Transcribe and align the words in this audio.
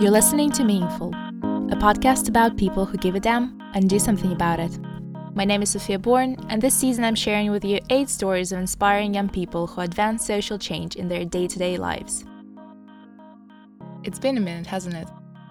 You're 0.00 0.10
listening 0.10 0.50
to 0.52 0.64
Meaningful, 0.64 1.10
a 1.10 1.76
podcast 1.76 2.30
about 2.30 2.56
people 2.56 2.86
who 2.86 2.96
give 2.96 3.16
a 3.16 3.20
damn 3.20 3.60
and 3.74 3.86
do 3.86 3.98
something 3.98 4.32
about 4.32 4.58
it. 4.58 4.78
My 5.34 5.44
name 5.44 5.60
is 5.60 5.76
Sofya 5.76 6.00
Bourne, 6.00 6.38
and 6.48 6.62
this 6.62 6.72
season 6.72 7.04
I'm 7.04 7.14
sharing 7.14 7.50
with 7.50 7.66
you 7.66 7.80
eight 7.90 8.08
stories 8.08 8.50
of 8.50 8.60
inspiring 8.60 9.12
young 9.12 9.28
people 9.28 9.66
who 9.66 9.82
advance 9.82 10.24
social 10.24 10.58
change 10.58 10.96
in 10.96 11.08
their 11.08 11.26
day 11.26 11.46
to 11.46 11.58
day 11.58 11.76
lives. 11.76 12.24
It's 14.02 14.18
been 14.18 14.38
a 14.38 14.40
minute, 14.40 14.66
hasn't 14.66 14.94
it? 14.94 15.06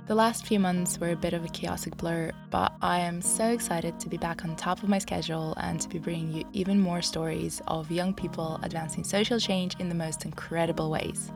The 0.07 0.15
last 0.15 0.47
few 0.47 0.59
months 0.59 0.99
were 0.99 1.11
a 1.11 1.15
bit 1.15 1.33
of 1.33 1.45
a 1.45 1.49
chaotic 1.49 1.95
blur, 1.95 2.31
but 2.49 2.73
I 2.81 3.01
am 3.01 3.21
so 3.21 3.49
excited 3.49 3.99
to 3.99 4.09
be 4.09 4.17
back 4.17 4.43
on 4.43 4.55
top 4.55 4.81
of 4.81 4.89
my 4.89 4.97
schedule 4.97 5.53
and 5.57 5.79
to 5.79 5.87
be 5.87 5.99
bringing 5.99 6.33
you 6.33 6.43
even 6.53 6.79
more 6.79 7.03
stories 7.03 7.61
of 7.67 7.91
young 7.91 8.15
people 8.15 8.59
advancing 8.63 9.03
social 9.03 9.39
change 9.39 9.75
in 9.77 9.89
the 9.89 9.95
most 9.95 10.25
incredible 10.25 10.89
ways. 10.89 11.31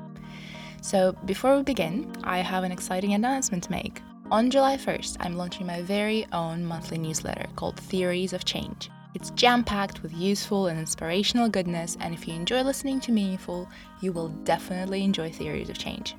So, 0.83 1.13
before 1.23 1.55
we 1.55 1.63
begin, 1.63 2.13
I 2.25 2.39
have 2.39 2.65
an 2.65 2.71
exciting 2.73 3.13
announcement 3.13 3.63
to 3.63 3.71
make. 3.71 4.01
On 4.29 4.51
July 4.51 4.75
1st, 4.75 5.15
I'm 5.21 5.37
launching 5.37 5.65
my 5.65 5.81
very 5.81 6.27
own 6.33 6.65
monthly 6.65 6.97
newsletter 6.97 7.45
called 7.55 7.79
Theories 7.79 8.33
of 8.33 8.43
Change. 8.43 8.89
It's 9.13 9.29
jam 9.29 9.63
packed 9.63 10.03
with 10.03 10.11
useful 10.11 10.67
and 10.67 10.77
inspirational 10.77 11.47
goodness, 11.47 11.95
and 12.01 12.13
if 12.13 12.27
you 12.27 12.33
enjoy 12.33 12.63
listening 12.63 12.99
to 12.99 13.13
Meaningful, 13.13 13.69
you 14.01 14.11
will 14.11 14.27
definitely 14.43 15.05
enjoy 15.05 15.31
Theories 15.31 15.69
of 15.69 15.77
Change. 15.77 16.15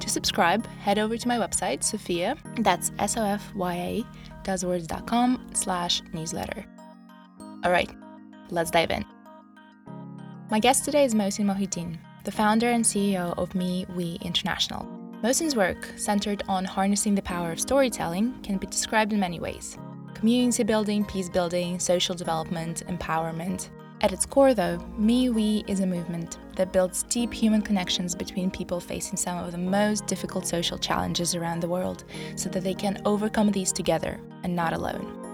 To 0.00 0.10
subscribe, 0.10 0.66
head 0.66 0.98
over 0.98 1.16
to 1.16 1.28
my 1.28 1.36
website, 1.36 1.84
Sofya, 1.84 2.36
that's 2.64 2.90
S-O-F-Y-A, 2.98 4.04
doeswords.com 4.42 5.50
slash 5.54 6.02
newsletter. 6.12 6.64
Alright, 7.64 7.90
let's 8.50 8.72
dive 8.72 8.90
in. 8.90 9.04
My 10.50 10.58
guest 10.58 10.84
today 10.84 11.04
is 11.04 11.14
Mohsin 11.14 11.44
Mohiuddin 11.44 11.98
the 12.28 12.32
founder 12.32 12.68
and 12.68 12.84
CEO 12.84 13.32
of 13.38 13.54
Me 13.54 13.86
We 13.96 14.18
International. 14.20 14.86
Mohsin's 15.22 15.56
work, 15.56 15.90
centered 15.96 16.42
on 16.46 16.62
harnessing 16.62 17.14
the 17.14 17.22
power 17.22 17.52
of 17.52 17.58
storytelling, 17.58 18.38
can 18.42 18.58
be 18.58 18.66
described 18.66 19.14
in 19.14 19.20
many 19.20 19.40
ways 19.40 19.78
community 20.12 20.62
building, 20.62 21.06
peace 21.06 21.30
building, 21.30 21.78
social 21.78 22.14
development, 22.14 22.82
empowerment. 22.86 23.70
At 24.02 24.12
its 24.12 24.26
core, 24.26 24.52
though, 24.52 24.76
Me 24.98 25.30
We 25.30 25.64
is 25.68 25.80
a 25.80 25.86
movement 25.86 26.36
that 26.54 26.70
builds 26.70 27.04
deep 27.04 27.32
human 27.32 27.62
connections 27.62 28.14
between 28.14 28.50
people 28.50 28.78
facing 28.78 29.16
some 29.16 29.38
of 29.38 29.50
the 29.50 29.56
most 29.56 30.06
difficult 30.06 30.46
social 30.46 30.76
challenges 30.76 31.34
around 31.34 31.60
the 31.60 31.68
world 31.68 32.04
so 32.36 32.50
that 32.50 32.62
they 32.62 32.74
can 32.74 33.00
overcome 33.06 33.52
these 33.52 33.72
together 33.72 34.20
and 34.42 34.54
not 34.54 34.74
alone. 34.74 35.27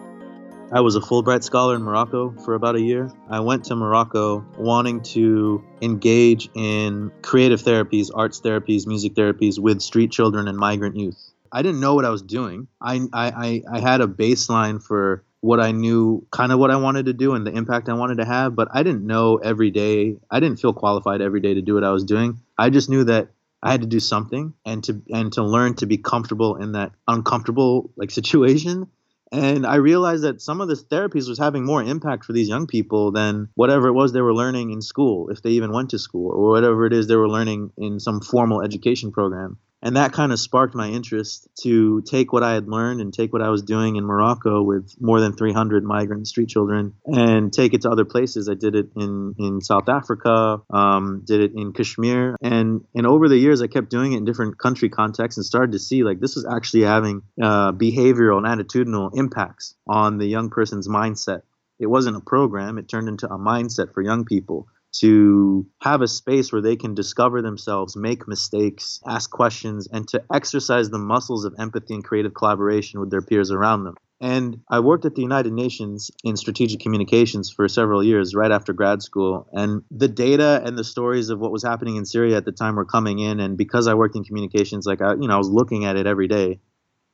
I 0.75 0.81
was 0.81 0.97
a 0.97 1.01
Fulbright 1.01 1.45
scholar 1.45 1.77
in 1.77 1.85
Morocco 1.85 2.35
for 2.45 2.55
about 2.55 2.75
a 2.75 2.81
year. 2.81 3.09
I 3.31 3.39
went 3.39 3.67
to 3.67 3.77
Morocco 3.77 4.45
wanting 4.59 5.03
to 5.03 5.63
engage 5.81 6.51
in 6.53 7.13
creative 7.23 7.63
therapies, 7.63 8.11
arts 8.13 8.41
therapies, 8.41 8.85
music 8.85 9.15
therapies 9.15 9.57
with 9.57 9.81
street 9.81 10.11
children 10.11 10.49
and 10.49 10.59
migrant 10.59 10.97
youth. 10.97 11.31
I 11.53 11.63
didn't 11.63 11.79
know 11.79 11.95
what 11.95 12.05
I 12.05 12.11
was 12.11 12.23
doing. 12.23 12.67
I, 12.81 13.03
I, 13.13 13.63
I 13.71 13.79
had 13.79 14.01
a 14.01 14.09
baseline 14.09 14.83
for 14.83 15.23
what 15.43 15.61
I 15.61 15.71
knew, 15.71 16.27
kind 16.33 16.51
of 16.51 16.59
what 16.59 16.73
I 16.73 16.77
wanted 16.77 17.07
to 17.07 17.13
do 17.13 17.35
and 17.35 17.47
the 17.47 17.53
impact 17.53 17.89
I 17.89 17.95
wanted 17.95 18.19
to 18.19 18.25
have, 18.25 18.57
but 18.57 18.67
I 18.75 18.83
didn't 18.83 19.07
know 19.07 19.37
every 19.37 19.71
day. 19.71 20.17
I 20.29 20.41
didn't 20.41 20.59
feel 20.59 20.73
qualified 20.73 21.21
every 21.21 21.39
day 21.39 21.55
to 21.55 21.63
do 21.63 21.75
what 21.75 21.85
I 21.85 21.91
was 21.91 22.03
doing. 22.03 22.41
I 22.59 22.71
just 22.71 22.91
knew 22.91 23.05
that 23.05 23.29
I 23.63 23.71
had 23.71 23.83
to 23.83 23.87
do 23.87 24.01
something 24.01 24.55
and 24.67 24.83
to 24.85 25.01
and 25.09 25.33
to 25.35 25.45
learn 25.45 25.75
to 25.77 25.87
be 25.87 25.99
comfortable 25.99 26.57
in 26.57 26.73
that 26.73 26.91
uncomfortable 27.07 27.91
like 27.97 28.11
situation 28.11 28.89
and 29.35 29.67
I 29.67 29.77
realized 29.77 30.23
that 30.23 30.41
some 30.41 30.61
of 30.61 30.69
this 30.69 30.85
therapies 30.85 31.29
was 31.29 31.39
having 31.39 31.65
more 31.65 31.83
impact 31.83 32.25
for 32.25 32.33
these 32.33 32.49
young 32.49 32.67
people 32.67 33.11
than 33.11 33.49
whatever 33.55 33.89
it 33.89 33.93
was 33.93 34.13
they 34.13 34.21
were 34.21 34.35
learning 34.35 34.71
in 34.71 34.81
school, 34.81 35.29
if 35.29 35.43
they 35.43 35.51
even 35.51 35.73
went 35.73 35.91
to 35.91 35.99
school, 35.99 36.31
or 36.31 36.51
whatever 36.51 36.87
it 36.87 36.93
is 36.93 37.09
they 37.09 37.17
were 37.17 37.29
learning 37.29 37.73
in 37.77 37.99
some 37.99 38.21
formal 38.21 38.63
education 38.63 39.11
program 39.11 39.59
and 39.85 39.97
that 39.97 40.15
kind 40.15 40.33
of 40.33 40.41
sparked 40.41 40.75
my 40.75 40.89
interest 40.89 41.47
to 41.63 42.01
take 42.03 42.33
what 42.33 42.43
I 42.43 42.55
had 42.55 42.67
learned 42.67 43.03
and 43.03 43.13
take 43.13 43.35
what 43.35 43.43
I 43.43 43.51
was 43.51 43.63
doing 43.63 43.97
in 43.97 44.05
Morocco 44.05 44.63
with 44.63 44.95
more 44.99 45.21
than 45.21 45.37
300 45.37 45.85
migrant 45.85 46.27
street 46.27 46.49
children 46.49 46.95
and 47.05 47.53
take 47.53 47.75
it 47.75 47.83
to 47.83 47.91
other 47.91 48.07
places. 48.07 48.49
I 48.49 48.55
did 48.55 48.75
it 48.75 48.87
in, 48.97 49.35
in 49.39 49.61
South 49.61 49.91
Africa, 49.91 50.63
um, 50.71 51.23
did 51.27 51.43
it 51.43 51.53
in 51.55 51.75
Kashmir, 51.75 52.37
and 52.43 52.81
and 52.95 53.07
over 53.07 53.29
the 53.29 53.37
years 53.37 53.61
I 53.61 53.67
kept 53.67 53.91
doing 53.91 54.15
it 54.15 54.17
in 54.17 54.25
different 54.25 54.59
country 54.59 54.89
contexts 54.89 55.37
and 55.37 55.45
started 55.45 55.73
to 55.73 55.79
see 55.79 56.03
like 56.03 56.19
this 56.19 56.35
was 56.35 56.47
actually 56.47 56.85
having 56.85 57.21
uh, 57.41 57.73
behavioral 57.73 58.39
and 58.39 58.47
attitudinal 58.47 59.11
impacts 59.15 59.75
on 59.87 60.17
the 60.17 60.27
young 60.27 60.49
person's 60.49 60.89
mindset. 60.89 61.43
It 61.79 61.87
wasn't 61.87 62.17
a 62.17 62.21
program; 62.21 62.79
it 62.79 62.89
turned 62.89 63.09
into 63.09 63.27
a 63.27 63.39
mindset 63.39 63.93
for 63.93 64.01
young 64.01 64.25
people 64.25 64.67
to 65.01 65.67
have 65.83 66.03
a 66.03 66.09
space 66.09 66.53
where 66.53 66.63
they 66.63 66.77
can 66.77 66.95
discover 66.95 67.43
themselves, 67.43 67.97
make 67.97 68.29
mistakes, 68.29 69.01
ask 69.07 69.31
questions, 69.31 69.89
and 69.93 70.07
to 70.09 70.23
exercise 70.33 70.91
the 70.91 70.99
muscles 70.99 71.45
of 71.45 71.55
empathy 71.59 71.95
and 71.95 72.05
creative 72.05 72.35
collaboration 72.35 73.01
with 73.01 73.11
their 73.11 73.23
peers 73.23 73.51
around 73.51 73.85
them. 73.85 73.95
And 74.21 74.61
I 74.71 74.81
worked 74.81 75.05
at 75.05 75.17
the 75.17 75.23
United 75.23 75.53
Nations 75.53 76.11
in 76.23 76.37
strategic 76.37 76.81
communications 76.81 77.51
for 77.51 77.69
several 77.69 78.03
years 78.03 78.35
right 78.35 78.51
after 78.51 78.73
grad 78.73 79.03
school. 79.03 79.47
And 79.53 79.83
the 79.91 80.09
data 80.09 80.63
and 80.65 80.79
the 80.79 80.85
stories 80.85 81.31
of 81.31 81.41
what 81.41 81.53
was 81.53 81.65
happening 81.65 81.97
in 81.97 82.07
Syria 82.07 82.37
at 82.37 82.45
the 82.45 82.53
time 82.53 82.77
were 82.77 82.85
coming 82.85 83.19
in. 83.19 83.41
And 83.41 83.59
because 83.59 83.87
I 83.87 83.95
worked 83.95 84.17
in 84.17 84.25
communications, 84.25 84.87
like 84.87 85.03
I, 85.03 85.13
you 85.15 85.29
know, 85.29 85.35
I 85.35 85.39
was 85.39 85.51
looking 85.51 85.85
at 85.85 85.97
it 85.97 86.07
every 86.07 86.29
day 86.29 86.61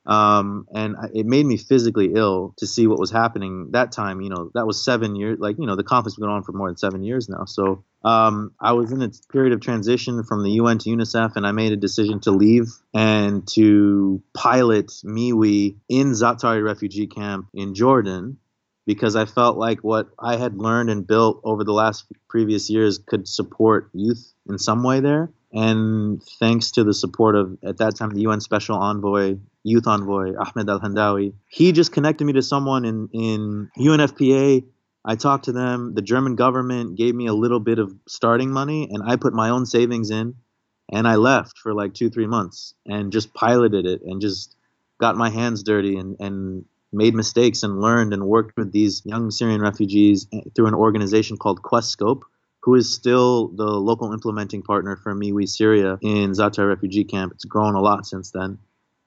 um, 0.05 0.67
and 0.73 0.95
it 1.13 1.25
made 1.25 1.45
me 1.45 1.57
physically 1.57 2.13
ill 2.15 2.53
to 2.57 2.65
see 2.65 2.87
what 2.87 2.99
was 2.99 3.11
happening 3.11 3.71
that 3.71 3.91
time. 3.91 4.21
You 4.21 4.29
know, 4.29 4.51
that 4.55 4.65
was 4.65 4.83
seven 4.83 5.15
years. 5.15 5.39
Like 5.39 5.57
you 5.59 5.65
know, 5.65 5.75
the 5.75 5.83
conflict's 5.83 6.19
been 6.19 6.29
on 6.29 6.43
for 6.43 6.53
more 6.53 6.67
than 6.67 6.77
seven 6.77 7.03
years 7.03 7.29
now. 7.29 7.45
So 7.45 7.83
um, 8.03 8.53
I 8.59 8.73
was 8.73 8.91
in 8.91 9.01
a 9.01 9.11
period 9.31 9.53
of 9.53 9.61
transition 9.61 10.23
from 10.23 10.43
the 10.43 10.51
UN 10.51 10.79
to 10.79 10.89
UNICEF, 10.89 11.35
and 11.35 11.45
I 11.45 11.51
made 11.51 11.71
a 11.71 11.77
decision 11.77 12.19
to 12.21 12.31
leave 12.31 12.67
and 12.93 13.47
to 13.49 14.23
pilot 14.33 14.87
MeWe 15.05 15.75
in 15.87 16.11
Zaatari 16.11 16.63
refugee 16.63 17.07
camp 17.07 17.47
in 17.53 17.75
Jordan 17.75 18.37
because 18.87 19.15
I 19.15 19.25
felt 19.25 19.57
like 19.57 19.83
what 19.83 20.09
I 20.17 20.37
had 20.37 20.57
learned 20.57 20.89
and 20.89 21.05
built 21.05 21.41
over 21.43 21.63
the 21.63 21.73
last 21.73 22.05
previous 22.27 22.69
years 22.69 22.97
could 22.97 23.27
support 23.27 23.89
youth 23.93 24.33
in 24.49 24.57
some 24.57 24.83
way 24.83 24.99
there. 24.99 25.31
And 25.53 26.23
thanks 26.39 26.71
to 26.71 26.83
the 26.83 26.93
support 26.93 27.35
of, 27.35 27.57
at 27.63 27.77
that 27.77 27.97
time, 27.97 28.11
the 28.11 28.21
UN 28.21 28.39
Special 28.39 28.77
Envoy, 28.77 29.37
Youth 29.63 29.87
Envoy, 29.87 30.33
Ahmed 30.35 30.67
Alhendawi, 30.67 31.33
he 31.47 31.71
just 31.71 31.91
connected 31.91 32.25
me 32.25 32.33
to 32.33 32.41
someone 32.41 32.85
in, 32.85 33.09
in 33.13 33.71
UNFPA. 33.77 34.63
I 35.03 35.15
talked 35.15 35.45
to 35.45 35.51
them. 35.51 35.93
The 35.95 36.01
German 36.01 36.35
government 36.35 36.97
gave 36.97 37.15
me 37.15 37.27
a 37.27 37.33
little 37.33 37.59
bit 37.59 37.79
of 37.79 37.93
starting 38.07 38.51
money, 38.51 38.89
and 38.91 39.03
I 39.05 39.15
put 39.15 39.33
my 39.33 39.49
own 39.49 39.65
savings 39.65 40.11
in. 40.11 40.35
And 40.93 41.07
I 41.07 41.15
left 41.15 41.57
for 41.57 41.73
like 41.73 41.93
two, 41.93 42.09
three 42.09 42.27
months 42.27 42.73
and 42.85 43.13
just 43.13 43.33
piloted 43.33 43.85
it 43.85 44.01
and 44.01 44.19
just 44.19 44.57
got 44.99 45.15
my 45.15 45.29
hands 45.29 45.63
dirty 45.63 45.95
and, 45.95 46.17
and 46.19 46.65
made 46.91 47.15
mistakes 47.15 47.63
and 47.63 47.79
learned 47.79 48.11
and 48.11 48.25
worked 48.25 48.57
with 48.57 48.73
these 48.73 49.01
young 49.05 49.31
Syrian 49.31 49.61
refugees 49.61 50.27
through 50.53 50.67
an 50.67 50.73
organization 50.73 51.37
called 51.37 51.61
QuestScope 51.61 52.23
who 52.61 52.75
is 52.75 52.93
still 52.93 53.47
the 53.47 53.65
local 53.65 54.13
implementing 54.13 54.61
partner 54.61 54.95
for 54.95 55.15
MeWe 55.15 55.47
Syria 55.49 55.97
in 56.01 56.31
Zaatari 56.31 56.67
refugee 56.67 57.03
camp. 57.03 57.33
It's 57.33 57.45
grown 57.45 57.75
a 57.75 57.81
lot 57.81 58.05
since 58.05 58.31
then. 58.31 58.59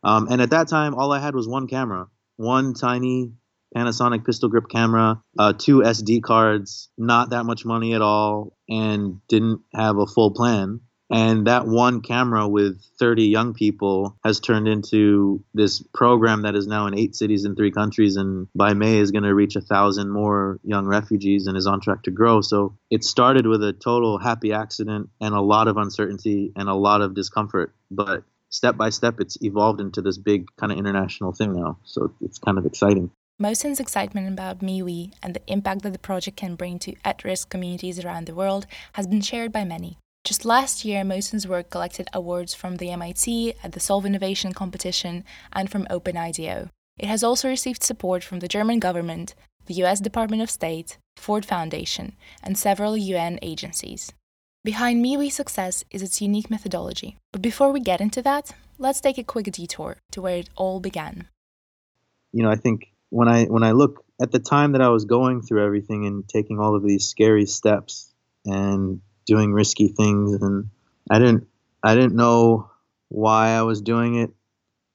Um, 0.04 0.28
and 0.30 0.42
at 0.42 0.50
that 0.50 0.68
time, 0.68 0.94
all 0.94 1.12
I 1.12 1.20
had 1.20 1.34
was 1.34 1.48
one 1.48 1.66
camera, 1.66 2.06
one 2.36 2.74
tiny 2.74 3.32
Panasonic 3.74 4.24
pistol 4.24 4.48
grip 4.48 4.68
camera, 4.68 5.20
uh, 5.38 5.52
two 5.52 5.78
SD 5.78 6.22
cards, 6.22 6.90
not 6.96 7.30
that 7.30 7.44
much 7.44 7.64
money 7.64 7.94
at 7.94 8.02
all, 8.02 8.56
and 8.68 9.20
didn't 9.28 9.62
have 9.74 9.96
a 9.96 10.06
full 10.06 10.30
plan. 10.30 10.80
And 11.10 11.46
that 11.46 11.66
one 11.66 12.00
camera 12.00 12.48
with 12.48 12.82
30 12.98 13.24
young 13.24 13.52
people 13.52 14.16
has 14.24 14.40
turned 14.40 14.66
into 14.66 15.44
this 15.52 15.82
program 15.92 16.42
that 16.42 16.54
is 16.54 16.66
now 16.66 16.86
in 16.86 16.98
eight 16.98 17.14
cities 17.14 17.44
in 17.44 17.54
three 17.54 17.70
countries. 17.70 18.16
And 18.16 18.48
by 18.54 18.72
May 18.72 18.98
is 18.98 19.10
going 19.10 19.24
to 19.24 19.34
reach 19.34 19.54
a 19.54 19.60
thousand 19.60 20.10
more 20.10 20.58
young 20.64 20.86
refugees 20.86 21.46
and 21.46 21.58
is 21.58 21.66
on 21.66 21.80
track 21.80 22.04
to 22.04 22.10
grow. 22.10 22.40
So 22.40 22.78
it 22.90 23.04
started 23.04 23.46
with 23.46 23.62
a 23.62 23.72
total 23.72 24.18
happy 24.18 24.52
accident 24.52 25.10
and 25.20 25.34
a 25.34 25.42
lot 25.42 25.68
of 25.68 25.76
uncertainty 25.76 26.52
and 26.56 26.68
a 26.68 26.74
lot 26.74 27.02
of 27.02 27.14
discomfort. 27.14 27.74
But 27.90 28.24
step 28.54 28.76
by 28.76 28.90
step, 28.90 29.20
it's 29.20 29.36
evolved 29.42 29.80
into 29.80 30.00
this 30.00 30.16
big 30.16 30.46
kind 30.56 30.70
of 30.72 30.78
international 30.78 31.32
thing 31.32 31.52
now. 31.52 31.78
So 31.84 32.14
it's 32.20 32.38
kind 32.38 32.56
of 32.58 32.64
exciting. 32.64 33.10
Mohsin's 33.42 33.80
excitement 33.80 34.28
about 34.28 34.60
MeWe 34.60 35.12
and 35.20 35.34
the 35.34 35.42
impact 35.48 35.82
that 35.82 35.92
the 35.92 35.98
project 35.98 36.36
can 36.36 36.54
bring 36.54 36.78
to 36.80 36.94
at 37.04 37.24
risk 37.24 37.50
communities 37.50 37.98
around 38.04 38.26
the 38.26 38.34
world 38.34 38.66
has 38.92 39.08
been 39.08 39.20
shared 39.20 39.50
by 39.50 39.64
many. 39.64 39.98
Just 40.22 40.44
last 40.44 40.84
year, 40.84 41.02
Mohsin's 41.02 41.48
work 41.48 41.68
collected 41.68 42.08
awards 42.12 42.54
from 42.54 42.76
the 42.76 42.90
MIT 42.90 43.54
at 43.62 43.72
the 43.72 43.80
Solve 43.80 44.06
Innovation 44.06 44.52
competition 44.52 45.24
and 45.52 45.68
from 45.68 45.86
OpenIDEO. 45.90 46.70
It 46.96 47.06
has 47.06 47.24
also 47.24 47.48
received 47.48 47.82
support 47.82 48.22
from 48.22 48.38
the 48.38 48.48
German 48.48 48.78
government, 48.78 49.34
the 49.66 49.74
US 49.82 49.98
Department 49.98 50.42
of 50.42 50.50
State, 50.50 50.98
Ford 51.16 51.44
Foundation, 51.44 52.14
and 52.42 52.56
several 52.56 52.96
UN 52.96 53.40
agencies. 53.42 54.12
Behind 54.64 55.04
MeWe's 55.04 55.34
success 55.34 55.84
is 55.90 56.00
its 56.00 56.22
unique 56.22 56.50
methodology. 56.50 57.18
But 57.32 57.42
before 57.42 57.70
we 57.70 57.80
get 57.80 58.00
into 58.00 58.22
that, 58.22 58.52
let's 58.78 58.98
take 58.98 59.18
a 59.18 59.22
quick 59.22 59.52
detour 59.52 59.98
to 60.12 60.22
where 60.22 60.38
it 60.38 60.48
all 60.56 60.80
began. 60.80 61.28
You 62.32 62.44
know, 62.44 62.50
I 62.50 62.56
think 62.56 62.90
when 63.10 63.28
I 63.28 63.44
when 63.44 63.62
I 63.62 63.72
look 63.72 64.06
at 64.22 64.32
the 64.32 64.38
time 64.38 64.72
that 64.72 64.80
I 64.80 64.88
was 64.88 65.04
going 65.04 65.42
through 65.42 65.62
everything 65.62 66.06
and 66.06 66.26
taking 66.26 66.60
all 66.60 66.74
of 66.74 66.82
these 66.82 67.06
scary 67.06 67.44
steps 67.44 68.10
and 68.46 69.02
doing 69.26 69.52
risky 69.52 69.88
things 69.88 70.40
and 70.40 70.70
I 71.10 71.18
didn't 71.18 71.46
I 71.82 71.94
didn't 71.94 72.16
know 72.16 72.70
why 73.10 73.48
I 73.50 73.62
was 73.62 73.82
doing 73.82 74.14
it. 74.14 74.30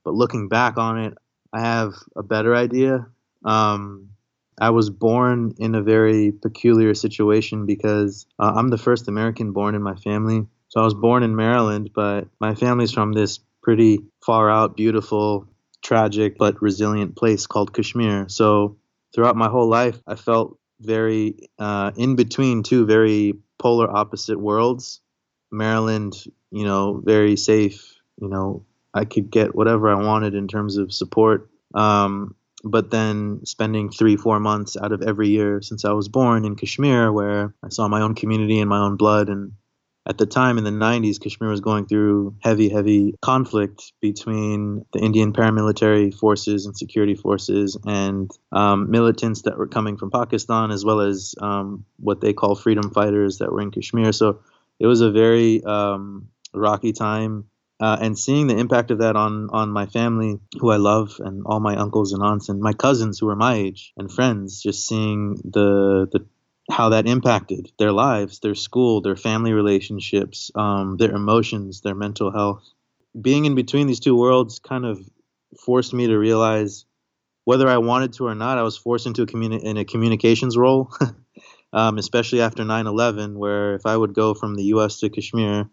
but 0.04 0.16
looking 0.16 0.50
back 0.50 0.78
on 0.78 0.98
it, 0.98 1.14
I 1.54 1.62
have 1.62 1.94
a 2.16 2.24
better 2.24 2.56
idea. 2.56 3.08
Um, 3.46 4.10
I 4.60 4.72
was 4.72 4.90
born 4.90 5.54
in 5.58 5.76
a 5.76 5.82
very 5.82 6.32
peculiar 6.32 6.94
situation 6.94 7.66
because 7.66 8.28
uh, 8.38 8.54
I'm 8.56 8.70
the 8.70 8.78
first 8.78 9.08
American 9.08 9.54
born 9.54 9.76
in 9.76 9.82
my 9.82 9.96
family. 9.96 10.46
So 10.68 10.82
I 10.82 10.84
was 10.84 10.94
born 10.94 11.24
in 11.24 11.36
Maryland, 11.36 11.92
but 11.96 12.28
my 12.40 12.56
family's 12.56 12.92
from 12.92 13.14
this 13.14 13.40
pretty 13.64 14.00
far 14.24 14.50
out, 14.50 14.76
beautiful, 14.76 15.48
tragic, 15.82 16.38
but 16.38 16.62
resilient 16.62 17.16
place 17.16 17.48
called 17.48 17.74
Kashmir. 17.74 18.28
So 18.30 18.78
throughout 19.14 19.36
my 19.36 19.50
whole 19.50 19.68
life, 19.68 20.00
I 20.06 20.16
felt 20.16 20.58
very 20.80 21.50
uh, 21.58 21.92
in 21.96 22.16
between 22.16 22.64
two 22.64 22.86
very 22.86 23.34
polar 23.58 23.90
opposite 23.90 24.40
worlds. 24.40 25.02
Maryland, 25.52 26.16
you 26.52 26.66
know, 26.66 27.02
very 27.04 27.36
safe. 27.36 27.96
You 28.22 28.28
know, 28.28 28.66
I 28.94 29.06
could 29.06 29.32
get 29.32 29.56
whatever 29.56 29.90
I 29.90 30.04
wanted 30.04 30.36
in 30.36 30.48
terms 30.48 30.78
of 30.78 30.94
support. 30.94 31.50
Um, 31.74 32.36
but 32.64 32.92
then 32.92 33.46
spending 33.46 33.90
three, 33.90 34.18
four 34.18 34.40
months 34.40 34.78
out 34.78 34.92
of 34.92 35.02
every 35.02 35.30
year 35.30 35.62
since 35.62 35.86
I 35.86 35.92
was 35.92 36.08
born 36.08 36.46
in 36.46 36.56
Kashmir, 36.56 37.12
where 37.12 37.54
I 37.64 37.70
saw 37.70 37.88
my 37.88 38.02
own 38.02 38.16
community 38.16 38.60
and 38.60 38.70
my 38.70 38.80
own 38.80 38.98
blood 38.98 39.30
and 39.30 39.54
at 40.10 40.18
the 40.18 40.26
time 40.26 40.58
in 40.58 40.64
the 40.64 40.72
90s, 40.72 41.20
Kashmir 41.20 41.52
was 41.52 41.62
going 41.62 41.86
through 41.86 42.36
heavy, 42.42 42.70
heavy 42.70 43.14
conflict 43.22 43.94
between 44.02 44.86
the 44.92 45.00
Indian 45.00 45.34
paramilitary 45.34 46.12
forces 46.12 46.66
and 46.66 46.76
security 46.76 47.14
forces 47.14 47.78
and 47.86 48.32
um, 48.52 48.90
militants 48.90 49.44
that 49.44 49.58
were 49.58 49.68
coming 49.68 49.98
from 49.98 50.10
Pakistan, 50.10 50.72
as 50.72 50.84
well 50.84 51.02
as 51.02 51.36
um, 51.40 51.86
what 51.98 52.22
they 52.22 52.34
call 52.34 52.56
freedom 52.56 52.92
fighters 52.92 53.38
that 53.38 53.52
were 53.52 53.62
in 53.62 53.70
Kashmir. 53.70 54.12
So 54.12 54.40
it 54.80 54.88
was 54.88 55.02
a 55.02 55.12
very 55.12 55.64
um, 55.64 56.30
rocky 56.56 56.94
time. 56.94 57.49
Uh, 57.80 57.98
and 58.02 58.20
seeing 58.20 58.48
the 58.48 58.58
impact 58.58 58.92
of 58.92 59.00
that 59.00 59.16
on 59.16 59.50
on 59.52 59.72
my 59.72 59.86
family, 59.86 60.40
who 60.60 60.70
I 60.70 60.76
love, 60.78 61.16
and 61.20 61.44
all 61.46 61.62
my 61.62 61.78
uncles 61.78 62.12
and 62.12 62.22
aunts 62.22 62.50
and 62.50 62.60
my 62.60 62.74
cousins 62.74 63.20
who 63.20 63.30
are 63.30 63.38
my 63.38 63.56
age 63.56 63.94
and 63.96 64.12
friends, 64.12 64.62
just 64.62 64.86
seeing 64.88 65.36
the 65.46 66.08
the 66.12 66.26
how 66.70 66.90
that 66.90 67.08
impacted 67.08 67.72
their 67.80 67.92
lives, 67.92 68.40
their 68.40 68.56
school, 68.56 69.02
their 69.02 69.16
family 69.16 69.54
relationships, 69.54 70.52
um, 70.56 70.98
their 70.98 71.12
emotions, 71.12 71.82
their 71.82 71.96
mental 71.96 72.32
health. 72.32 72.64
Being 73.20 73.46
in 73.46 73.56
between 73.56 73.88
these 73.88 74.00
two 74.00 74.16
worlds 74.16 74.60
kind 74.60 74.86
of 74.86 75.00
forced 75.66 75.94
me 75.94 76.08
to 76.08 76.18
realize 76.18 76.86
whether 77.46 77.68
I 77.68 77.78
wanted 77.78 78.14
to 78.14 78.28
or 78.28 78.36
not, 78.36 78.58
I 78.58 78.64
was 78.64 78.78
forced 78.78 79.08
into 79.08 79.24
a 79.24 79.26
communi- 79.26 79.64
in 79.64 79.78
a 79.78 79.86
communications 79.86 80.58
role, 80.58 80.92
um, 81.74 81.98
especially 81.98 82.42
after 82.42 82.64
9 82.64 82.88
11, 82.88 83.38
where 83.40 83.74
if 83.76 83.86
I 83.86 83.98
would 83.98 84.14
go 84.14 84.34
from 84.34 84.56
the 84.56 84.66
US 84.66 85.00
to 85.00 85.10
Kashmir, 85.10 85.70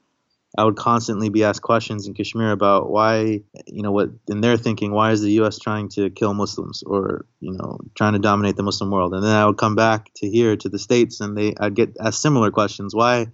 I 0.58 0.64
would 0.64 0.76
constantly 0.76 1.28
be 1.28 1.44
asked 1.44 1.62
questions 1.62 2.06
in 2.06 2.14
Kashmir 2.14 2.50
about 2.50 2.90
why, 2.90 3.43
you 3.66 3.82
know, 3.82 3.93
what 3.93 4.10
in 4.28 4.40
their 4.40 4.56
thinking, 4.56 4.93
why 4.93 5.12
is 5.12 5.20
the 5.20 5.32
U.S. 5.32 5.58
trying 5.58 5.88
to 5.90 6.08
kill 6.10 6.32
Muslims 6.32 6.82
or, 6.82 7.26
you 7.40 7.52
know, 7.52 7.78
trying 7.94 8.14
to 8.14 8.19
dominate 8.19 8.56
the 8.56 8.62
Muslim 8.62 8.90
world? 8.90 9.12
And 9.12 9.22
then 9.22 9.34
I 9.34 9.44
would 9.44 9.58
come 9.58 9.75
back 9.75 10.10
to 10.16 10.28
here 10.28 10.56
to 10.56 10.69
the 10.69 10.78
states, 10.78 11.20
and 11.20 11.37
they 11.37 11.54
I'd 11.60 11.75
get 11.75 11.96
asked 12.00 12.22
similar 12.22 12.50
questions. 12.50 12.94
Why, 12.94 13.26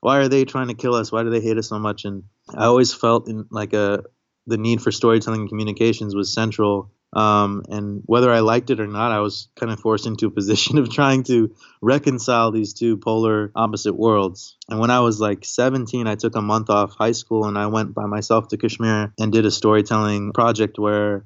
why 0.00 0.18
are 0.18 0.28
they 0.28 0.44
trying 0.44 0.68
to 0.68 0.74
kill 0.74 0.94
us? 0.94 1.12
Why 1.12 1.22
do 1.24 1.30
they 1.30 1.40
hate 1.40 1.58
us 1.58 1.68
so 1.68 1.78
much? 1.78 2.04
And 2.04 2.24
I 2.54 2.64
always 2.64 2.94
felt 2.94 3.28
in, 3.28 3.46
like 3.50 3.72
a 3.72 4.04
the 4.46 4.56
need 4.56 4.80
for 4.80 4.92
storytelling 4.92 5.40
and 5.40 5.48
communications 5.48 6.14
was 6.14 6.32
central 6.32 6.90
um, 7.16 7.62
and 7.70 8.02
whether 8.04 8.30
I 8.30 8.40
liked 8.40 8.68
it 8.68 8.78
or 8.78 8.86
not, 8.86 9.10
I 9.10 9.20
was 9.20 9.48
kind 9.58 9.72
of 9.72 9.80
forced 9.80 10.06
into 10.06 10.26
a 10.26 10.30
position 10.30 10.76
of 10.82 10.90
trying 10.90 11.22
to 11.24 11.54
reconcile 11.80 12.52
these 12.52 12.74
two 12.74 12.98
polar 12.98 13.50
opposite 13.54 13.94
worlds. 13.94 14.58
And 14.68 14.78
when 14.78 14.90
I 14.90 15.00
was 15.00 15.18
like 15.18 15.42
17, 15.46 16.06
I 16.06 16.16
took 16.16 16.36
a 16.36 16.42
month 16.42 16.68
off 16.68 16.94
high 16.94 17.12
school 17.12 17.46
and 17.46 17.56
I 17.56 17.68
went 17.68 17.94
by 17.94 18.04
myself 18.04 18.48
to 18.48 18.58
Kashmir 18.58 19.14
and 19.18 19.32
did 19.32 19.46
a 19.46 19.50
storytelling 19.50 20.32
project 20.34 20.78
where 20.78 21.24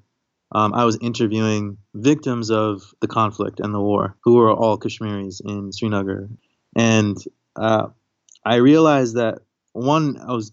um, 0.52 0.74
I 0.74 0.84
was 0.84 0.96
interviewing 1.00 1.78
victims 1.92 2.52
of 2.52 2.82
the 3.00 3.08
conflict 3.08 3.58
and 3.58 3.74
the 3.74 3.80
war, 3.80 4.16
who 4.22 4.36
were 4.36 4.52
all 4.52 4.78
Kashmiris 4.78 5.40
in 5.44 5.72
Srinagar. 5.72 6.28
And 6.76 7.16
uh, 7.56 7.88
I 8.44 8.56
realized 8.56 9.16
that 9.16 9.38
one, 9.72 10.18
I 10.18 10.32
was 10.34 10.52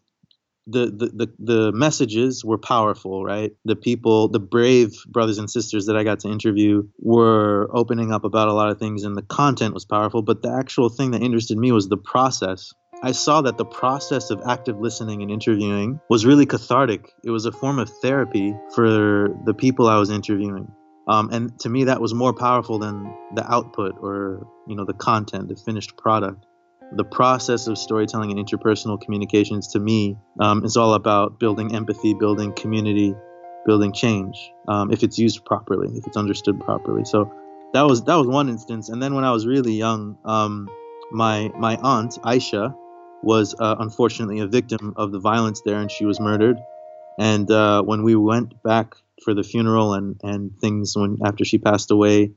the, 0.68 1.12
the, 1.14 1.34
the, 1.40 1.72
messages 1.72 2.44
were 2.44 2.58
powerful, 2.58 3.24
right? 3.24 3.54
The 3.66 3.76
people, 3.76 4.28
the 4.28 4.40
brave 4.40 4.94
brothers 5.08 5.38
and 5.38 5.50
sisters 5.50 5.86
that 5.86 5.96
I 5.96 6.04
got 6.04 6.20
to 6.22 6.30
interview 6.30 6.88
were 7.00 7.70
opening 7.74 8.12
up 8.12 8.26
about 8.26 8.50
a 8.50 8.54
lot 8.54 8.70
of 8.70 8.78
things, 8.78 9.04
and 9.04 9.16
the 9.16 9.22
content 9.22 9.74
was 9.74 9.86
powerful. 9.86 10.22
But 10.22 10.42
the 10.42 10.52
actual 10.52 10.90
thing 10.90 11.12
that 11.12 11.24
interested 11.24 11.58
me 11.58 11.72
was 11.72 11.88
the 11.88 11.98
process. 11.98 12.74
I 13.02 13.12
saw 13.12 13.42
that 13.42 13.58
the 13.58 13.66
process 13.66 14.30
of 14.30 14.42
active 14.46 14.80
listening 14.80 15.22
and 15.22 15.32
interviewing 15.32 16.00
was 16.10 16.26
really 16.26 16.46
cathartic. 16.46 17.14
It 17.24 17.30
was 17.30 17.46
a 17.46 17.52
form 17.52 17.80
of 17.80 17.90
therapy 18.02 18.56
for 18.74 19.30
the 19.46 19.54
people 19.54 19.88
I 19.88 20.00
was 20.00 20.10
interviewing. 20.10 20.72
Um, 21.08 21.30
and 21.32 21.58
to 21.62 21.70
me, 21.70 21.86
that 21.86 22.02
was 22.02 22.14
more 22.14 22.34
powerful 22.34 22.80
than 22.80 23.16
the 23.36 23.50
output 23.50 23.96
or 24.02 24.46
you 24.68 24.76
know 24.76 24.84
the 24.84 24.94
content, 24.94 25.48
the 25.48 25.56
finished 25.56 25.96
product 25.96 26.46
the 26.94 27.04
process 27.04 27.68
of 27.68 27.78
storytelling 27.78 28.32
and 28.32 28.40
interpersonal 28.40 29.00
communications 29.00 29.68
to 29.70 29.80
me 29.80 30.18
um, 30.40 30.64
is 30.64 30.78
all 30.78 30.94
about 30.94 31.40
building 31.40 31.76
empathy, 31.76 32.14
building 32.14 32.54
community, 32.54 33.14
building 33.66 33.92
change. 33.92 34.52
Um, 34.68 34.92
if 34.92 35.04
it's 35.04 35.20
used 35.20 35.44
properly, 35.46 35.98
if 35.98 36.08
it's 36.08 36.18
understood 36.18 36.60
properly. 36.62 37.04
So 37.06 37.32
that 37.74 37.82
was 37.82 38.04
that 38.04 38.16
was 38.16 38.28
one 38.28 38.50
instance. 38.50 38.90
And 38.90 39.02
then 39.04 39.14
when 39.16 39.24
I 39.24 39.32
was 39.32 39.46
really 39.46 39.74
young, 39.74 40.18
um, 40.24 40.70
my 41.12 41.52
my 41.58 41.76
aunt 41.78 42.14
Aisha 42.24 42.74
was 43.22 43.56
uh, 43.60 43.76
unfortunately 43.80 44.40
a 44.40 44.48
victim 44.48 44.94
of 44.96 45.12
the 45.12 45.20
violence 45.20 45.62
there, 45.66 45.80
and 45.80 45.92
she 45.92 46.06
was 46.06 46.20
murdered. 46.20 46.58
And 47.20 47.50
uh, 47.52 47.82
when 47.82 48.04
we 48.04 48.16
went 48.16 48.62
back 48.64 48.96
for 49.24 49.34
the 49.34 49.44
funeral 49.44 49.94
and 49.94 50.20
and 50.24 50.58
things 50.60 50.96
when 50.96 51.18
after 51.26 51.44
she 51.44 51.58
passed 51.58 51.92
away 51.92 52.32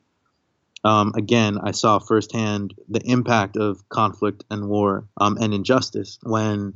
um, 0.85 1.12
again, 1.15 1.59
I 1.62 1.73
saw 1.73 1.99
firsthand 1.99 2.75
the 2.88 3.03
impact 3.05 3.56
of 3.56 3.87
conflict 3.88 4.44
and 4.50 4.69
war 4.69 5.09
um, 5.19 5.37
and 5.41 5.53
injustice 5.53 6.19
when 6.23 6.75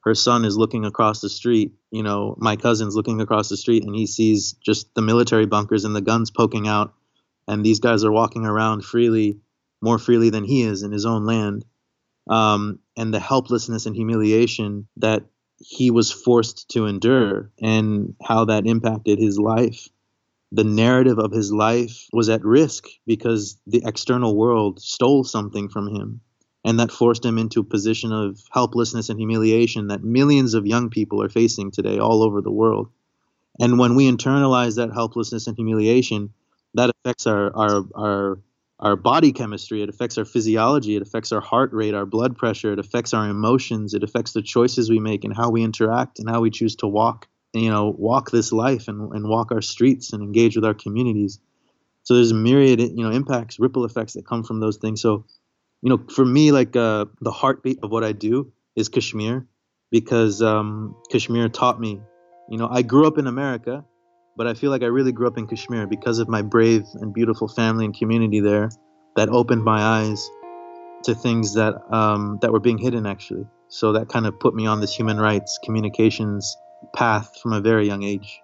her 0.00 0.14
son 0.14 0.44
is 0.44 0.56
looking 0.56 0.84
across 0.84 1.20
the 1.20 1.30
street. 1.30 1.72
You 1.90 2.02
know, 2.02 2.36
my 2.38 2.56
cousin's 2.56 2.94
looking 2.94 3.20
across 3.20 3.48
the 3.48 3.56
street 3.56 3.82
and 3.82 3.94
he 3.94 4.06
sees 4.06 4.52
just 4.52 4.94
the 4.94 5.02
military 5.02 5.46
bunkers 5.46 5.84
and 5.84 5.96
the 5.96 6.02
guns 6.02 6.30
poking 6.30 6.68
out, 6.68 6.94
and 7.48 7.64
these 7.64 7.80
guys 7.80 8.04
are 8.04 8.12
walking 8.12 8.44
around 8.44 8.84
freely, 8.84 9.38
more 9.80 9.98
freely 9.98 10.30
than 10.30 10.44
he 10.44 10.62
is 10.62 10.82
in 10.82 10.92
his 10.92 11.06
own 11.06 11.24
land. 11.24 11.64
Um, 12.28 12.80
and 12.96 13.14
the 13.14 13.20
helplessness 13.20 13.86
and 13.86 13.94
humiliation 13.94 14.88
that 14.96 15.24
he 15.58 15.90
was 15.90 16.12
forced 16.12 16.68
to 16.70 16.86
endure 16.86 17.50
and 17.62 18.14
how 18.22 18.46
that 18.46 18.66
impacted 18.66 19.18
his 19.18 19.38
life 19.38 19.88
the 20.56 20.64
narrative 20.64 21.18
of 21.18 21.32
his 21.32 21.52
life 21.52 22.08
was 22.14 22.30
at 22.30 22.42
risk 22.42 22.86
because 23.06 23.60
the 23.66 23.82
external 23.84 24.34
world 24.34 24.80
stole 24.80 25.22
something 25.22 25.68
from 25.68 25.94
him 25.94 26.22
and 26.64 26.80
that 26.80 26.90
forced 26.90 27.24
him 27.24 27.36
into 27.36 27.60
a 27.60 27.64
position 27.64 28.10
of 28.10 28.40
helplessness 28.50 29.10
and 29.10 29.20
humiliation 29.20 29.88
that 29.88 30.02
millions 30.02 30.54
of 30.54 30.66
young 30.66 30.88
people 30.88 31.22
are 31.22 31.28
facing 31.28 31.70
today 31.70 31.98
all 31.98 32.22
over 32.22 32.40
the 32.40 32.50
world. 32.50 32.88
And 33.60 33.78
when 33.78 33.94
we 33.96 34.10
internalize 34.10 34.76
that 34.76 34.94
helplessness 34.94 35.46
and 35.46 35.56
humiliation 35.56 36.30
that 36.72 36.90
affects 36.90 37.26
our 37.26 37.54
our 37.54 37.84
our 37.94 38.40
our 38.78 38.96
body 38.96 39.32
chemistry 39.32 39.82
it 39.82 39.88
affects 39.88 40.18
our 40.18 40.24
physiology 40.26 40.96
it 40.96 41.02
affects 41.02 41.32
our 41.32 41.40
heart 41.40 41.72
rate 41.72 41.94
our 41.94 42.04
blood 42.04 42.36
pressure 42.36 42.74
it 42.74 42.78
affects 42.78 43.14
our 43.14 43.30
emotions 43.30 43.94
it 43.94 44.02
affects 44.02 44.32
the 44.32 44.42
choices 44.42 44.90
we 44.90 44.98
make 44.98 45.24
and 45.24 45.34
how 45.34 45.48
we 45.48 45.62
interact 45.62 46.18
and 46.18 46.28
how 46.28 46.42
we 46.42 46.50
choose 46.50 46.76
to 46.76 46.86
walk 46.86 47.26
you 47.56 47.70
know 47.70 47.94
walk 47.96 48.30
this 48.30 48.52
life 48.52 48.88
and, 48.88 49.12
and 49.12 49.28
walk 49.28 49.52
our 49.52 49.62
streets 49.62 50.12
and 50.12 50.22
engage 50.22 50.56
with 50.56 50.64
our 50.64 50.74
communities. 50.74 51.38
So 52.02 52.14
there's 52.14 52.30
a 52.30 52.34
myriad 52.34 52.80
you 52.80 53.04
know 53.04 53.10
impacts 53.10 53.58
ripple 53.58 53.84
effects 53.84 54.14
that 54.14 54.26
come 54.26 54.44
from 54.44 54.60
those 54.60 54.76
things. 54.76 55.00
So 55.00 55.24
you 55.82 55.90
know 55.90 56.02
for 56.08 56.24
me 56.24 56.52
like 56.52 56.74
uh, 56.76 57.06
the 57.20 57.30
heartbeat 57.30 57.78
of 57.82 57.90
what 57.90 58.02
i 58.02 58.12
do 58.12 58.52
is 58.74 58.88
kashmir 58.88 59.46
because 59.90 60.42
um, 60.42 60.96
kashmir 61.12 61.48
taught 61.48 61.78
me 61.78 62.00
you 62.48 62.58
know 62.58 62.68
i 62.70 62.82
grew 62.82 63.06
up 63.06 63.18
in 63.18 63.26
america 63.26 63.84
but 64.36 64.46
i 64.46 64.54
feel 64.54 64.70
like 64.70 64.82
i 64.82 64.86
really 64.86 65.12
grew 65.12 65.26
up 65.26 65.38
in 65.38 65.46
kashmir 65.46 65.86
because 65.86 66.18
of 66.18 66.28
my 66.28 66.42
brave 66.42 66.84
and 66.94 67.12
beautiful 67.12 67.46
family 67.46 67.84
and 67.84 67.96
community 67.96 68.40
there 68.40 68.70
that 69.16 69.28
opened 69.28 69.64
my 69.64 69.80
eyes 69.80 70.28
to 71.04 71.14
things 71.14 71.54
that 71.54 71.74
um, 71.92 72.38
that 72.42 72.52
were 72.52 72.60
being 72.60 72.78
hidden 72.78 73.06
actually. 73.06 73.46
So 73.68 73.92
that 73.92 74.08
kind 74.08 74.26
of 74.26 74.38
put 74.38 74.54
me 74.54 74.66
on 74.66 74.80
this 74.80 74.94
human 74.94 75.18
rights 75.18 75.58
communications 75.64 76.56
path 76.94 77.38
from 77.40 77.52
a 77.52 77.60
very 77.60 77.86
young 77.86 78.02
age. 78.02 78.42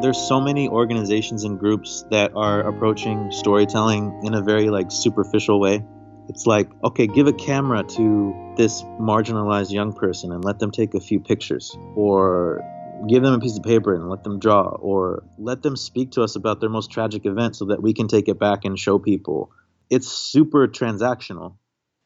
there's 0.00 0.16
so 0.16 0.40
many 0.40 0.68
organizations 0.68 1.44
and 1.44 1.58
groups 1.58 2.04
that 2.10 2.32
are 2.34 2.60
approaching 2.60 3.30
storytelling 3.30 4.22
in 4.24 4.32
a 4.32 4.40
very 4.40 4.70
like 4.70 4.90
superficial 4.90 5.60
way 5.60 5.84
It's 6.28 6.46
like, 6.46 6.68
okay, 6.84 7.06
give 7.06 7.26
a 7.26 7.32
camera 7.32 7.82
to 7.82 8.54
this 8.56 8.82
marginalized 8.82 9.72
young 9.72 9.92
person 9.92 10.32
and 10.32 10.44
let 10.44 10.58
them 10.58 10.70
take 10.70 10.94
a 10.94 11.00
few 11.00 11.20
pictures, 11.20 11.76
or 11.94 12.62
give 13.08 13.22
them 13.22 13.34
a 13.34 13.40
piece 13.40 13.56
of 13.56 13.62
paper 13.62 13.94
and 13.94 14.08
let 14.08 14.24
them 14.24 14.38
draw, 14.38 14.62
or 14.62 15.24
let 15.38 15.62
them 15.62 15.76
speak 15.76 16.12
to 16.12 16.22
us 16.22 16.36
about 16.36 16.60
their 16.60 16.70
most 16.70 16.90
tragic 16.90 17.24
event 17.24 17.56
so 17.56 17.66
that 17.66 17.82
we 17.82 17.94
can 17.94 18.08
take 18.08 18.28
it 18.28 18.38
back 18.38 18.64
and 18.64 18.78
show 18.78 18.98
people. 18.98 19.50
It's 19.90 20.08
super 20.08 20.68
transactional 20.68 21.56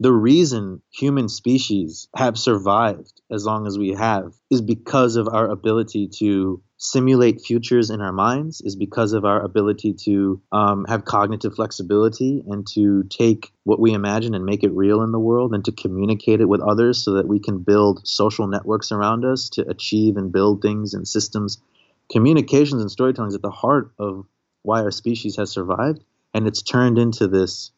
the 0.03 0.13
reason 0.13 0.83
human 0.91 1.29
species 1.29 2.09
have 2.17 2.37
survived 2.37 3.23
as 3.31 3.45
long 3.45 3.69
as 3.69 3.79
we 3.79 3.91
have 3.91 4.33
is 4.51 4.61
because 4.61 5.15
of 5.15 5.29
our 5.29 5.49
ability 5.49 6.09
to 6.19 6.61
simulate 6.83 7.41
futures 7.41 7.91
in 7.91 8.01
our 8.01 8.13
minds 8.13 8.61
is 8.61 8.75
because 8.75 9.13
of 9.13 9.25
our 9.25 9.41
ability 9.41 9.93
to 9.93 10.43
um, 10.51 10.85
have 10.89 11.05
cognitive 11.05 11.55
flexibility 11.55 12.43
and 12.49 12.67
to 12.67 13.05
take 13.05 13.53
what 13.63 13.79
we 13.79 13.93
imagine 13.93 14.35
and 14.35 14.45
make 14.45 14.65
it 14.65 14.73
real 14.73 15.03
in 15.03 15.13
the 15.13 15.21
world 15.21 15.55
and 15.55 15.65
to 15.65 15.71
communicate 15.71 16.41
it 16.41 16.49
with 16.49 16.61
others 16.61 17.05
so 17.05 17.13
that 17.13 17.29
we 17.29 17.39
can 17.39 17.59
build 17.59 18.07
social 18.07 18.49
networks 18.49 18.91
around 18.91 19.25
us 19.25 19.49
to 19.49 19.63
achieve 19.69 20.17
and 20.17 20.33
build 20.33 20.61
things 20.61 20.93
and 20.93 21.07
systems 21.07 21.59
communications 22.11 22.83
and 22.83 22.91
storytelling 22.91 23.29
is 23.29 23.37
at 23.37 23.43
the 23.43 23.51
heart 23.51 23.93
of 23.99 24.27
why 24.63 24.81
our 24.81 24.91
species 24.91 25.37
has 25.37 25.53
survived 25.53 26.03
and 26.35 26.49
it's 26.49 26.63
turned 26.63 26.99
into 26.99 27.29
this 27.29 27.71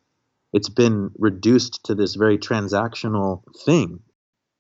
it's 0.55 0.71
been 0.71 1.11
reduced 1.19 1.85
to 1.85 1.97
this 1.97 2.15
very 2.15 2.39
transactional 2.39 3.43
thing. 3.67 4.01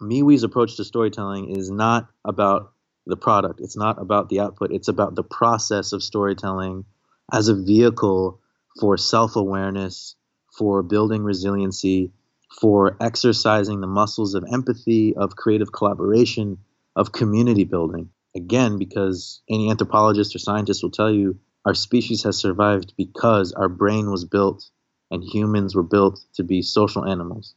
MeWe's 0.02 0.42
approach 0.42 0.76
to 0.76 0.84
storytelling 0.84 1.56
is 1.56 1.70
not 1.70 2.08
about 2.24 2.73
the 3.06 3.16
product, 3.16 3.60
it's 3.60 3.76
not 3.76 4.00
about 4.00 4.28
the 4.28 4.40
output, 4.40 4.72
it's 4.72 4.88
about 4.88 5.14
the 5.14 5.22
process 5.22 5.92
of 5.92 6.02
storytelling 6.02 6.84
as 7.32 7.48
a 7.48 7.54
vehicle 7.54 8.40
for 8.80 8.96
self 8.96 9.36
awareness, 9.36 10.16
for 10.56 10.82
building 10.82 11.22
resiliency, 11.22 12.12
for 12.60 12.96
exercising 13.00 13.80
the 13.80 13.86
muscles 13.86 14.34
of 14.34 14.44
empathy, 14.52 15.14
of 15.16 15.36
creative 15.36 15.72
collaboration, 15.72 16.58
of 16.96 17.12
community 17.12 17.64
building. 17.64 18.10
Again, 18.36 18.78
because 18.78 19.42
any 19.48 19.70
anthropologist 19.70 20.34
or 20.34 20.38
scientist 20.38 20.82
will 20.82 20.90
tell 20.90 21.10
you 21.10 21.38
our 21.64 21.74
species 21.74 22.22
has 22.24 22.36
survived 22.36 22.94
because 22.96 23.52
our 23.52 23.68
brain 23.68 24.10
was 24.10 24.24
built 24.24 24.68
and 25.10 25.22
humans 25.22 25.74
were 25.74 25.82
built 25.82 26.20
to 26.34 26.42
be 26.42 26.62
social 26.62 27.04
animals. 27.04 27.54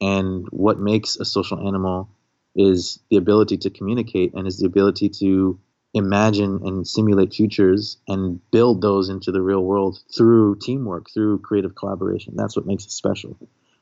And 0.00 0.46
what 0.50 0.78
makes 0.78 1.16
a 1.16 1.24
social 1.24 1.66
animal 1.66 2.10
is 2.56 2.98
the 3.10 3.16
ability 3.16 3.58
to 3.58 3.70
communicate 3.70 4.34
and 4.34 4.46
is 4.46 4.58
the 4.58 4.66
ability 4.66 5.08
to 5.08 5.60
imagine 5.94 6.60
and 6.64 6.86
simulate 6.86 7.32
futures 7.32 7.98
and 8.08 8.40
build 8.50 8.82
those 8.82 9.08
into 9.08 9.32
the 9.32 9.40
real 9.40 9.62
world 9.62 9.98
through 10.14 10.58
teamwork, 10.58 11.06
through 11.12 11.38
creative 11.38 11.74
collaboration. 11.74 12.34
That's 12.36 12.56
what 12.56 12.66
makes 12.66 12.84
it 12.84 12.90
special. 12.90 13.38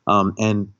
Um, 0.06 0.34
and 0.38 0.72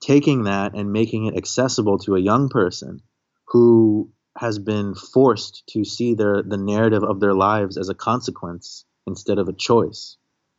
taking 0.00 0.44
that 0.44 0.74
and 0.74 0.92
making 0.92 1.26
it 1.26 1.36
accessible 1.36 1.98
to 1.98 2.16
a 2.16 2.20
young 2.20 2.48
person 2.48 3.02
who 3.46 4.10
has 4.36 4.58
been 4.58 4.94
forced 4.94 5.62
to 5.68 5.84
see 5.84 6.14
their 6.14 6.42
the 6.42 6.56
narrative 6.56 7.04
of 7.04 7.20
their 7.20 7.34
lives 7.34 7.76
as 7.76 7.88
a 7.88 7.94
consequence 7.94 8.84
instead 9.06 9.38
of 9.38 9.48
a 9.48 9.52
choice 9.52 10.16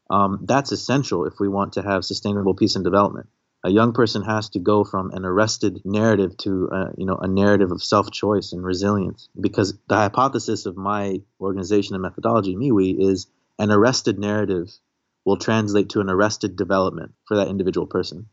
um, 0.09 0.39
that's 0.43 0.71
essential 0.71 1.25
if 1.25 1.39
we 1.39 1.47
want 1.47 1.73
to 1.73 1.81
have 1.81 2.05
sustainable 2.05 2.53
peace 2.53 2.75
and 2.75 2.83
development. 2.83 3.27
A 3.65 3.71
young 3.71 3.93
person 3.93 4.21
has 4.21 4.49
to 4.49 4.59
go 4.59 4.83
from 4.83 5.09
an 5.09 5.25
arrested 5.25 5.81
narrative 5.83 6.37
to 6.37 6.69
a, 6.71 6.91
you 6.97 7.07
know 7.07 7.15
a 7.15 7.27
narrative 7.27 7.71
of 7.71 7.83
self-choice 7.83 8.53
and 8.53 8.63
resilience. 8.63 9.27
Because 9.39 9.73
the 9.89 9.95
hypothesis 9.95 10.67
of 10.67 10.77
my 10.77 11.21
organization 11.41 11.95
and 11.95 12.03
methodology, 12.03 12.55
MeWe 12.55 12.95
is 12.99 13.25
an 13.57 13.71
arrested 13.71 14.19
narrative 14.19 14.69
will 15.25 15.37
translate 15.37 15.89
to 15.89 15.99
an 15.99 16.11
arrested 16.11 16.55
development 16.55 17.13
for 17.27 17.37
that 17.37 17.47
individual 17.47 17.87
person. 17.87 18.27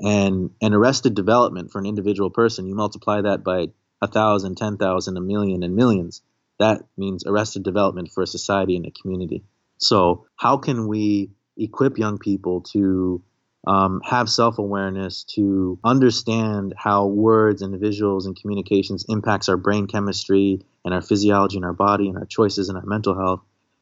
And 0.00 0.50
an 0.62 0.74
arrested 0.74 1.16
development 1.16 1.72
for 1.72 1.80
an 1.80 1.86
individual 1.86 2.30
person, 2.30 2.68
you 2.68 2.76
multiply 2.76 3.20
that 3.22 3.42
by 3.42 3.70
a 4.00 4.06
thousand, 4.06 4.58
ten 4.58 4.76
thousand, 4.76 5.16
a 5.16 5.20
million, 5.20 5.64
and 5.64 5.74
millions. 5.74 6.22
That 6.60 6.84
means 6.96 7.24
arrested 7.26 7.64
development 7.64 8.12
for 8.12 8.22
a 8.22 8.28
society 8.28 8.76
and 8.76 8.86
a 8.86 8.92
community. 8.92 9.42
So, 9.78 10.26
how 10.36 10.58
can 10.58 10.86
we 10.86 11.32
equip 11.56 11.98
young 11.98 12.18
people 12.18 12.60
to 12.60 13.24
um, 13.66 14.00
have 14.04 14.28
self 14.28 14.58
awareness, 14.58 15.24
to 15.34 15.78
understand 15.84 16.74
how 16.76 17.06
words 17.06 17.62
and 17.62 17.80
visuals 17.80 18.26
and 18.26 18.40
communications 18.40 19.04
impacts 19.08 19.48
our 19.48 19.56
brain 19.56 19.86
chemistry 19.86 20.60
and 20.84 20.94
our 20.94 21.02
physiology 21.02 21.56
and 21.56 21.64
our 21.64 21.72
body 21.72 22.08
and 22.08 22.16
our 22.16 22.26
choices 22.26 22.68
and 22.68 22.78
our 22.78 22.86
mental 22.86 23.14
health, 23.14 23.40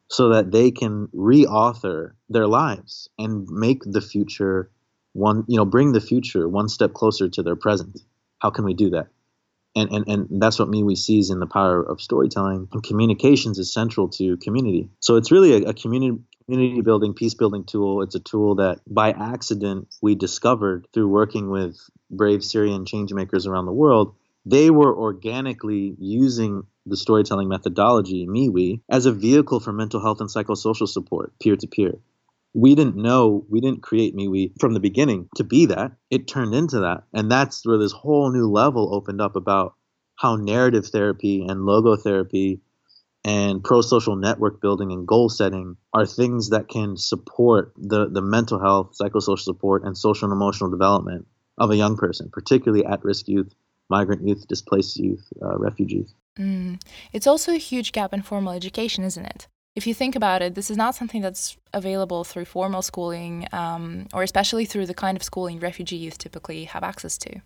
so 0.09 0.30
that 0.30 0.50
they 0.50 0.71
can 0.71 1.09
re-author 1.12 2.16
their 2.28 2.47
lives 2.47 3.09
and 3.18 3.49
make 3.49 3.83
the 3.85 4.00
future 4.00 4.71
one, 5.12 5.45
you 5.49 5.56
know, 5.56 5.64
bring 5.64 5.92
the 5.92 6.00
future 6.00 6.49
one 6.49 6.68
step 6.68 6.92
closer 6.92 7.28
to 7.28 7.42
their 7.42 7.56
present. 7.56 8.00
How 8.38 8.50
can 8.50 8.64
we 8.64 8.75
do 8.75 8.90
that? 8.90 9.09
and, 9.76 9.90
and, 9.92 10.09
and 10.09 10.42
that's 10.42 10.59
what 10.59 10.68
me 10.68 10.83
MeWe 10.83 10.97
sees 10.97 11.30
in 11.30 11.38
the 11.38 11.47
power 11.47 11.83
of 11.83 12.00
storytelling 12.00 12.66
and 12.73 12.83
communications 12.83 13.59
is 13.59 13.73
central 13.73 14.09
to 14.09 14.37
community 14.38 14.88
so 15.00 15.16
it's 15.16 15.30
really 15.30 15.52
a, 15.52 15.68
a 15.68 15.75
community 15.75 16.18
community 16.47 16.81
building 16.81 17.15
peace 17.15 17.35
building 17.35 17.65
tool 17.65 18.03
it's 18.03 18.15
a 18.15 18.21
tool 18.21 18.57
that 18.57 18.81
by 18.87 19.11
accident 19.11 19.88
we 20.00 20.15
discovered 20.15 20.87
through 20.93 21.09
working 21.09 21.50
with 21.50 21.79
brave 22.11 22.43
syrian 22.45 22.85
changemakers 22.85 23.47
around 23.47 23.67
the 23.67 23.73
world 23.73 24.15
they 24.45 24.71
were 24.71 24.97
organically 24.97 25.97
using 25.99 26.62
the 26.87 26.97
storytelling 26.97 27.49
methodology 27.49 28.26
MeWe 28.29 28.81
as 28.88 29.07
a 29.07 29.12
vehicle 29.12 29.59
for 29.59 29.73
mental 29.73 30.00
health 30.00 30.21
and 30.21 30.31
psychosocial 30.31 30.88
support 30.88 31.33
peer 31.41 31.57
to 31.57 31.67
peer 31.67 31.99
we 32.57 32.75
didn't 32.75 32.97
know, 32.97 33.45
we 33.50 33.61
didn't 33.61 33.83
create 33.83 34.17
MeWe 34.17 34.59
from 34.59 34.73
the 34.73 34.81
beginning 34.81 35.29
to 35.37 35.45
be 35.45 35.67
that. 35.67 35.93
It 36.11 36.26
turned 36.26 36.55
into 36.55 36.81
that. 36.81 37.03
And 37.12 37.31
that's 37.31 37.67
where 37.67 37.76
this 37.76 37.93
whole 37.93 38.33
new 38.33 38.50
level 38.50 38.95
opened 38.95 39.21
up 39.21 39.37
about 39.37 39.75
how 40.17 40.37
narrative 40.37 40.87
therapy 40.87 41.45
and 41.47 41.61
logotherapy 41.61 42.61
and 43.26 43.62
pro 43.62 43.80
social 43.80 44.16
network 44.16 44.61
building 44.61 44.92
and 44.92 45.06
goal 45.06 45.28
setting 45.28 45.76
are 45.92 46.06
things 46.06 46.50
that 46.50 46.68
can 46.68 46.97
support 46.97 47.73
the, 47.76 48.09
the 48.09 48.23
mental 48.23 48.59
health, 48.59 48.97
psychosocial 49.00 49.38
support, 49.38 49.85
and 49.85 49.99
social 49.99 50.30
and 50.30 50.37
emotional 50.37 50.71
development 50.71 51.26
of 51.59 51.71
a 51.71 51.76
young 51.76 51.97
person, 51.97 52.30
particularly 52.33 52.85
at 52.85 53.04
risk 53.04 53.28
youth, 53.28 53.52
migrant 53.88 54.26
youth, 54.26 54.47
displaced 54.49 54.97
youth, 54.97 55.26
uh, 55.42 55.59
refugees. 55.59 56.14
Mm. 56.38 56.80
It's 57.12 57.26
also 57.26 57.52
a 57.52 57.59
huge 57.59 57.92
gap 57.92 58.14
in 58.14 58.23
formal 58.23 58.52
education, 58.52 59.04
isn't 59.04 59.26
it? 59.26 59.49
if 59.76 59.87
you 59.87 59.92
think 59.92 60.16
about 60.16 60.40
it, 60.40 60.54
this 60.54 60.71
is 60.71 60.78
not 60.78 60.95
something 60.95 61.21
that's 61.21 61.56
available 61.75 62.25
through 62.25 62.47
formal 62.47 62.80
schooling, 62.80 63.47
um, 63.52 64.06
or 64.14 64.23
especially 64.23 64.64
through 64.64 64.87
the 64.87 64.95
kind 64.95 65.16
of 65.16 65.23
schooling 65.23 65.61
refugee 65.61 65.97
youth 65.97 66.16
typically 66.16 66.64
have 66.64 66.83
access 66.83 67.18
to. 67.18 67.40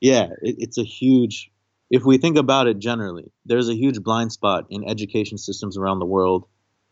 Yeah, 0.00 0.30
it, 0.42 0.56
it's 0.58 0.78
a 0.78 0.82
huge. 0.82 1.50
If 1.90 2.04
we 2.04 2.18
think 2.18 2.36
about 2.36 2.66
it 2.66 2.78
generally, 2.78 3.32
there's 3.46 3.68
a 3.68 3.74
huge 3.74 4.02
blind 4.02 4.32
spot 4.32 4.66
in 4.70 4.88
education 4.88 5.38
systems 5.38 5.78
around 5.78 6.00
the 6.00 6.06
world, 6.06 6.46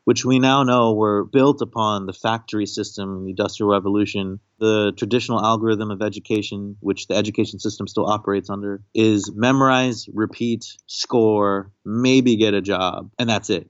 which 0.04 0.24
we 0.24 0.38
now 0.38 0.62
know 0.62 0.94
were 0.94 1.24
built 1.24 1.60
upon 1.60 2.06
the 2.06 2.12
factory 2.12 2.66
system, 2.66 3.24
the 3.24 3.30
Industrial 3.30 3.70
Revolution. 3.70 4.40
The 4.58 4.92
traditional 4.96 5.44
algorithm 5.44 5.90
of 5.90 6.00
education, 6.00 6.76
which 6.80 7.08
the 7.08 7.14
education 7.14 7.58
system 7.58 7.86
still 7.86 8.06
operates 8.06 8.48
under, 8.48 8.82
is 8.94 9.30
memorize, 9.34 10.08
repeat, 10.14 10.64
score, 10.86 11.72
maybe 11.84 12.36
get 12.36 12.54
a 12.54 12.62
job, 12.62 13.10
and 13.18 13.28
that's 13.28 13.50
it 13.50 13.68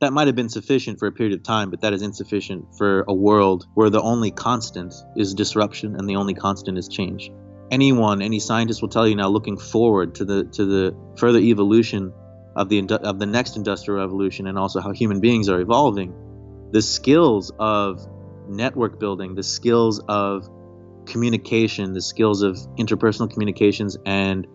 that 0.00 0.12
might 0.12 0.28
have 0.28 0.36
been 0.36 0.48
sufficient 0.48 0.98
for 0.98 1.08
a 1.08 1.12
period 1.12 1.34
of 1.34 1.42
time, 1.42 1.70
but 1.70 1.80
that 1.80 1.92
is 1.92 2.02
insufficient 2.02 2.64
for 2.76 3.04
a 3.08 3.14
world 3.14 3.66
where 3.74 3.90
the 3.90 4.00
only 4.00 4.30
constant 4.30 4.94
is 5.16 5.34
disruption 5.34 5.96
and 5.96 6.08
the 6.08 6.16
only 6.16 6.34
constant 6.34 6.78
is 6.78 6.88
change. 6.88 7.30
Anyone, 7.70 8.22
any 8.22 8.40
scientist 8.40 8.80
will 8.80 8.88
tell 8.88 9.06
you 9.06 9.14
now, 9.14 9.28
looking 9.28 9.58
forward 9.58 10.14
to 10.16 10.24
the 10.24 10.44
to 10.44 10.64
the 10.64 10.96
further 11.16 11.38
evolution 11.38 12.12
of 12.56 12.68
the 12.68 12.78
of 13.02 13.18
the 13.18 13.26
next 13.26 13.56
industrial 13.56 14.00
revolution 14.00 14.46
and 14.46 14.58
also 14.58 14.80
how 14.80 14.92
human 14.92 15.20
beings 15.20 15.48
are 15.48 15.60
evolving, 15.60 16.14
the 16.72 16.80
skills 16.80 17.52
of 17.58 18.06
network 18.48 18.98
building, 18.98 19.34
the 19.34 19.42
skills 19.42 20.00
of 20.08 20.48
communication, 21.06 21.92
the 21.92 22.00
skills 22.00 22.42
of 22.42 22.56
interpersonal 22.78 23.30
communications 23.30 23.96
and 24.06 24.46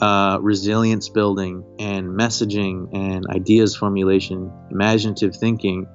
uh, 0.00 0.38
resilience 0.40 1.08
building 1.08 1.64
and 1.78 2.08
messaging 2.08 2.94
and 2.94 3.26
ideas 3.28 3.76
formulation, 3.76 4.52
imaginative 4.70 5.36
thinking, 5.36 5.86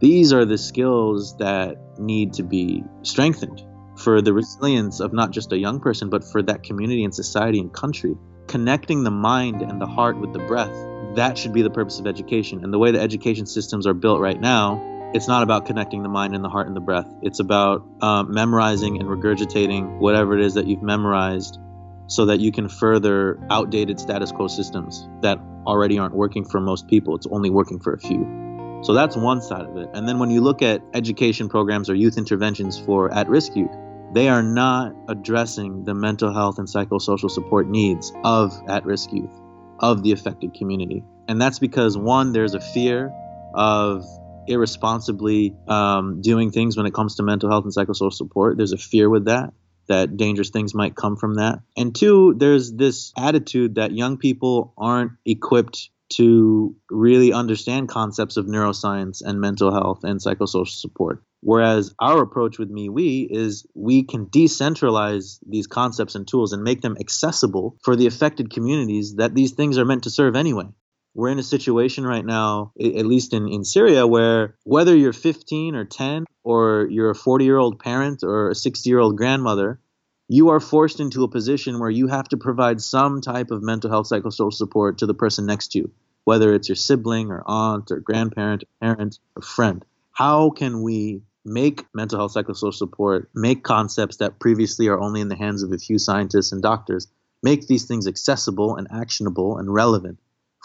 these 0.00 0.32
are 0.32 0.44
the 0.44 0.58
skills 0.58 1.36
that 1.38 1.76
need 1.98 2.34
to 2.34 2.42
be 2.42 2.82
strengthened 3.02 3.62
for 3.96 4.22
the 4.22 4.32
resilience 4.32 5.00
of 5.00 5.12
not 5.12 5.30
just 5.30 5.52
a 5.52 5.58
young 5.58 5.80
person, 5.80 6.10
but 6.10 6.24
for 6.24 6.42
that 6.42 6.62
community 6.62 7.04
and 7.04 7.14
society 7.14 7.58
and 7.60 7.72
country. 7.72 8.16
Connecting 8.46 9.04
the 9.04 9.10
mind 9.10 9.62
and 9.62 9.80
the 9.80 9.86
heart 9.86 10.18
with 10.18 10.32
the 10.32 10.38
breath, 10.40 10.74
that 11.16 11.38
should 11.38 11.52
be 11.52 11.62
the 11.62 11.70
purpose 11.70 12.00
of 12.00 12.06
education. 12.06 12.64
And 12.64 12.72
the 12.72 12.78
way 12.78 12.90
the 12.90 13.00
education 13.00 13.46
systems 13.46 13.86
are 13.86 13.94
built 13.94 14.20
right 14.20 14.40
now, 14.40 15.10
it's 15.14 15.28
not 15.28 15.42
about 15.42 15.66
connecting 15.66 16.02
the 16.02 16.08
mind 16.08 16.34
and 16.34 16.42
the 16.42 16.48
heart 16.48 16.66
and 16.66 16.74
the 16.74 16.80
breath. 16.80 17.06
It's 17.22 17.38
about 17.38 17.86
um, 18.00 18.32
memorizing 18.32 18.98
and 18.98 19.08
regurgitating 19.08 19.98
whatever 19.98 20.38
it 20.38 20.44
is 20.44 20.54
that 20.54 20.66
you've 20.66 20.82
memorized 20.82 21.58
so 22.06 22.26
that 22.26 22.40
you 22.40 22.50
can 22.50 22.68
further 22.68 23.38
outdated 23.50 24.00
status 24.00 24.32
quo 24.32 24.48
systems 24.48 25.06
that 25.20 25.38
already 25.66 25.98
aren't 25.98 26.14
working 26.14 26.44
for 26.44 26.60
most 26.60 26.88
people. 26.88 27.14
It's 27.14 27.26
only 27.30 27.50
working 27.50 27.78
for 27.78 27.92
a 27.92 27.98
few. 27.98 28.80
So 28.82 28.94
that's 28.94 29.16
one 29.16 29.40
side 29.40 29.64
of 29.64 29.76
it. 29.76 29.90
And 29.94 30.08
then 30.08 30.18
when 30.18 30.30
you 30.30 30.40
look 30.40 30.60
at 30.60 30.82
education 30.92 31.48
programs 31.48 31.88
or 31.88 31.94
youth 31.94 32.18
interventions 32.18 32.78
for 32.78 33.12
at 33.14 33.28
risk 33.28 33.54
youth, 33.54 33.70
they 34.12 34.28
are 34.28 34.42
not 34.42 34.94
addressing 35.08 35.84
the 35.84 35.94
mental 35.94 36.32
health 36.32 36.58
and 36.58 36.68
psychosocial 36.68 37.30
support 37.30 37.68
needs 37.68 38.12
of 38.24 38.52
at 38.68 38.84
risk 38.84 39.12
youth, 39.12 39.32
of 39.78 40.02
the 40.02 40.12
affected 40.12 40.54
community. 40.54 41.02
And 41.28 41.40
that's 41.40 41.58
because, 41.58 41.96
one, 41.96 42.32
there's 42.32 42.54
a 42.54 42.60
fear 42.60 43.12
of 43.54 44.04
irresponsibly 44.46 45.56
um, 45.68 46.20
doing 46.20 46.50
things 46.50 46.76
when 46.76 46.86
it 46.86 46.92
comes 46.92 47.16
to 47.16 47.22
mental 47.22 47.50
health 47.50 47.64
and 47.64 47.74
psychosocial 47.74 48.12
support. 48.12 48.56
There's 48.56 48.72
a 48.72 48.78
fear 48.78 49.08
with 49.08 49.26
that, 49.26 49.52
that 49.88 50.16
dangerous 50.16 50.50
things 50.50 50.74
might 50.74 50.94
come 50.94 51.16
from 51.16 51.34
that. 51.34 51.60
And 51.76 51.94
two, 51.94 52.34
there's 52.36 52.72
this 52.72 53.12
attitude 53.16 53.76
that 53.76 53.92
young 53.92 54.18
people 54.18 54.74
aren't 54.76 55.12
equipped 55.24 55.90
to 56.14 56.76
really 56.90 57.32
understand 57.32 57.88
concepts 57.88 58.36
of 58.36 58.46
neuroscience 58.46 59.22
and 59.24 59.40
mental 59.40 59.72
health 59.72 60.04
and 60.04 60.20
psychosocial 60.20 60.68
support. 60.68 61.22
Whereas 61.44 61.92
our 61.98 62.22
approach 62.22 62.56
with 62.56 62.70
MeWe 62.70 63.26
is 63.28 63.66
we 63.74 64.04
can 64.04 64.26
decentralize 64.26 65.40
these 65.44 65.66
concepts 65.66 66.14
and 66.14 66.26
tools 66.26 66.52
and 66.52 66.62
make 66.62 66.82
them 66.82 66.96
accessible 67.00 67.76
for 67.82 67.96
the 67.96 68.06
affected 68.06 68.50
communities 68.50 69.16
that 69.16 69.34
these 69.34 69.50
things 69.50 69.76
are 69.76 69.84
meant 69.84 70.04
to 70.04 70.10
serve 70.10 70.36
anyway. 70.36 70.66
We're 71.14 71.30
in 71.30 71.40
a 71.40 71.42
situation 71.42 72.06
right 72.06 72.24
now, 72.24 72.72
at 72.80 73.06
least 73.06 73.34
in, 73.34 73.48
in 73.48 73.64
Syria, 73.64 74.06
where 74.06 74.54
whether 74.62 74.96
you're 74.96 75.12
15 75.12 75.74
or 75.74 75.84
10 75.84 76.26
or 76.44 76.86
you're 76.88 77.10
a 77.10 77.14
40 77.14 77.44
year 77.44 77.58
old 77.58 77.80
parent 77.80 78.22
or 78.22 78.50
a 78.50 78.54
60 78.54 78.88
year 78.88 79.00
old 79.00 79.16
grandmother, 79.16 79.80
you 80.28 80.50
are 80.50 80.60
forced 80.60 81.00
into 81.00 81.24
a 81.24 81.28
position 81.28 81.80
where 81.80 81.90
you 81.90 82.06
have 82.06 82.28
to 82.28 82.36
provide 82.36 82.80
some 82.80 83.20
type 83.20 83.50
of 83.50 83.64
mental 83.64 83.90
health 83.90 84.08
psychosocial 84.08 84.52
support 84.52 84.98
to 84.98 85.06
the 85.06 85.12
person 85.12 85.44
next 85.44 85.72
to 85.72 85.80
you, 85.80 85.90
whether 86.22 86.54
it's 86.54 86.68
your 86.68 86.76
sibling 86.76 87.32
or 87.32 87.42
aunt 87.46 87.90
or 87.90 87.98
grandparent, 87.98 88.62
or 88.62 88.68
parent, 88.80 89.18
or 89.34 89.42
friend. 89.42 89.84
How 90.12 90.50
can 90.50 90.82
we 90.82 91.22
make 91.44 91.84
mental 91.94 92.18
health 92.18 92.34
psychosocial 92.34 92.74
support, 92.74 93.28
make 93.34 93.64
concepts 93.64 94.16
that 94.18 94.38
previously 94.38 94.88
are 94.88 95.00
only 95.00 95.20
in 95.20 95.28
the 95.28 95.36
hands 95.36 95.62
of 95.62 95.72
a 95.72 95.78
few 95.78 95.98
scientists 95.98 96.52
and 96.52 96.62
doctors, 96.62 97.08
make 97.42 97.66
these 97.66 97.86
things 97.86 98.06
accessible 98.06 98.76
and 98.76 98.86
actionable 98.92 99.58
and 99.58 99.72
relevant 99.72 100.18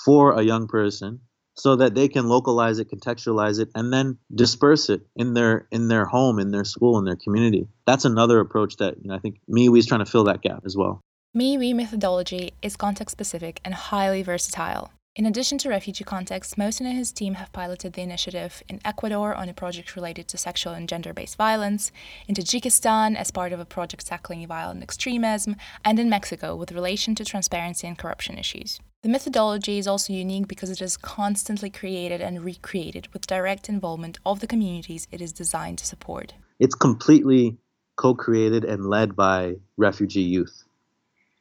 for 0.04 0.34
a 0.34 0.44
young 0.44 0.68
person 0.68 1.20
so 1.56 1.76
that 1.76 1.96
they 1.96 2.08
can 2.08 2.28
localize 2.28 2.78
it, 2.78 2.90
contextualize 2.90 3.60
it, 3.60 3.70
and 3.74 3.92
then 3.92 4.18
disperse 4.34 4.90
it 4.90 5.02
in 5.16 5.34
their 5.34 5.68
in 5.72 5.88
their 5.88 6.06
home, 6.06 6.40
in 6.40 6.52
their 6.52 6.64
school, 6.64 7.00
in 7.00 7.06
their 7.06 7.16
community. 7.16 7.68
That's 7.86 8.06
another 8.06 8.40
approach 8.40 8.78
that 8.78 9.02
you 9.02 9.10
know, 9.10 9.16
I 9.16 9.20
think 9.20 9.40
MeWe 9.50 9.80
is 9.80 9.88
trying 9.88 10.06
to 10.06 10.12
fill 10.12 10.26
that 10.26 10.42
gap 10.42 10.64
as 10.66 10.78
well. 10.78 11.02
MeWe 11.36 11.76
methodology 11.76 12.54
is 12.62 12.76
context 12.76 13.12
specific 13.12 13.60
and 13.66 13.74
highly 13.74 14.22
versatile. 14.22 14.92
In 15.18 15.26
addition 15.26 15.58
to 15.58 15.70
refugee 15.70 16.04
context, 16.04 16.58
Mohsin 16.58 16.86
and 16.86 16.96
his 16.96 17.12
team 17.12 17.34
have 17.34 17.52
piloted 17.52 17.94
the 17.94 18.04
initiative 18.04 18.62
in 18.70 18.80
Ecuador 18.86 19.34
on 19.34 19.50
a 19.50 19.54
project 19.54 19.96
related 19.96 20.28
to 20.28 20.38
sexual 20.38 20.74
and 20.74 20.88
gender 20.88 21.12
based 21.12 21.38
violence, 21.38 21.92
in 22.28 22.36
Tajikistan 22.36 23.16
as 23.16 23.32
part 23.32 23.52
of 23.52 23.60
a 23.60 23.66
project 23.66 24.06
tackling 24.06 24.46
violent 24.46 24.84
extremism, 24.84 25.56
and 25.84 25.98
in 25.98 26.08
Mexico 26.08 26.56
with 26.56 26.72
relation 26.72 27.16
to 27.16 27.26
transparency 27.26 27.88
and 27.88 27.98
corruption 27.98 28.38
issues. 28.38 28.80
The 29.02 29.10
methodology 29.10 29.80
is 29.80 29.88
also 29.88 30.14
unique 30.14 30.48
because 30.48 30.70
it 30.70 30.84
is 30.84 30.98
constantly 30.98 31.72
created 31.72 32.22
and 32.22 32.46
recreated 32.46 33.08
with 33.12 33.26
direct 33.26 33.70
involvement 33.70 34.20
of 34.24 34.40
the 34.40 34.46
communities 34.46 35.08
it 35.12 35.20
is 35.20 35.34
designed 35.34 35.80
to 35.80 35.86
support. 35.88 36.36
It's 36.60 36.76
completely 36.76 37.58
co 37.96 38.14
created 38.14 38.64
and 38.64 38.86
led 38.86 39.16
by 39.16 39.56
refugee 39.78 40.22
youth. 40.22 40.64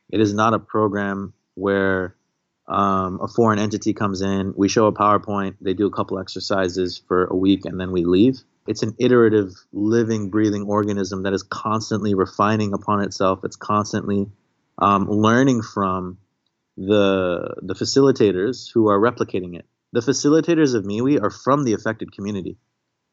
It 0.09 0.21
is 0.21 0.33
not 0.33 0.55
a 0.55 0.59
program 0.59 1.35
where 1.57 2.17
um, 2.69 3.21
a 3.23 3.29
foreign 3.29 3.59
entity 3.59 3.93
comes 3.93 4.23
in, 4.23 4.53
we 4.57 4.69
show 4.69 4.87
a 4.87 4.93
PowerPoint, 4.93 5.57
they 5.61 5.75
do 5.75 5.87
a 5.87 5.91
couple 5.91 6.19
exercises 6.19 7.01
for 7.07 7.27
a 7.27 7.37
week, 7.37 7.65
and 7.65 7.79
then 7.79 7.93
we 7.93 8.05
leave. 8.05 8.41
It's 8.67 8.83
an 8.83 8.97
iterative, 8.99 9.53
living, 9.73 10.31
breathing 10.31 10.65
organism 10.65 11.23
that 11.23 11.33
is 11.33 11.45
constantly 11.45 12.15
refining 12.15 12.73
upon 12.73 13.03
itself. 13.03 13.45
It's 13.45 13.57
constantly 13.57 14.27
um, 14.79 15.09
learning 15.09 15.63
from 15.63 16.19
the 16.77 17.55
the 17.63 17.75
facilitators 17.75 18.71
who 18.73 18.89
are 18.89 18.99
replicating 18.99 19.57
it. 19.57 19.67
The 19.93 20.01
facilitators 20.01 20.75
of 20.75 20.85
MeWe 20.85 21.23
are 21.23 21.31
from 21.31 21.65
the 21.65 21.73
affected 21.73 22.13
community, 22.13 22.59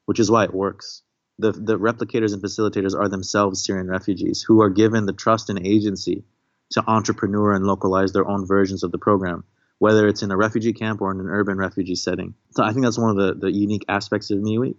which 0.06 0.20
is 0.20 0.30
why 0.30 0.44
it 0.46 0.54
works. 0.54 1.04
The 1.38 1.52
the 1.52 1.78
replicators 1.78 2.34
and 2.34 2.42
facilitators 2.42 2.98
are 2.98 3.08
themselves 3.08 3.64
Syrian 3.64 3.88
refugees 3.88 4.42
who 4.42 4.62
are 4.62 4.70
given 4.70 5.06
the 5.06 5.14
trust 5.14 5.52
and 5.52 5.66
agency 5.66 6.24
to 6.74 6.84
entrepreneur 6.88 7.54
and 7.54 7.66
localize 7.66 8.14
their 8.14 8.28
own 8.28 8.46
versions 8.46 8.84
of 8.84 8.92
the 8.92 8.98
program, 8.98 9.44
whether 9.80 10.08
it's 10.08 10.22
in 10.22 10.32
a 10.32 10.38
refugee 10.38 10.74
camp 10.74 11.02
or 11.02 11.12
in 11.12 11.20
an 11.20 11.28
urban 11.28 11.58
refugee 11.58 11.96
setting. 11.96 12.34
So 12.52 12.64
I 12.64 12.72
think 12.72 12.84
that's 12.84 12.98
one 12.98 13.10
of 13.12 13.18
the, 13.18 13.34
the 13.34 13.52
unique 13.52 13.86
aspects 13.88 14.30
of 14.32 14.40
MeWe. 14.40 14.76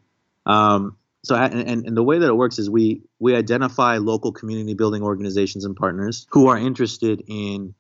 Um, 0.46 0.96
so 1.24 1.35
and, 1.35 1.87
and 1.87 1.96
the 1.96 2.02
way 2.02 2.18
that 2.18 2.28
it 2.28 2.37
works 2.37 2.59
is 2.59 2.68
we 2.68 3.00
we 3.18 3.35
identify 3.35 3.96
local 3.96 4.30
community 4.30 4.74
building 4.74 5.02
organizations 5.02 5.64
and 5.64 5.74
partners 5.74 6.26
who 6.30 6.48
are 6.48 6.59
interested 6.59 7.22
in 7.26 7.74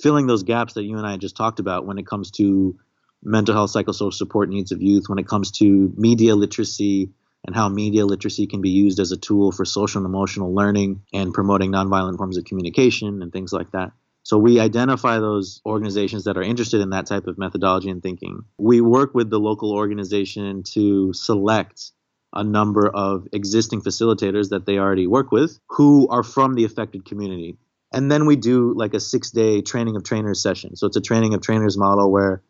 filling 0.00 0.28
those 0.28 0.44
gaps 0.44 0.74
that 0.74 0.84
you 0.84 0.96
and 0.96 1.06
I 1.06 1.16
just 1.16 1.36
talked 1.36 1.58
about 1.58 1.86
when 1.86 1.98
it 1.98 2.06
comes 2.06 2.30
to 2.32 2.78
mental 3.24 3.54
health 3.54 3.72
psychosocial 3.72 4.12
support 4.12 4.48
needs 4.48 4.70
of 4.70 4.80
youth, 4.80 5.08
when 5.08 5.18
it 5.18 5.26
comes 5.26 5.50
to 5.52 5.92
media 5.96 6.36
literacy, 6.36 7.10
and 7.44 7.54
how 7.54 7.68
media 7.68 8.06
literacy 8.06 8.46
can 8.46 8.60
be 8.60 8.70
used 8.70 8.98
as 8.98 9.12
a 9.12 9.16
tool 9.16 9.52
for 9.52 9.64
social 9.64 9.98
and 9.98 10.06
emotional 10.06 10.54
learning 10.54 11.02
and 11.12 11.34
promoting 11.34 11.70
nonviolent 11.70 12.16
forms 12.16 12.36
of 12.36 12.44
communication 12.44 13.22
and 13.22 13.32
things 13.32 13.52
like 13.52 13.70
that. 13.72 13.92
So 14.22 14.38
we 14.38 14.58
identify 14.58 15.18
those 15.18 15.60
organizations 15.66 16.24
that 16.24 16.38
are 16.38 16.42
interested 16.42 16.80
in 16.80 16.90
that 16.90 17.06
type 17.06 17.26
of 17.26 17.36
methodology 17.36 17.90
and 17.90 18.02
thinking. 18.02 18.44
We 18.56 18.80
work 18.80 19.14
with 19.14 19.28
the 19.28 19.38
local 19.38 19.72
organization 19.72 20.62
to 20.72 21.12
select 21.12 21.92
a 22.32 22.42
number 22.42 22.88
of 22.88 23.28
existing 23.32 23.82
facilitators 23.82 24.48
that 24.48 24.64
they 24.64 24.78
already 24.78 25.06
work 25.06 25.30
with 25.30 25.60
who 25.68 26.08
are 26.08 26.22
from 26.22 26.54
the 26.54 26.64
affected 26.64 27.04
community. 27.04 27.58
And 27.92 28.10
then 28.10 28.26
we 28.26 28.36
do 28.36 28.72
like 28.74 28.94
a 28.94 29.00
six 29.00 29.30
day 29.30 29.60
training 29.60 29.94
of 29.94 30.04
trainers 30.04 30.42
session. 30.42 30.74
So 30.74 30.86
it's 30.86 30.96
a 30.96 31.02
training 31.02 31.34
of 31.34 31.42
trainers 31.42 31.76
model 31.76 32.10
where 32.10 32.42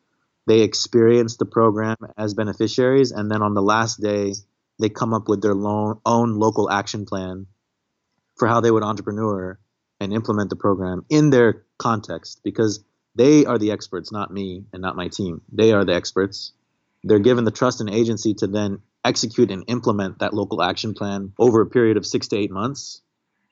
they 0.47 0.61
experience 0.61 1.37
the 1.37 1.45
program 1.45 1.97
as 2.17 2.35
beneficiaries. 2.35 3.11
And 3.11 3.31
then 3.31 3.43
on 3.43 3.55
the 3.55 3.63
last 3.63 4.01
day, 4.01 4.35
they 4.79 4.89
come 4.89 5.15
up 5.15 5.29
with 5.29 5.43
their 5.43 5.55
own 5.55 6.39
local 6.39 6.71
action 6.71 7.07
plan 7.07 7.47
for 8.37 8.49
how 8.49 8.61
they 8.61 8.71
would 8.71 8.83
entrepreneur 8.83 9.59
and 10.01 10.13
implement 10.13 10.51
the 10.51 10.57
program 10.57 11.05
in 11.09 11.31
their 11.31 11.65
context 11.79 12.41
because 12.43 12.85
they 13.15 13.45
are 13.45 13.59
the 13.59 13.71
experts, 13.71 14.11
not 14.11 14.33
me 14.33 14.65
and 14.73 14.83
not 14.83 14.97
my 14.97 15.09
team. 15.09 15.43
They 15.53 15.73
are 15.73 15.85
the 15.85 15.95
experts. 15.95 16.53
They're 17.05 17.21
given 17.21 17.45
the 17.45 17.51
trust 17.51 17.81
and 17.81 17.91
agency 17.91 18.35
to 18.35 18.47
then 18.47 18.81
execute 19.05 19.51
and 19.51 19.65
implement 19.69 20.19
that 20.19 20.35
local 20.35 20.63
action 20.63 20.95
plan 20.95 21.33
over 21.39 21.61
a 21.61 21.67
period 21.67 21.97
of 21.97 22.07
six 22.07 22.29
to 22.29 22.37
eight 22.37 22.51
months. 22.51 23.03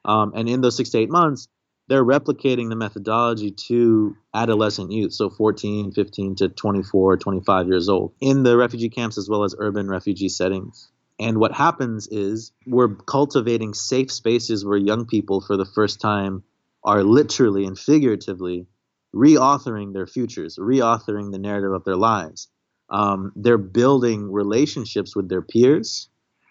Um, 0.04 0.32
and 0.34 0.48
in 0.48 0.60
those 0.60 0.76
six 0.76 0.90
to 0.90 0.98
eight 0.98 1.10
months, 1.10 1.48
they're 1.88 2.04
replicating 2.04 2.68
the 2.68 2.76
methodology 2.76 3.50
to 3.68 4.16
adolescent 4.34 4.92
youth, 4.92 5.12
so 5.12 5.28
14, 5.28 5.92
15 5.92 6.36
to 6.36 6.48
24, 6.48 7.16
25 7.18 7.66
years 7.66 7.88
old, 7.88 8.14
in 8.20 8.42
the 8.42 8.56
refugee 8.56 8.88
camps 8.88 9.18
as 9.18 9.28
well 9.28 9.44
as 9.44 9.54
urban 9.58 9.88
refugee 9.88 10.28
settings. 10.28 10.91
And 11.22 11.38
what 11.38 11.52
happens 11.52 12.08
is 12.08 12.50
we're 12.66 12.96
cultivating 12.96 13.74
safe 13.74 14.10
spaces 14.10 14.64
where 14.64 14.76
young 14.76 15.06
people, 15.06 15.40
for 15.40 15.56
the 15.56 15.64
first 15.64 16.00
time, 16.00 16.42
are 16.82 17.04
literally 17.04 17.64
and 17.64 17.78
figuratively 17.78 18.66
reauthoring 19.14 19.92
their 19.92 20.08
futures, 20.08 20.58
reauthoring 20.58 21.30
the 21.30 21.38
narrative 21.38 21.70
of 21.70 21.84
their 21.84 21.94
lives. 21.94 22.48
Um, 22.90 23.30
they're 23.36 23.56
building 23.56 24.32
relationships 24.32 25.14
with 25.14 25.28
their 25.28 25.42
peers. 25.42 26.08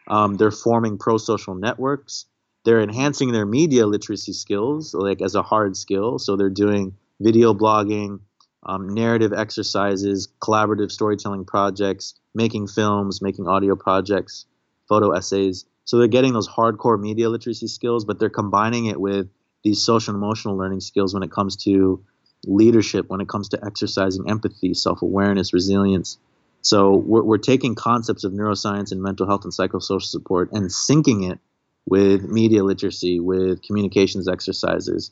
Um, 0.08 0.36
they're 0.36 0.52
forming 0.52 0.98
pro 0.98 1.18
social 1.18 1.54
networks. 1.54 2.28
They're 2.64 2.82
enhancing 2.82 3.34
their 3.34 3.46
media 3.46 3.86
literacy 3.86 4.32
skills, 4.32 4.94
like 4.94 5.22
as 5.22 5.36
a 5.36 5.44
hard 5.44 5.76
skill. 5.76 6.18
So 6.18 6.38
they're 6.38 6.50
doing 6.50 6.96
video 7.20 7.54
blogging, 7.54 8.22
um, 8.64 8.88
narrative 8.88 9.34
exercises, 9.34 10.30
collaborative 10.40 10.92
storytelling 10.92 11.44
projects, 11.44 12.14
making 12.34 12.68
films, 12.68 13.22
making 13.22 13.50
audio 13.50 13.76
projects 13.76 14.46
photo 14.92 15.12
essays. 15.12 15.64
So 15.86 15.98
they're 15.98 16.10
getting 16.10 16.34
those 16.34 16.50
hardcore 16.50 17.00
media 17.00 17.30
literacy 17.30 17.68
skills, 17.68 18.04
but 18.04 18.20
they're 18.20 18.30
combining 18.30 18.88
it 18.88 19.00
with 19.00 19.30
these 19.64 19.82
social 19.82 20.14
and 20.14 20.22
emotional 20.22 20.58
learning 20.58 20.82
skills 20.82 21.14
when 21.14 21.24
it 21.24 21.32
comes 21.32 21.56
to 21.64 22.04
leadership, 22.46 23.06
when 23.08 23.22
it 23.22 23.30
comes 23.30 23.48
to 23.50 23.66
exercising 23.66 24.30
empathy, 24.30 24.74
self 24.74 25.02
awareness, 25.02 25.54
resilience. 25.54 26.18
So 26.62 26.98
we're, 26.98 27.24
we're 27.24 27.38
taking 27.38 27.74
concepts 27.74 28.26
of 28.26 28.34
neuroscience 28.34 28.92
and 28.92 29.02
mental 29.02 29.28
health 29.28 29.46
and 29.46 29.54
psychosocial 29.54 30.02
support 30.02 30.52
and 30.52 30.66
syncing 30.66 31.32
it 31.32 31.40
with 31.86 32.24
media 32.24 32.62
literacy, 32.62 33.22
with 33.22 33.64
communications 33.64 34.28
exercises. 34.28 35.12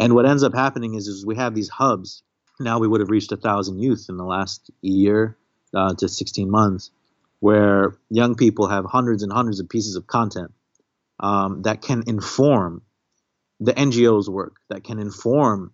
And 0.00 0.16
what 0.16 0.26
ends 0.26 0.42
up 0.42 0.52
happening 0.52 0.94
is, 0.94 1.06
is 1.06 1.24
we 1.24 1.36
have 1.36 1.54
these 1.54 1.68
hubs. 1.68 2.24
Now 2.58 2.80
we 2.80 2.88
would 2.88 3.00
have 3.00 3.10
reached 3.10 3.30
a 3.30 3.36
thousand 3.36 3.78
youth 3.78 4.06
in 4.08 4.16
the 4.16 4.24
last 4.24 4.68
year 4.80 5.36
uh, 5.72 5.94
to 5.94 6.08
16 6.08 6.50
months 6.50 6.90
where 7.42 7.96
young 8.08 8.36
people 8.36 8.68
have 8.68 8.84
hundreds 8.84 9.24
and 9.24 9.32
hundreds 9.32 9.58
of 9.58 9.68
pieces 9.68 9.96
of 9.96 10.06
content 10.06 10.52
um, 11.18 11.62
that 11.62 11.82
can 11.82 12.04
inform 12.06 12.82
the 13.58 13.72
NGO's 13.72 14.30
work, 14.30 14.58
that 14.68 14.84
can 14.84 15.00
inform 15.00 15.72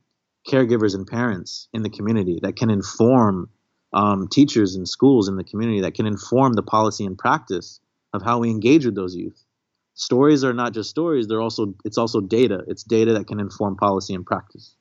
caregivers 0.48 0.94
and 0.94 1.06
parents 1.06 1.68
in 1.74 1.82
the 1.82 1.90
community, 1.90 2.38
that 2.40 2.56
can 2.56 2.70
inform 2.70 3.50
um, 3.92 4.28
teachers 4.28 4.76
and 4.76 4.88
schools 4.88 5.28
in 5.28 5.36
the 5.36 5.44
community, 5.44 5.82
that 5.82 5.92
can 5.92 6.06
inform 6.06 6.54
the 6.54 6.62
policy 6.62 7.04
and 7.04 7.18
practice 7.18 7.80
of 8.14 8.22
how 8.22 8.38
we 8.38 8.48
engage 8.48 8.86
with 8.86 8.94
those 8.94 9.14
youth. 9.14 9.44
stories 9.92 10.44
are 10.44 10.54
not 10.54 10.72
just 10.72 10.88
stories; 10.88 11.26
they're 11.28 11.42
also 11.42 11.74
it's 11.84 11.98
also 11.98 12.22
data. 12.22 12.64
It's 12.66 12.82
data 12.82 13.12
that 13.12 13.26
can 13.26 13.40
inform 13.40 13.76
policy 13.76 14.14
and 14.14 14.24
practice. 14.24 14.74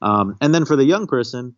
Um, 0.00 0.36
and 0.40 0.52
then 0.52 0.64
for 0.64 0.74
the 0.74 0.84
young 0.84 1.06
person, 1.06 1.54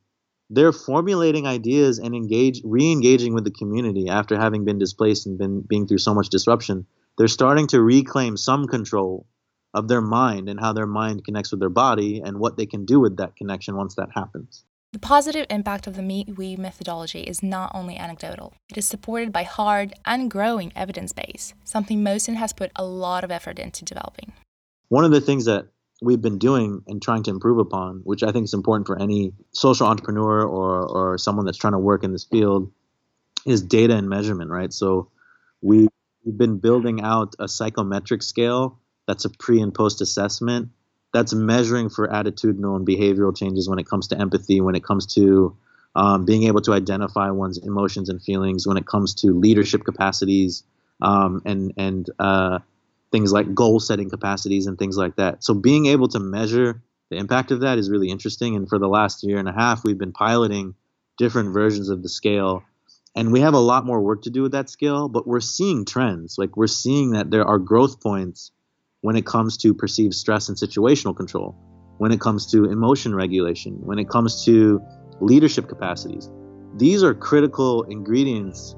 they're 0.51 0.73
formulating 0.73 1.47
ideas 1.47 1.99
and 1.99 2.15
engage 2.15 2.61
re-engaging 2.65 3.35
with 3.35 3.45
the 3.45 3.51
community 3.51 4.09
after 4.09 4.39
having 4.39 4.65
been 4.65 4.79
displaced 4.79 5.27
and 5.27 5.39
been 5.39 5.63
being 5.63 5.87
through 5.87 5.99
so 5.99 6.15
much 6.15 6.29
disruption. 6.29 6.87
They're 7.17 7.29
starting 7.29 7.67
to 7.69 7.81
reclaim 7.81 8.37
some 8.37 8.67
control 8.67 9.27
of 9.73 9.89
their 9.89 10.01
mind 10.01 10.49
and 10.49 10.61
how 10.61 10.73
their 10.73 10.87
mind 10.87 11.25
connects 11.25 11.51
with 11.51 11.61
their 11.61 11.69
body 11.69 12.21
and 12.25 12.39
what 12.39 12.57
they 12.57 12.67
can 12.67 12.85
do 12.85 13.01
with 13.01 13.17
that 13.17 13.37
connection 13.37 13.77
once 13.77 13.95
that 13.97 14.09
happens. 14.15 14.65
The 14.93 15.01
positive 15.01 15.47
impact 15.51 15.89
of 15.89 15.97
the 15.97 16.03
MeWe 16.03 16.57
methodology 16.57 17.23
is 17.23 17.43
not 17.43 17.73
only 17.75 17.97
anecdotal, 17.97 18.55
it 18.69 18.79
is 18.79 18.87
supported 18.87 19.33
by 19.33 19.43
hard 19.43 19.93
and 20.07 20.31
growing 20.31 20.73
evidence 20.77 21.13
base, 21.13 21.53
something 21.65 22.05
Mohsin 22.05 22.37
has 22.37 22.53
put 22.53 22.71
a 22.77 22.85
lot 22.85 23.25
of 23.25 23.33
effort 23.33 23.59
into 23.59 23.85
developing. 23.85 24.33
One 24.91 25.05
of 25.05 25.11
the 25.11 25.21
things 25.21 25.47
that 25.47 25.67
we've 26.05 26.21
been 26.21 26.39
doing 26.39 26.83
and 26.87 27.03
trying 27.03 27.23
to 27.25 27.31
improve 27.31 27.59
upon, 27.59 28.01
which 28.05 28.23
I 28.23 28.33
think 28.33 28.45
is 28.45 28.55
important 28.55 28.87
for 28.87 29.01
any 29.01 29.33
social 29.53 29.87
entrepreneur 29.87 30.43
or, 30.43 30.87
or 30.87 31.19
someone 31.19 31.47
that's 31.47 31.59
trying 31.59 31.73
to 31.73 31.79
work 31.79 32.05
in 32.05 32.13
this 32.13 32.25
field, 32.25 32.71
is 33.47 33.63
data 33.63 33.97
and 33.97 34.09
measurement, 34.09 34.51
right? 34.51 34.73
So 34.73 35.11
we, 35.61 35.89
we've 36.25 36.39
been 36.39 36.59
building 36.59 37.03
out 37.03 37.35
a 37.39 37.49
psychometric 37.49 38.23
scale 38.23 38.79
that's 39.07 39.25
a 39.25 39.31
pre 39.31 39.61
and 39.61 39.75
post 39.75 40.01
assessment 40.01 40.71
that's 41.13 41.33
measuring 41.33 41.91
for 41.91 42.09
attitudinal 42.09 42.77
and 42.77 42.87
behavioral 42.87 43.37
changes 43.37 43.69
when 43.69 43.79
it 43.79 43.87
comes 43.87 44.09
to 44.09 44.19
empathy, 44.19 44.61
when 44.61 44.75
it 44.75 44.85
comes 44.85 45.15
to 45.15 45.57
um, 45.95 46.25
being 46.25 46.45
able 46.45 46.61
to 46.63 46.73
identify 46.73 47.31
one's 47.31 47.59
emotions 47.59 48.09
and 48.09 48.21
feelings, 48.23 48.67
when 48.67 48.77
it 48.77 48.87
comes 48.87 49.15
to 49.15 49.29
leadership 49.29 49.85
capacities 49.85 50.65
um, 51.01 51.43
and 51.45 51.73
and 51.77 52.11
uh, 52.19 52.59
things 53.15 53.33
like 53.33 53.55
goal 53.55 53.79
setting 53.79 54.11
capacities 54.11 54.67
and 54.67 54.77
things 54.77 54.97
like 54.97 55.15
that. 55.15 55.45
So 55.45 55.55
being 55.55 55.87
able 55.87 56.09
to 56.09 56.19
measure 56.19 56.83
the 57.11 57.17
impact 57.17 57.53
of 57.53 57.61
that 57.61 57.79
is 57.79 57.89
really 57.89 58.11
interesting. 58.11 58.57
And 58.57 58.69
for 58.69 58.77
the 58.77 58.89
last 58.89 59.23
year 59.23 59.39
and 59.39 59.49
a 59.49 59.53
half, 59.53 59.85
we've 59.85 59.97
been 59.97 60.11
piloting 60.11 60.75
different 61.17 61.53
versions 61.53 61.91
of 61.91 62.03
the 62.03 62.09
scale. 62.09 62.65
And 63.15 63.31
we 63.31 63.39
have 63.39 63.55
a 63.55 63.61
lot 63.61 63.87
more 63.87 64.01
work 64.01 64.23
to 64.23 64.31
do 64.31 64.43
with 64.43 64.51
that 64.51 64.69
scale, 64.69 65.09
but 65.09 65.29
we're 65.29 65.39
seeing 65.39 65.85
trends. 65.85 66.39
Like 66.39 66.57
we're 66.57 66.67
seeing 66.67 67.13
that 67.13 67.31
there 67.31 67.45
are 67.45 67.61
growth 67.61 68.01
points 68.01 68.51
when 69.03 69.15
it 69.15 69.25
comes 69.25 69.57
to 69.59 69.73
perceived 69.75 70.15
stress 70.15 70.49
and 70.49 70.59
situational 70.59 71.17
control, 71.17 71.55
when 71.99 72.11
it 72.11 72.21
comes 72.21 72.51
to 72.51 72.65
emotion 72.65 73.15
regulation, 73.15 73.75
when 73.87 74.01
it 74.01 74.09
comes 74.09 74.45
to 74.47 74.83
leadership 75.21 75.69
capacities. 75.69 76.29
These 76.75 77.05
are 77.05 77.15
critical 77.15 77.85
ingredients 77.85 78.75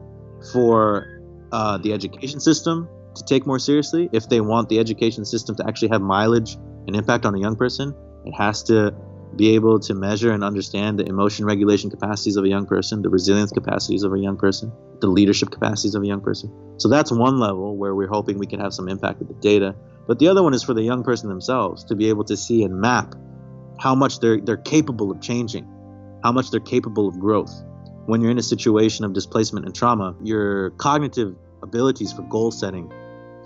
for 0.53 1.23
uh, 1.53 1.79
the 1.79 1.95
education 1.95 2.39
system 2.39 2.87
to 3.17 3.25
take 3.25 3.47
more 3.47 3.59
seriously. 3.59 4.09
If 4.13 4.29
they 4.29 4.41
want 4.41 4.69
the 4.69 4.79
education 4.79 5.25
system 5.25 5.57
to 5.57 5.67
actually 5.67 5.89
have 5.89 6.03
mileage 6.03 6.55
and 6.87 6.95
impact 6.95 7.27
on 7.27 7.35
a 7.35 7.39
young 7.39 7.57
person, 7.57 7.95
it 8.25 8.33
has 8.33 8.63
to 8.65 8.95
be 9.37 9.55
able 9.55 9.79
to 9.79 9.95
measure 9.95 10.33
and 10.33 10.43
understand 10.43 10.99
the 10.99 11.07
emotion 11.07 11.45
regulation 11.45 11.91
capacities 11.91 12.37
of 12.37 12.45
a 12.45 12.49
young 12.49 12.67
person, 12.67 13.03
the 13.03 13.09
resilience 13.09 13.51
capacities 13.51 14.03
of 14.03 14.13
a 14.13 14.19
young 14.19 14.37
person, 14.37 14.73
the 15.01 15.07
leadership 15.07 15.51
capacities 15.51 15.95
of 15.95 16.03
a 16.03 16.07
young 16.07 16.21
person. 16.21 16.51
So 16.79 16.89
that's 16.89 17.13
one 17.13 17.39
level 17.39 17.77
where 17.77 17.95
we're 17.95 18.09
hoping 18.09 18.39
we 18.39 18.47
can 18.47 18.61
have 18.61 18.73
some 18.73 18.89
impact 18.89 19.19
with 19.19 19.29
the 19.29 19.35
data. 19.35 19.75
But 20.07 20.19
the 20.19 20.29
other 20.29 20.43
one 20.43 20.55
is 20.55 20.63
for 20.63 20.75
the 20.75 20.83
young 20.83 21.03
person 21.03 21.29
themselves 21.29 21.85
to 21.85 21.95
be 21.95 22.09
able 22.09 22.25
to 22.25 22.37
see 22.37 22.63
and 22.63 22.81
map 22.81 23.15
how 23.79 23.95
much 23.95 24.21
they're 24.21 24.41
they're 24.41 24.57
capable 24.57 25.11
of 25.11 25.21
changing, 25.21 25.67
how 26.23 26.33
much 26.33 26.51
they're 26.51 26.61
capable 26.61 27.09
of 27.09 27.19
growth. 27.19 27.53
When 28.07 28.21
you're 28.21 28.31
in 28.31 28.39
a 28.39 28.43
situation 28.43 29.05
of 29.05 29.13
displacement 29.13 29.67
and 29.67 29.75
trauma, 29.75 30.15
your 30.23 30.71
cognitive 30.71 31.35
abilities 31.63 32.13
for 32.13 32.23
goal 32.23 32.53
setting, 32.53 32.91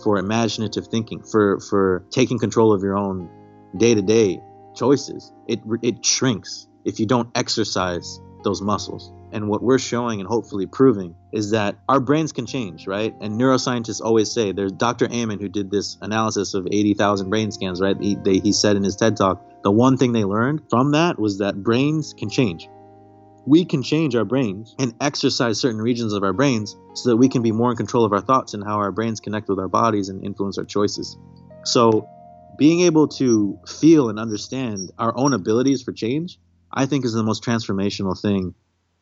for 0.03 0.19
imaginative 0.19 0.87
thinking, 0.87 1.23
for 1.23 1.61
for 1.61 2.05
taking 2.11 2.39
control 2.39 2.73
of 2.73 2.83
your 2.83 2.97
own 2.97 3.29
day-to-day 3.77 4.41
choices, 4.75 5.33
it 5.47 5.61
it 5.83 6.05
shrinks 6.05 6.67
if 6.85 6.99
you 6.99 7.07
don't 7.07 7.29
exercise 7.35 8.21
those 8.43 8.63
muscles. 8.63 9.13
And 9.33 9.49
what 9.49 9.63
we're 9.63 9.79
showing 9.79 10.21
and 10.21 10.29
hopefully 10.29 10.67
proving 10.67 11.15
is 11.33 11.51
that 11.53 11.77
our 11.89 12.01
brains 12.01 12.33
can 12.33 12.47
change, 12.47 12.87
right? 12.87 13.15
And 13.21 13.41
neuroscientists 13.41 14.01
always 14.01 14.31
say, 14.31 14.53
there's 14.53 14.73
Dr. 14.73 15.09
Amen 15.13 15.39
who 15.39 15.49
did 15.49 15.71
this 15.71 15.97
analysis 16.01 16.55
of 16.55 16.67
80,000 16.71 17.31
brain 17.31 17.53
scans, 17.53 17.81
right? 17.81 17.97
He, 18.01 18.17
they, 18.17 18.39
he 18.39 18.53
said 18.53 18.77
in 18.77 18.83
his 18.83 18.97
TED 18.97 19.17
talk, 19.17 19.41
the 19.63 19.71
one 19.71 19.97
thing 19.97 20.13
they 20.13 20.25
learned 20.25 20.63
from 20.69 20.93
that 20.93 21.19
was 21.19 21.39
that 21.39 21.63
brains 21.63 22.13
can 22.13 22.29
change. 22.29 22.69
We 23.51 23.65
can 23.65 23.83
change 23.83 24.15
our 24.15 24.25
brains 24.25 24.77
and 24.79 24.95
exercise 25.01 25.59
certain 25.59 25.83
regions 25.83 26.13
of 26.13 26.23
our 26.23 26.33
brains 26.33 26.77
so 26.95 27.11
that 27.11 27.17
we 27.17 27.29
can 27.29 27.43
be 27.43 27.51
more 27.51 27.73
in 27.73 27.77
control 27.77 28.05
of 28.05 28.13
our 28.13 28.21
thoughts 28.21 28.55
and 28.55 28.63
how 28.63 28.77
our 28.77 28.93
brains 28.93 29.19
connect 29.19 29.49
with 29.49 29.59
our 29.59 29.67
bodies 29.67 30.09
and 30.09 30.25
influence 30.25 30.57
our 30.57 30.65
choices. 30.65 31.19
So, 31.65 32.09
being 32.57 32.83
able 32.83 33.09
to 33.09 33.59
feel 33.67 34.09
and 34.09 34.21
understand 34.21 34.93
our 35.01 35.13
own 35.17 35.33
abilities 35.33 35.83
for 35.83 35.91
change, 35.91 36.39
I 36.73 36.87
think, 36.87 37.05
is 37.05 37.13
the 37.13 37.25
most 37.25 37.43
transformational 37.43 38.17
thing 38.17 38.55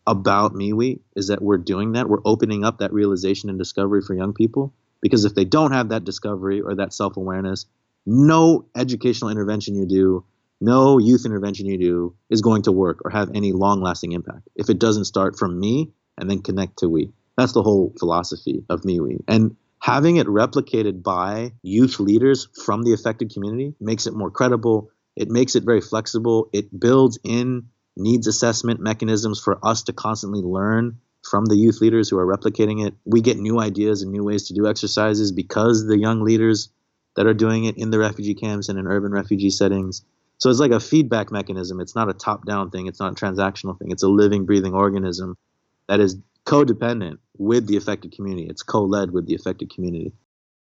about 0.06 0.54
MeWe 0.54 1.00
is 1.14 1.26
that 1.26 1.42
we're 1.42 1.58
doing 1.58 1.92
that. 1.92 2.08
We're 2.08 2.22
opening 2.24 2.64
up 2.64 2.78
that 2.78 2.94
realization 2.94 3.50
and 3.50 3.58
discovery 3.58 4.00
for 4.00 4.14
young 4.14 4.32
people 4.32 4.72
because 5.02 5.26
if 5.26 5.34
they 5.34 5.44
don't 5.44 5.72
have 5.72 5.90
that 5.90 6.04
discovery 6.04 6.62
or 6.62 6.74
that 6.76 6.94
self 6.94 7.18
awareness, 7.18 7.66
no 8.06 8.64
educational 8.74 9.30
intervention 9.30 9.74
you 9.74 9.84
do, 9.84 10.24
no 10.60 10.98
youth 10.98 11.24
intervention 11.24 11.66
you 11.66 11.78
do 11.78 12.16
is 12.30 12.40
going 12.40 12.62
to 12.62 12.72
work 12.72 13.00
or 13.04 13.10
have 13.10 13.30
any 13.34 13.52
long 13.52 13.80
lasting 13.80 14.12
impact 14.12 14.48
if 14.56 14.68
it 14.68 14.78
doesn't 14.78 15.04
start 15.04 15.38
from 15.38 15.58
me 15.58 15.92
and 16.16 16.28
then 16.28 16.42
connect 16.42 16.78
to 16.78 16.88
we. 16.88 17.12
That's 17.36 17.52
the 17.52 17.62
whole 17.62 17.94
philosophy 17.98 18.64
of 18.68 18.82
MeWe. 18.82 19.22
And 19.28 19.56
having 19.80 20.16
it 20.16 20.26
replicated 20.26 21.02
by 21.02 21.52
youth 21.62 22.00
leaders 22.00 22.48
from 22.64 22.82
the 22.82 22.92
affected 22.92 23.32
community 23.32 23.74
makes 23.80 24.06
it 24.06 24.14
more 24.14 24.30
credible. 24.30 24.90
It 25.14 25.30
makes 25.30 25.54
it 25.54 25.64
very 25.64 25.80
flexible. 25.80 26.48
It 26.52 26.78
builds 26.78 27.18
in 27.22 27.68
needs 27.96 28.26
assessment 28.26 28.80
mechanisms 28.80 29.40
for 29.40 29.64
us 29.64 29.82
to 29.84 29.92
constantly 29.92 30.40
learn 30.40 30.98
from 31.28 31.44
the 31.44 31.56
youth 31.56 31.80
leaders 31.80 32.08
who 32.08 32.18
are 32.18 32.26
replicating 32.26 32.84
it. 32.86 32.94
We 33.04 33.20
get 33.20 33.38
new 33.38 33.60
ideas 33.60 34.02
and 34.02 34.12
new 34.12 34.24
ways 34.24 34.48
to 34.48 34.54
do 34.54 34.66
exercises 34.66 35.32
because 35.32 35.86
the 35.86 35.98
young 35.98 36.22
leaders 36.22 36.70
that 37.16 37.26
are 37.26 37.34
doing 37.34 37.64
it 37.64 37.76
in 37.76 37.90
the 37.90 37.98
refugee 37.98 38.34
camps 38.34 38.68
and 38.68 38.78
in 38.78 38.86
urban 38.86 39.12
refugee 39.12 39.50
settings. 39.50 40.04
So 40.38 40.50
it's 40.50 40.60
like 40.60 40.70
a 40.70 40.80
feedback 40.80 41.32
mechanism. 41.32 41.80
It's 41.80 41.96
not 41.96 42.08
a 42.08 42.14
top 42.14 42.46
down 42.46 42.70
thing, 42.70 42.86
it's 42.86 43.00
not 43.00 43.12
a 43.12 43.14
transactional 43.14 43.78
thing. 43.78 43.90
It's 43.90 44.02
a 44.02 44.08
living, 44.08 44.46
breathing 44.46 44.72
organism 44.72 45.36
that 45.88 46.00
is 46.00 46.16
codependent 46.46 47.18
with 47.36 47.66
the 47.66 47.76
affected 47.76 48.12
community. 48.12 48.46
It's 48.48 48.62
co 48.62 48.84
led 48.84 49.10
with 49.10 49.26
the 49.26 49.34
affected 49.34 49.72
community. 49.74 50.12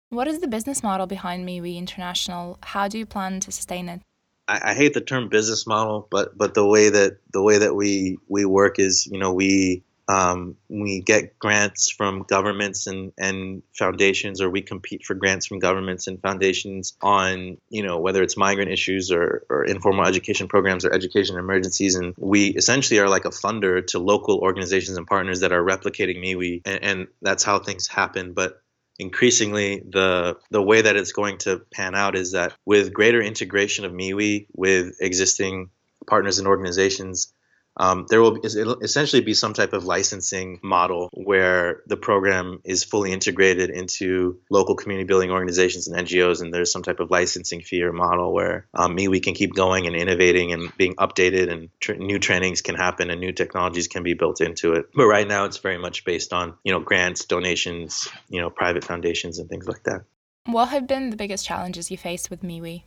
What 0.09 0.27
is 0.27 0.39
the 0.39 0.47
business 0.47 0.83
model 0.83 1.05
behind 1.05 1.47
MeWe 1.47 1.77
International? 1.77 2.57
How 2.63 2.87
do 2.87 2.97
you 2.97 3.05
plan 3.05 3.39
to 3.41 3.51
sustain 3.51 3.89
it? 3.89 4.01
I, 4.47 4.71
I, 4.71 4.73
hate 4.73 4.93
the 4.93 5.01
term 5.01 5.27
business 5.27 5.67
model, 5.67 6.07
but 6.09 6.37
but 6.37 6.53
the 6.53 6.65
way 6.65 6.89
that 6.89 7.17
the 7.33 7.41
way 7.41 7.57
that 7.57 7.75
we 7.75 8.17
we 8.29 8.45
work 8.45 8.79
is 8.79 9.05
you 9.11 9.19
know 9.19 9.33
we 9.33 9.83
um, 10.07 10.55
we 10.69 11.01
get 11.01 11.37
grants 11.37 11.91
from 11.91 12.23
governments 12.23 12.87
and, 12.87 13.11
and 13.17 13.61
foundations, 13.73 14.41
or 14.41 14.49
we 14.49 14.61
compete 14.61 15.03
for 15.03 15.15
grants 15.15 15.45
from 15.45 15.59
governments 15.59 16.07
and 16.07 16.21
foundations 16.21 16.95
on, 17.01 17.57
you 17.69 17.83
know, 17.83 17.99
whether 17.99 18.23
it's 18.23 18.37
migrant 18.37 18.71
issues 18.71 19.11
or, 19.11 19.45
or 19.49 19.65
informal 19.65 20.05
education 20.05 20.47
programs 20.47 20.85
or 20.85 20.93
education 20.93 21.37
emergencies. 21.37 21.95
And 21.95 22.13
we 22.17 22.47
essentially 22.47 22.99
are 22.99 23.09
like 23.09 23.25
a 23.25 23.29
funder 23.29 23.85
to 23.87 23.99
local 23.99 24.39
organizations 24.39 24.97
and 24.97 25.05
partners 25.05 25.41
that 25.41 25.51
are 25.51 25.63
replicating 25.63 26.17
MeWe, 26.23 26.61
and, 26.65 26.83
and 26.83 27.07
that's 27.21 27.43
how 27.43 27.59
things 27.59 27.87
happen. 27.87 28.33
But 28.33 28.61
increasingly 28.99 29.83
the 29.87 30.37
the 30.49 30.61
way 30.61 30.81
that 30.81 30.95
it's 30.95 31.11
going 31.11 31.37
to 31.37 31.61
pan 31.71 31.93
out 31.95 32.15
is 32.15 32.31
that 32.31 32.53
with 32.65 32.93
greater 32.93 33.21
integration 33.21 33.85
of 33.85 33.91
MeWe 33.91 34.47
with 34.53 34.95
existing 35.01 35.69
partners 36.07 36.39
and 36.39 36.47
organizations, 36.47 37.33
um, 37.77 38.05
there 38.09 38.21
will 38.21 38.39
essentially 38.81 39.21
be 39.21 39.33
some 39.33 39.53
type 39.53 39.73
of 39.73 39.85
licensing 39.85 40.59
model 40.63 41.09
where 41.13 41.83
the 41.85 41.97
program 41.97 42.59
is 42.63 42.83
fully 42.83 43.11
integrated 43.11 43.69
into 43.69 44.39
local 44.49 44.75
community 44.75 45.05
building 45.05 45.31
organizations 45.31 45.87
and 45.87 46.07
NGOs, 46.07 46.41
and 46.41 46.53
there's 46.53 46.71
some 46.71 46.83
type 46.83 46.99
of 46.99 47.11
licensing 47.11 47.61
fee 47.61 47.83
or 47.83 47.93
model 47.93 48.33
where 48.33 48.67
um, 48.73 48.97
MeWe 48.97 49.21
can 49.21 49.35
keep 49.35 49.53
going 49.53 49.85
and 49.85 49.95
innovating 49.95 50.53
and 50.53 50.75
being 50.77 50.95
updated, 50.95 51.51
and 51.51 51.69
tr- 51.79 51.93
new 51.93 52.17
trainings 52.17 52.61
can 52.61 52.75
happen 52.75 53.11
and 53.11 53.21
new 53.21 53.31
technologies 53.31 53.87
can 53.87 54.03
be 54.03 54.15
built 54.15 54.41
into 54.41 54.73
it. 54.73 54.87
But 54.95 55.05
right 55.05 55.27
now, 55.27 55.45
it's 55.45 55.57
very 55.57 55.77
much 55.77 56.03
based 56.03 56.33
on 56.33 56.55
you 56.63 56.73
know 56.73 56.79
grants, 56.79 57.25
donations, 57.25 58.07
you 58.27 58.41
know 58.41 58.49
private 58.49 58.83
foundations, 58.83 59.37
and 59.37 59.49
things 59.49 59.67
like 59.67 59.83
that. 59.83 60.01
What 60.45 60.69
have 60.69 60.87
been 60.87 61.09
the 61.09 61.17
biggest 61.17 61.45
challenges 61.45 61.91
you 61.91 61.97
faced 61.97 62.29
with 62.29 62.41
MeWe? 62.41 62.83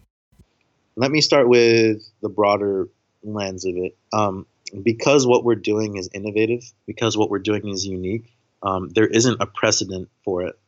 Let 0.97 1.11
me 1.11 1.21
start 1.21 1.49
with 1.49 2.03
the 2.23 2.29
broader 2.29 2.89
lens 3.23 3.65
of 3.67 3.75
it. 3.77 3.97
Um, 4.13 4.47
because 4.83 5.27
what 5.27 5.45
we're 5.45 5.55
doing 5.57 5.97
is 5.97 6.09
innovative, 6.15 6.63
because 6.87 7.17
what 7.17 7.31
we're 7.31 7.39
doing 7.39 7.69
is 7.69 7.87
unique, 7.87 8.33
um, 8.63 8.89
there 8.91 9.07
isn't 9.07 9.41
a 9.41 9.47
precedent 9.47 10.09
for 10.25 10.43
it. 10.43 10.59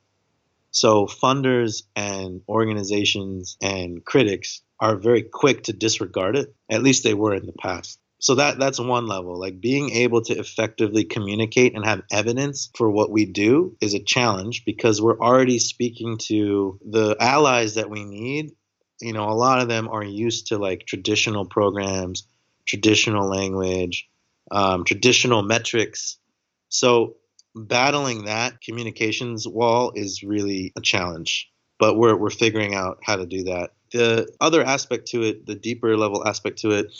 So 0.71 1.07
funders 1.07 1.83
and 1.95 2.41
organizations 2.49 3.57
and 3.61 4.05
critics 4.05 4.63
are 4.81 4.97
very 4.97 5.23
quick 5.23 5.65
to 5.65 5.73
disregard 5.73 6.37
it. 6.37 6.55
At 6.71 6.83
least 6.83 7.05
they 7.05 7.15
were 7.15 7.35
in 7.35 7.47
the 7.47 7.53
past. 7.53 7.99
so 8.19 8.37
that 8.37 8.59
that's 8.59 8.79
one 8.79 9.07
level 9.07 9.39
like 9.39 9.61
being 9.61 9.91
able 9.91 10.23
to 10.23 10.39
effectively 10.39 11.05
communicate 11.05 11.75
and 11.75 11.85
have 11.85 12.03
evidence 12.11 12.71
for 12.77 12.89
what 12.89 13.11
we 13.11 13.25
do 13.27 13.77
is 13.81 13.95
a 13.95 13.99
challenge 13.99 14.65
because 14.65 15.03
we're 15.03 15.19
already 15.19 15.59
speaking 15.59 16.19
to 16.19 16.79
the 16.89 17.17
allies 17.21 17.75
that 17.75 17.91
we 17.91 18.05
need 18.05 18.53
you 19.01 19.13
know 19.13 19.29
a 19.29 19.35
lot 19.35 19.61
of 19.61 19.69
them 19.69 19.89
are 19.89 20.05
used 20.05 20.47
to 20.49 20.59
like 20.59 20.87
traditional 20.87 21.45
programs 21.45 22.27
traditional 22.67 23.29
language 23.29 24.09
um, 24.51 24.85
traditional 24.85 25.43
metrics 25.43 26.19
so 26.69 27.17
battling 27.55 28.25
that 28.25 28.61
communications 28.61 29.47
wall 29.47 29.93
is 29.95 30.23
really 30.23 30.73
a 30.77 30.81
challenge 30.81 31.51
but 31.79 31.97
we're, 31.97 32.17
we're 32.17 32.31
figuring 32.31 32.75
out 32.75 32.99
how 33.03 33.17
to 33.17 33.27
do 33.27 33.45
that 33.45 33.71
the 33.93 34.29
other 34.41 34.63
aspect 34.63 35.09
to 35.09 35.23
it 35.23 35.47
the 35.47 35.55
deeper 35.55 35.97
level 35.97 36.27
aspect 36.27 36.59
to 36.59 36.71
it 36.71 36.93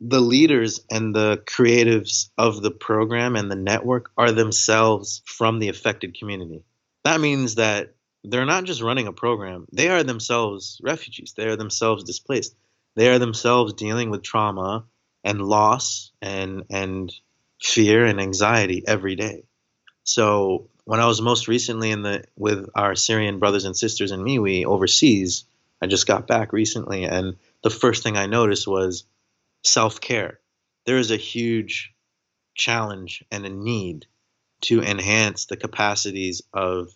the 0.00 0.20
leaders 0.20 0.80
and 0.90 1.14
the 1.14 1.42
creatives 1.46 2.30
of 2.38 2.62
the 2.62 2.70
program 2.70 3.36
and 3.36 3.50
the 3.50 3.56
network 3.56 4.10
are 4.16 4.32
themselves 4.32 5.22
from 5.26 5.58
the 5.58 5.68
affected 5.68 6.18
community. 6.18 6.64
That 7.04 7.20
means 7.20 7.56
that 7.56 7.94
they're 8.24 8.46
not 8.46 8.64
just 8.64 8.82
running 8.82 9.06
a 9.06 9.12
program, 9.12 9.66
they 9.72 9.88
are 9.88 10.02
themselves 10.02 10.80
refugees, 10.82 11.34
they 11.36 11.46
are 11.46 11.56
themselves 11.56 12.04
displaced. 12.04 12.54
They 13.00 13.08
are 13.08 13.18
themselves 13.18 13.72
dealing 13.72 14.10
with 14.10 14.22
trauma 14.22 14.84
and 15.24 15.40
loss 15.40 16.12
and 16.20 16.64
and 16.68 17.10
fear 17.58 18.04
and 18.04 18.20
anxiety 18.20 18.84
every 18.86 19.16
day. 19.16 19.44
So 20.04 20.68
when 20.84 21.00
I 21.00 21.06
was 21.06 21.22
most 21.22 21.48
recently 21.48 21.92
in 21.92 22.02
the 22.02 22.24
with 22.36 22.68
our 22.74 22.94
Syrian 22.94 23.38
brothers 23.38 23.64
and 23.64 23.74
sisters 23.74 24.10
and 24.10 24.22
me, 24.22 24.38
we 24.38 24.66
overseas, 24.66 25.46
I 25.80 25.86
just 25.86 26.06
got 26.06 26.26
back 26.26 26.52
recently 26.52 27.04
and 27.04 27.36
the 27.62 27.70
first 27.70 28.02
thing 28.02 28.18
I 28.18 28.26
noticed 28.26 28.68
was 28.68 29.04
self 29.64 30.02
care. 30.02 30.38
There 30.84 30.98
is 30.98 31.10
a 31.10 31.16
huge 31.16 31.94
challenge 32.54 33.24
and 33.30 33.46
a 33.46 33.48
need 33.48 34.08
to 34.64 34.82
enhance 34.82 35.46
the 35.46 35.56
capacities 35.56 36.42
of 36.52 36.90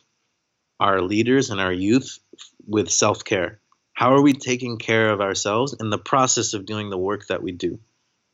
our 0.78 1.00
leaders 1.00 1.48
and 1.48 1.62
our 1.62 1.72
youth 1.72 2.18
with 2.66 2.90
self 2.90 3.24
care. 3.24 3.58
How 3.94 4.14
are 4.14 4.22
we 4.22 4.32
taking 4.32 4.76
care 4.78 5.10
of 5.10 5.20
ourselves 5.20 5.74
in 5.78 5.90
the 5.90 5.98
process 5.98 6.52
of 6.52 6.66
doing 6.66 6.90
the 6.90 6.98
work 6.98 7.28
that 7.28 7.42
we 7.42 7.52
do, 7.52 7.78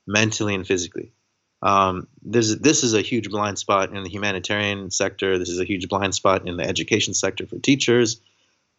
mentally 0.07 0.55
and 0.55 0.66
physically? 0.66 1.12
Um, 1.62 2.09
this, 2.23 2.57
this 2.57 2.83
is 2.83 2.94
a 2.94 3.03
huge 3.03 3.29
blind 3.29 3.59
spot 3.59 3.94
in 3.94 4.03
the 4.03 4.09
humanitarian 4.09 4.90
sector. 4.90 5.38
This 5.38 5.51
is 5.51 5.61
a 5.61 5.64
huge 5.64 5.88
blind 5.88 6.14
spot 6.14 6.49
in 6.49 6.57
the 6.57 6.64
education 6.64 7.12
sector 7.12 7.46
for 7.46 7.59
teachers 7.59 8.20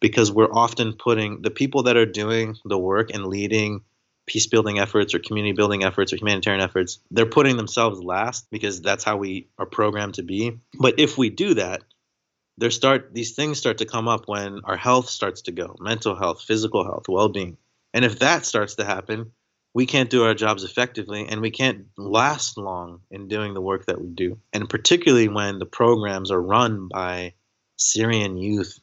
because 0.00 0.32
we're 0.32 0.52
often 0.52 0.94
putting 0.94 1.42
the 1.42 1.50
people 1.50 1.84
that 1.84 1.96
are 1.96 2.06
doing 2.06 2.56
the 2.64 2.78
work 2.78 3.14
and 3.14 3.26
leading 3.26 3.82
peace 4.26 4.46
building 4.46 4.78
efforts 4.78 5.14
or 5.14 5.18
community 5.18 5.52
building 5.52 5.84
efforts 5.84 6.12
or 6.12 6.16
humanitarian 6.16 6.62
efforts, 6.62 6.98
they're 7.10 7.26
putting 7.26 7.56
themselves 7.56 8.02
last 8.02 8.46
because 8.50 8.80
that's 8.80 9.04
how 9.04 9.16
we 9.16 9.48
are 9.58 9.66
programmed 9.66 10.14
to 10.14 10.22
be. 10.22 10.58
But 10.78 10.98
if 10.98 11.18
we 11.18 11.30
do 11.30 11.54
that, 11.54 11.82
there 12.62 12.70
start 12.70 13.12
these 13.12 13.32
things 13.32 13.58
start 13.58 13.78
to 13.78 13.84
come 13.84 14.06
up 14.06 14.28
when 14.28 14.60
our 14.62 14.76
health 14.76 15.10
starts 15.10 15.42
to 15.42 15.50
go, 15.50 15.74
mental 15.80 16.14
health, 16.14 16.42
physical 16.42 16.84
health, 16.84 17.08
well-being. 17.08 17.56
And 17.92 18.04
if 18.04 18.20
that 18.20 18.46
starts 18.46 18.76
to 18.76 18.84
happen, 18.84 19.32
we 19.74 19.84
can't 19.84 20.08
do 20.08 20.22
our 20.22 20.34
jobs 20.34 20.62
effectively 20.62 21.26
and 21.26 21.40
we 21.40 21.50
can't 21.50 21.86
last 21.98 22.56
long 22.56 23.00
in 23.10 23.26
doing 23.26 23.54
the 23.54 23.60
work 23.60 23.86
that 23.86 24.00
we 24.00 24.10
do. 24.10 24.38
And 24.52 24.68
particularly 24.68 25.26
when 25.26 25.58
the 25.58 25.66
programs 25.66 26.30
are 26.30 26.40
run 26.40 26.86
by 26.86 27.34
Syrian 27.78 28.36
youth 28.36 28.78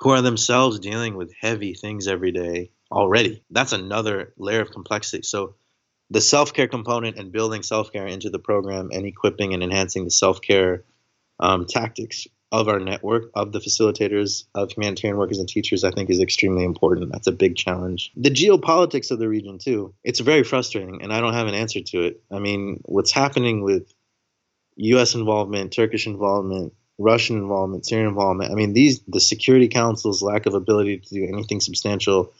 who 0.00 0.10
are 0.10 0.20
themselves 0.20 0.80
dealing 0.80 1.14
with 1.14 1.32
heavy 1.40 1.74
things 1.74 2.08
every 2.08 2.32
day 2.32 2.72
already. 2.90 3.44
That's 3.48 3.72
another 3.72 4.32
layer 4.36 4.60
of 4.60 4.72
complexity. 4.72 5.22
So 5.22 5.54
the 6.10 6.20
self-care 6.20 6.66
component 6.66 7.16
and 7.16 7.30
building 7.30 7.62
self-care 7.62 8.08
into 8.08 8.30
the 8.30 8.40
program 8.40 8.90
and 8.92 9.06
equipping 9.06 9.54
and 9.54 9.62
enhancing 9.62 10.02
the 10.02 10.10
self-care 10.10 10.82
um, 11.38 11.66
tactics 11.66 12.26
of 12.60 12.68
our 12.68 12.78
network 12.78 13.30
of 13.34 13.52
the 13.52 13.58
facilitators 13.58 14.44
of 14.54 14.70
humanitarian 14.72 15.18
workers 15.18 15.38
and 15.38 15.48
teachers 15.48 15.84
i 15.84 15.90
think 15.90 16.10
is 16.10 16.20
extremely 16.20 16.64
important. 16.64 17.12
That's 17.12 17.26
a 17.26 17.32
big 17.32 17.56
challenge. 17.56 18.12
The 18.16 18.30
geopolitics 18.30 19.10
of 19.10 19.18
the 19.18 19.28
region 19.28 19.58
too 19.58 19.94
it's 20.04 20.20
very 20.20 20.44
frustrating 20.44 21.02
and 21.02 21.12
i 21.12 21.20
don't 21.20 21.34
have 21.34 21.48
an 21.48 21.54
answer 21.54 21.80
to 21.80 22.02
it. 22.02 22.22
I 22.30 22.38
mean 22.38 22.80
what's 22.84 23.12
happening 23.12 23.62
with 23.62 23.92
us 24.78 25.14
involvement 25.14 25.72
turkish 25.72 26.06
involvement 26.06 26.72
russian 26.98 27.36
involvement 27.36 27.86
syrian 27.86 28.08
involvement 28.08 28.50
i 28.50 28.54
mean 28.54 28.72
these 28.72 29.00
the 29.06 29.20
security 29.20 29.68
council's 29.68 30.22
lack 30.22 30.46
of 30.46 30.54
ability 30.54 30.98
to 30.98 31.14
do 31.14 31.26
anything 31.26 31.60
substantial 31.60 32.32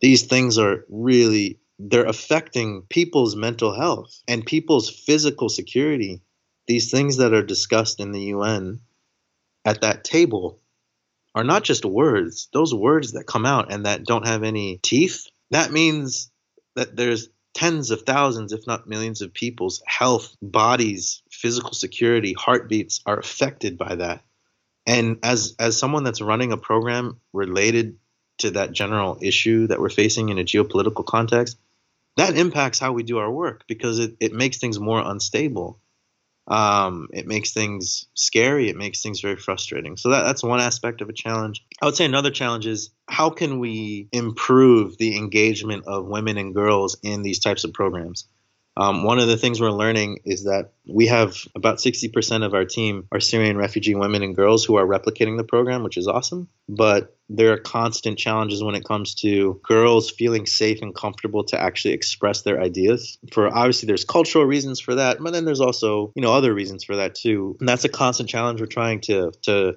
these 0.00 0.22
things 0.22 0.58
are 0.58 0.84
really 0.88 1.58
they're 1.78 2.06
affecting 2.06 2.82
people's 2.88 3.36
mental 3.36 3.74
health 3.74 4.22
and 4.26 4.46
people's 4.46 4.88
physical 4.88 5.48
security. 5.48 6.22
These 6.66 6.90
things 6.90 7.18
that 7.18 7.34
are 7.34 7.42
discussed 7.42 8.00
in 8.00 8.12
the 8.12 8.22
UN 8.34 8.80
at 9.66 9.82
that 9.82 10.04
table 10.04 10.60
are 11.34 11.44
not 11.44 11.64
just 11.64 11.84
words 11.84 12.48
those 12.52 12.72
words 12.72 13.12
that 13.12 13.26
come 13.26 13.44
out 13.44 13.70
and 13.70 13.84
that 13.84 14.04
don't 14.04 14.26
have 14.26 14.42
any 14.42 14.78
teeth 14.78 15.26
that 15.50 15.70
means 15.70 16.30
that 16.74 16.96
there's 16.96 17.28
tens 17.52 17.90
of 17.90 18.02
thousands 18.02 18.52
if 18.52 18.66
not 18.66 18.88
millions 18.88 19.20
of 19.20 19.34
people's 19.34 19.82
health 19.86 20.34
bodies 20.40 21.22
physical 21.30 21.72
security 21.72 22.32
heartbeats 22.32 23.02
are 23.04 23.18
affected 23.18 23.76
by 23.76 23.96
that 23.96 24.22
and 24.86 25.18
as 25.22 25.56
as 25.58 25.76
someone 25.76 26.04
that's 26.04 26.20
running 26.20 26.52
a 26.52 26.56
program 26.56 27.20
related 27.32 27.98
to 28.38 28.52
that 28.52 28.72
general 28.72 29.18
issue 29.20 29.66
that 29.66 29.80
we're 29.80 29.88
facing 29.88 30.28
in 30.28 30.38
a 30.38 30.44
geopolitical 30.44 31.04
context, 31.04 31.58
that 32.16 32.36
impacts 32.36 32.78
how 32.78 32.92
we 32.92 33.02
do 33.02 33.18
our 33.18 33.30
work 33.30 33.64
because 33.66 33.98
it, 33.98 34.16
it 34.20 34.32
makes 34.32 34.58
things 34.58 34.78
more 34.78 35.00
unstable. 35.00 35.80
Um, 36.48 37.08
it 37.12 37.26
makes 37.26 37.52
things 37.52 38.06
scary. 38.14 38.68
It 38.68 38.76
makes 38.76 39.02
things 39.02 39.20
very 39.20 39.36
frustrating. 39.36 39.96
So 39.96 40.10
that, 40.10 40.22
that's 40.22 40.42
one 40.42 40.60
aspect 40.60 41.00
of 41.00 41.08
a 41.08 41.12
challenge. 41.12 41.64
I 41.80 41.86
would 41.86 41.96
say 41.96 42.04
another 42.04 42.30
challenge 42.30 42.66
is 42.66 42.90
how 43.08 43.30
can 43.30 43.58
we 43.58 44.08
improve 44.12 44.96
the 44.98 45.16
engagement 45.16 45.84
of 45.86 46.06
women 46.06 46.38
and 46.38 46.54
girls 46.54 46.96
in 47.02 47.22
these 47.22 47.40
types 47.40 47.64
of 47.64 47.72
programs? 47.72 48.26
Um, 48.76 49.04
one 49.04 49.18
of 49.18 49.26
the 49.26 49.36
things 49.38 49.60
we're 49.60 49.70
learning 49.70 50.20
is 50.24 50.44
that 50.44 50.72
we 50.86 51.06
have 51.06 51.36
about 51.54 51.78
60% 51.78 52.44
of 52.44 52.52
our 52.52 52.64
team 52.64 53.08
are 53.10 53.20
Syrian 53.20 53.56
refugee 53.56 53.94
women 53.94 54.22
and 54.22 54.36
girls 54.36 54.64
who 54.64 54.76
are 54.76 54.86
replicating 54.86 55.38
the 55.38 55.44
program, 55.44 55.82
which 55.82 55.96
is 55.96 56.06
awesome. 56.06 56.48
But 56.68 57.16
there 57.28 57.52
are 57.52 57.58
constant 57.58 58.18
challenges 58.18 58.62
when 58.62 58.74
it 58.74 58.84
comes 58.84 59.14
to 59.16 59.60
girls 59.64 60.10
feeling 60.10 60.46
safe 60.46 60.82
and 60.82 60.94
comfortable 60.94 61.42
to 61.44 61.60
actually 61.60 61.94
express 61.94 62.42
their 62.42 62.60
ideas. 62.60 63.18
For 63.32 63.48
obviously, 63.48 63.86
there's 63.86 64.04
cultural 64.04 64.44
reasons 64.44 64.78
for 64.78 64.94
that, 64.94 65.18
but 65.20 65.32
then 65.32 65.44
there's 65.44 65.60
also 65.60 66.12
you 66.14 66.22
know 66.22 66.32
other 66.32 66.52
reasons 66.52 66.84
for 66.84 66.96
that 66.96 67.14
too. 67.14 67.56
And 67.60 67.68
that's 67.68 67.84
a 67.84 67.88
constant 67.88 68.28
challenge 68.28 68.60
we're 68.60 68.66
trying 68.66 69.00
to 69.02 69.32
to 69.42 69.74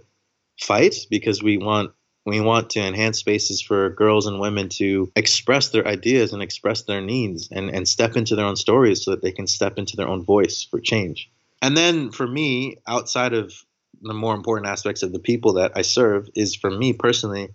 fight 0.60 0.96
because 1.10 1.42
we 1.42 1.58
want 1.58 1.92
we 2.26 2.42
want 2.42 2.72
to 2.72 2.82
enhance 2.82 3.20
spaces 3.20 3.62
for 3.62 3.90
girls 3.90 4.28
and 4.28 4.40
women 4.40 4.70
to 4.70 5.12
express 5.16 5.70
their 5.70 5.88
ideas 5.88 6.34
and 6.34 6.42
express 6.42 6.84
their 6.84 7.02
needs 7.02 7.50
and, 7.52 7.70
and 7.70 7.88
step 7.88 8.16
into 8.16 8.36
their 8.36 8.46
own 8.46 8.56
stories 8.56 9.04
so 9.04 9.12
that 9.12 9.22
they 9.22 9.32
can 9.32 9.48
step 9.48 9.78
into 9.78 9.96
their 9.96 10.08
own 10.08 10.24
voice 10.24 10.64
for 10.64 10.80
change. 10.80 11.32
And 11.62 11.76
then 11.76 12.12
for 12.12 12.28
me, 12.28 12.78
outside 12.88 13.34
of 13.34 13.54
the 14.02 14.14
more 14.14 14.36
important 14.36 14.68
aspects 14.68 15.04
of 15.04 15.12
the 15.12 15.20
people 15.20 15.54
that 15.54 15.74
I 15.76 15.82
serve, 15.82 16.30
is 16.36 16.56
for 16.56 16.70
me 16.70 16.94
personally, 16.94 17.50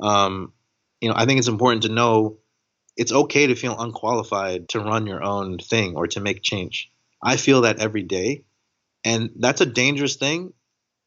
um, 0.00 0.52
you 1.00 1.08
know, 1.08 1.14
I 1.16 1.26
think 1.26 1.38
it's 1.38 1.48
important 1.48 1.84
to 1.84 1.88
know 1.88 2.38
it's 2.96 3.12
okay 3.12 3.46
to 3.46 3.54
feel 3.54 3.78
unqualified 3.78 4.68
to 4.70 4.80
run 4.80 5.06
your 5.06 5.22
own 5.22 5.58
thing 5.58 5.96
or 5.96 6.06
to 6.08 6.20
make 6.20 6.42
change. 6.42 6.90
I 7.22 7.36
feel 7.36 7.62
that 7.62 7.80
every 7.80 8.02
day. 8.02 8.44
And 9.04 9.30
that's 9.36 9.62
a 9.62 9.66
dangerous 9.66 10.16
thing 10.16 10.52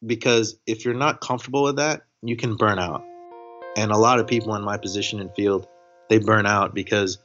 because 0.04 0.56
if 0.66 0.84
you're 0.84 0.94
not 0.94 1.20
comfortable 1.20 1.62
with 1.62 1.76
that, 1.76 2.02
you 2.28 2.36
can 2.36 2.56
burn 2.56 2.78
out. 2.78 3.04
And 3.76 3.90
a 3.90 3.96
lot 3.96 4.20
of 4.20 4.26
people 4.26 4.54
in 4.54 4.62
my 4.62 4.78
position 4.78 5.20
and 5.20 5.34
field, 5.34 5.66
they 6.08 6.18
burn 6.18 6.46
out 6.46 6.74
because 6.74 7.18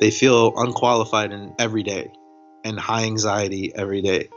they 0.00 0.10
feel 0.10 0.52
unqualified 0.56 1.32
in 1.32 1.54
every 1.58 1.82
day 1.82 2.12
and 2.64 2.78
high 2.78 3.04
anxiety 3.04 3.72
every 3.74 4.02
day 4.02 4.28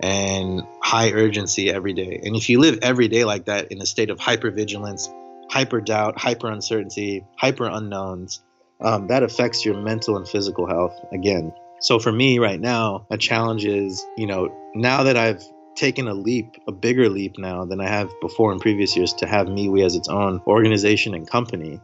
and 0.00 0.62
high 0.82 1.10
urgency 1.10 1.70
every 1.70 1.92
day. 1.92 2.20
And 2.22 2.36
if 2.36 2.48
you 2.48 2.60
live 2.60 2.78
every 2.82 3.08
day 3.08 3.24
like 3.24 3.46
that 3.46 3.72
in 3.72 3.80
a 3.82 3.86
state 3.86 4.10
of 4.10 4.18
hypervigilance, 4.18 5.08
hyper 5.50 5.80
doubt, 5.80 6.18
hyper 6.18 6.50
uncertainty, 6.50 7.24
hyper 7.36 7.66
unknowns, 7.66 8.42
um, 8.80 9.08
that 9.08 9.22
affects 9.22 9.64
your 9.64 9.76
mental 9.80 10.16
and 10.16 10.28
physical 10.28 10.68
health 10.68 10.94
again. 11.12 11.52
So 11.80 11.98
for 11.98 12.12
me 12.12 12.38
right 12.38 12.60
now, 12.60 13.06
a 13.10 13.18
challenge 13.18 13.64
is, 13.64 14.04
you 14.16 14.26
know, 14.26 14.54
now 14.74 15.04
that 15.04 15.16
I've 15.16 15.42
taken 15.78 16.08
a 16.08 16.14
leap, 16.14 16.56
a 16.66 16.72
bigger 16.72 17.08
leap 17.08 17.38
now 17.38 17.64
than 17.64 17.80
I 17.80 17.88
have 17.88 18.10
before 18.20 18.52
in 18.52 18.58
previous 18.58 18.96
years 18.96 19.12
to 19.14 19.26
have 19.26 19.46
MeWe 19.46 19.84
as 19.84 19.94
its 19.94 20.08
own 20.08 20.40
organization 20.46 21.14
and 21.14 21.28
company. 21.28 21.80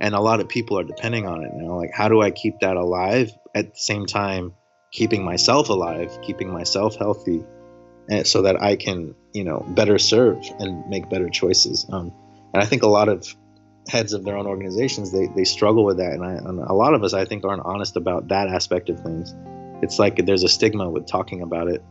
And 0.00 0.14
a 0.14 0.20
lot 0.20 0.40
of 0.40 0.48
people 0.48 0.78
are 0.78 0.84
depending 0.84 1.26
on 1.26 1.42
it 1.42 1.50
now. 1.54 1.76
Like, 1.76 1.90
how 1.92 2.08
do 2.08 2.20
I 2.20 2.30
keep 2.30 2.60
that 2.60 2.76
alive 2.76 3.32
at 3.54 3.74
the 3.74 3.80
same 3.80 4.06
time, 4.06 4.52
keeping 4.92 5.24
myself 5.24 5.70
alive, 5.70 6.16
keeping 6.22 6.52
myself 6.52 6.96
healthy, 6.96 7.42
and 8.08 8.26
so 8.26 8.42
that 8.42 8.62
I 8.62 8.76
can, 8.76 9.14
you 9.32 9.44
know, 9.44 9.64
better 9.70 9.98
serve 9.98 10.38
and 10.60 10.88
make 10.88 11.10
better 11.10 11.28
choices. 11.28 11.86
Um, 11.90 12.12
and 12.54 12.62
I 12.62 12.66
think 12.66 12.82
a 12.82 12.88
lot 12.88 13.08
of 13.08 13.26
heads 13.88 14.12
of 14.12 14.24
their 14.24 14.36
own 14.36 14.46
organizations 14.46 15.10
they, 15.10 15.28
they 15.34 15.44
struggle 15.44 15.84
with 15.84 15.96
that, 15.96 16.12
and, 16.12 16.24
I, 16.24 16.32
and 16.34 16.60
a 16.60 16.74
lot 16.74 16.94
of 16.94 17.02
us 17.02 17.14
I 17.14 17.24
think 17.24 17.44
aren't 17.44 17.64
honest 17.64 17.96
about 17.96 18.28
that 18.28 18.48
aspect 18.48 18.90
of 18.90 19.00
things. 19.00 19.34
it's 19.82 19.98
like 19.98 20.24
there's 20.24 20.44
a 20.44 20.48
stigma 20.48 20.88
with 20.88 21.06
talking 21.06 21.42
about 21.42 21.68
it. 21.68 21.82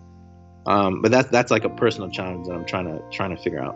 Um, 0.67 1.01
but 1.01 1.12
that's 1.12 1.30
that's 1.30 1.49
like 1.49 1.63
a 1.63 1.69
personal 1.69 2.10
challenge 2.10 2.47
that 2.47 2.53
I'm 2.53 2.65
trying 2.65 2.86
to 2.86 3.01
trying 3.10 3.36
to 3.36 3.41
figure 3.41 3.62
out. 3.62 3.75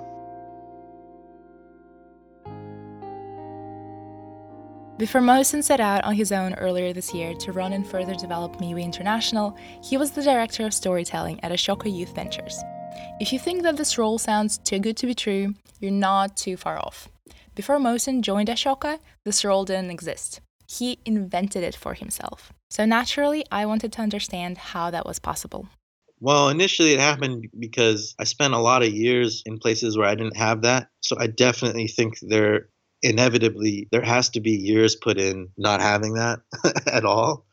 Before 4.98 5.22
Mohsin 5.22 5.64
set 5.64 5.80
out 5.80 6.04
on 6.04 6.14
his 6.14 6.32
own 6.32 6.54
earlier 6.56 6.94
this 6.94 7.12
year 7.12 7.34
to 7.34 7.52
run 7.52 7.74
and 7.74 7.88
further 7.88 8.14
develop 8.14 8.58
MeWe 8.58 8.84
International, 8.84 9.58
he 9.82 9.98
was 9.98 10.12
the 10.12 10.22
director 10.22 10.64
of 10.64 10.76
storytelling 10.76 11.44
at 11.44 11.52
Ashoka 11.52 11.92
Youth 11.92 12.14
Ventures. 12.14 12.62
If 13.20 13.34
you 13.34 13.40
think 13.40 13.64
that 13.64 13.78
this 13.78 13.98
role 13.98 14.20
sounds 14.20 14.60
too 14.60 14.78
good 14.78 14.98
to 14.98 15.08
be 15.08 15.16
true, 15.16 15.56
you're 15.80 15.92
not 15.92 16.38
too 16.38 16.56
far 16.56 16.78
off. 16.78 17.10
Before 17.56 17.80
Mohsin 17.80 18.22
joined 18.22 18.50
Ashoka, 18.50 19.00
this 19.26 19.44
role 19.44 19.66
didn't 19.66 19.90
exist. 19.90 20.40
He 20.68 21.00
invented 21.04 21.64
it 21.64 21.76
for 21.76 21.96
himself. 21.96 22.54
So 22.70 22.86
naturally, 22.86 23.44
I 23.52 23.66
wanted 23.66 23.92
to 23.94 24.02
understand 24.02 24.58
how 24.58 24.92
that 24.92 25.08
was 25.08 25.18
possible. 25.18 25.68
Well, 26.22 26.50
initially 26.50 26.94
it 26.94 27.00
happened 27.00 27.50
because 27.60 28.16
I 28.20 28.24
spent 28.26 28.54
a 28.54 28.60
lot 28.60 28.84
of 28.84 28.94
years 28.94 29.42
in 29.46 29.60
places 29.60 29.98
where 29.98 30.08
I 30.08 30.16
didn't 30.16 30.38
have 30.38 30.62
that. 30.62 30.88
So 31.02 31.18
I 31.20 31.28
definitely 31.28 31.88
think 31.88 32.20
there 32.22 32.70
inevitably 33.02 33.88
there 33.92 34.04
has 34.04 34.30
to 34.30 34.40
be 34.40 34.52
years 34.52 34.96
put 34.96 35.18
in 35.18 35.50
not 35.58 35.82
having 35.82 36.14
that 36.14 36.40
at 36.88 37.06
all. 37.06 37.48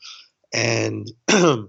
And 0.54 1.10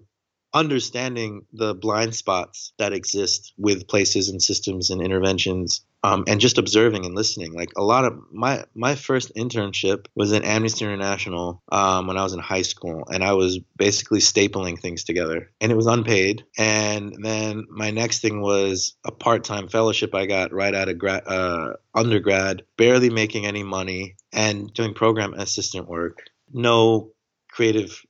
understanding 0.54 1.46
the 1.54 1.76
blind 1.76 2.16
spots 2.16 2.74
that 2.80 2.94
exist 2.94 3.54
with 3.58 3.88
places 3.88 4.30
and 4.30 4.42
systems 4.42 4.90
and 4.90 5.02
interventions 5.02 5.86
um, 6.04 6.24
and 6.28 6.40
just 6.40 6.58
observing 6.58 7.06
and 7.06 7.16
listening 7.16 7.54
like 7.54 7.72
a 7.78 7.84
lot 7.84 8.06
of 8.06 8.20
my 8.32 8.64
my 8.76 8.96
first 8.96 9.34
internship 9.36 10.06
was 10.16 10.32
in 10.32 10.44
amnesty 10.44 10.86
international 10.86 11.62
um, 11.72 12.08
when 12.08 12.18
i 12.18 12.24
was 12.24 12.34
in 12.34 12.40
high 12.40 12.62
school 12.62 13.04
and 13.12 13.24
i 13.24 13.34
was 13.34 13.60
basically 13.78 14.20
stapling 14.20 14.80
things 14.80 15.04
together 15.04 15.52
and 15.62 15.72
it 15.72 15.76
was 15.76 15.88
unpaid 15.88 16.44
and 16.58 17.16
then 17.24 17.66
my 17.70 17.92
next 17.92 18.20
thing 18.20 18.42
was 18.42 18.96
a 19.06 19.12
part-time 19.12 19.68
fellowship 19.68 20.16
i 20.16 20.26
got 20.26 20.54
right 20.54 20.76
out 20.76 20.90
of 20.90 20.98
grad 20.98 21.24
uh, 21.28 21.74
undergrad 21.94 22.64
barely 22.78 23.10
making 23.10 23.46
any 23.46 23.64
money 23.64 24.16
and 24.32 24.74
doing 24.74 24.94
program 24.94 25.34
assistant 25.34 25.88
work 25.88 26.24
no 26.52 27.12
creative 27.52 28.02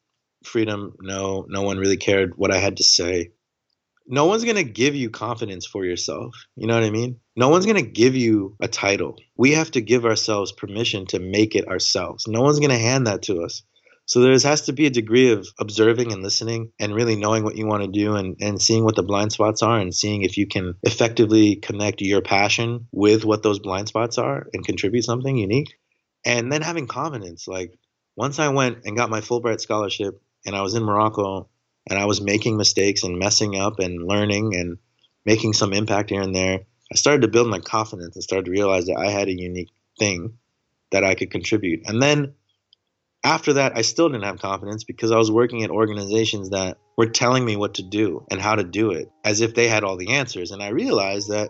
freedom. 0.43 0.95
No, 1.02 1.45
no 1.49 1.62
one 1.62 1.78
really 1.78 1.97
cared 1.97 2.38
what 2.38 2.52
I 2.52 2.58
had 2.58 2.78
to 2.78 2.84
say. 2.84 3.32
No 4.11 4.25
one's 4.25 4.43
going 4.43 4.55
to 4.55 4.63
give 4.63 4.95
you 4.95 5.11
confidence 5.11 5.67
for 5.67 5.85
yourself. 5.85 6.35
You 6.55 6.65
know 6.65 6.73
what 6.73 6.83
I 6.83 6.89
mean? 6.89 7.19
No 7.35 7.49
one's 7.49 7.67
going 7.67 7.83
to 7.83 7.91
give 7.91 8.15
you 8.15 8.55
a 8.59 8.67
title. 8.67 9.17
We 9.37 9.51
have 9.51 9.69
to 9.71 9.81
give 9.81 10.03
ourselves 10.03 10.51
permission 10.51 11.05
to 11.07 11.19
make 11.19 11.55
it 11.55 11.67
ourselves. 11.67 12.27
No 12.27 12.41
one's 12.41 12.57
going 12.57 12.71
to 12.71 12.77
hand 12.77 13.05
that 13.05 13.21
to 13.23 13.43
us. 13.43 13.61
So 14.07 14.21
there 14.21 14.31
has 14.31 14.61
to 14.61 14.73
be 14.73 14.87
a 14.87 14.89
degree 14.89 15.29
of 15.31 15.47
observing 15.59 16.11
and 16.11 16.23
listening 16.23 16.71
and 16.79 16.95
really 16.95 17.15
knowing 17.15 17.43
what 17.43 17.55
you 17.55 17.67
want 17.67 17.83
to 17.83 17.87
do 17.87 18.15
and, 18.15 18.35
and 18.41 18.59
seeing 18.59 18.83
what 18.83 18.95
the 18.95 19.03
blind 19.03 19.31
spots 19.31 19.61
are 19.61 19.77
and 19.77 19.93
seeing 19.93 20.23
if 20.23 20.37
you 20.37 20.47
can 20.47 20.73
effectively 20.81 21.57
connect 21.57 22.01
your 22.01 22.23
passion 22.23 22.87
with 22.91 23.23
what 23.23 23.43
those 23.43 23.59
blind 23.59 23.87
spots 23.87 24.17
are 24.17 24.47
and 24.53 24.65
contribute 24.65 25.03
something 25.03 25.37
unique. 25.37 25.75
And 26.25 26.51
then 26.51 26.63
having 26.63 26.87
confidence. 26.87 27.47
Like 27.47 27.75
once 28.15 28.39
I 28.39 28.49
went 28.49 28.79
and 28.85 28.97
got 28.97 29.11
my 29.11 29.21
Fulbright 29.21 29.61
scholarship 29.61 30.19
and 30.47 30.55
I 30.55 30.63
was 30.63 30.73
in 30.73 30.81
Morocco 30.81 31.47
and 31.89 31.97
I 31.97 32.06
was 32.06 32.21
making 32.21 32.58
mistakes 32.58 33.04
and 33.04 33.19
messing 33.19 33.56
up 33.60 33.80
and 33.80 34.08
learning 34.08 34.56
and 34.56 34.78
making 35.25 35.54
some 35.54 35.73
impact 35.73 36.10
here 36.10 36.21
and 36.21 36.36
there, 36.36 36.62
I 36.91 36.95
started 36.95 37.21
to 37.21 37.28
build 37.28 37.49
my 37.49 37.60
confidence 37.60 38.15
and 38.15 38.23
started 38.23 38.45
to 38.45 38.52
realize 38.52 38.86
that 38.86 38.97
I 38.97 39.10
had 39.10 39.28
a 39.28 39.39
unique 39.39 39.69
thing 39.97 40.38
that 40.91 41.04
I 41.04 41.15
could 41.15 41.32
contribute. 41.32 41.88
And 41.88 42.02
then 42.02 42.34
after 43.23 43.54
that, 43.54 43.73
I 43.75 43.82
still 43.82 44.10
didn't 44.10 44.23
have 44.23 44.39
confidence 44.39 44.84
because 44.84 45.12
I 45.12 45.17
was 45.17 45.32
working 45.32 45.63
at 45.63 45.69
organizations 45.69 46.49
that 46.49 46.78
were 46.97 47.08
telling 47.08 47.45
me 47.45 47.56
what 47.56 47.75
to 47.75 47.84
do 47.84 48.25
and 48.32 48.41
how 48.41 48.56
to 48.56 48.63
do 48.63 48.91
it 48.91 49.12
as 49.23 49.41
if 49.41 49.56
they 49.56 49.67
had 49.67 49.84
all 49.84 49.97
the 49.97 50.12
answers. 50.12 50.52
And 50.52 50.63
I 50.63 50.69
realized 50.69 51.30
that 51.30 51.49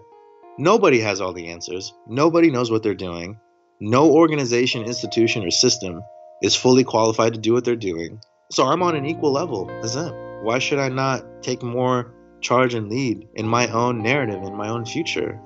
nobody 0.57 0.99
has 0.99 1.21
all 1.21 1.33
the 1.33 1.49
answers, 1.49 1.93
nobody 2.07 2.49
knows 2.51 2.71
what 2.71 2.83
they're 2.83 2.95
doing. 2.95 3.39
No 3.79 4.11
organization, 4.11 4.83
institution, 4.83 5.45
or 5.45 5.51
system 5.51 6.01
is 6.41 6.53
fully 6.53 6.83
qualified 6.83 7.33
to 7.33 7.39
do 7.39 7.53
what 7.53 7.63
they're 7.63 7.77
doing. 7.77 8.19
So 8.51 8.65
I'm 8.65 8.83
on 8.83 8.95
an 8.95 9.05
equal 9.05 9.31
level 9.31 9.71
as 9.83 9.93
them. 9.93 10.28
Why 10.41 10.59
should 10.59 10.79
I 10.79 10.89
not 10.89 11.43
take 11.43 11.61
more 11.61 12.13
charge 12.41 12.73
and 12.73 12.89
lead 12.89 13.27
in 13.33 13.47
my 13.47 13.67
own 13.67 14.01
narrative, 14.01 14.41
in 14.43 14.55
my 14.55 14.69
own 14.69 14.85
future? 14.85 15.39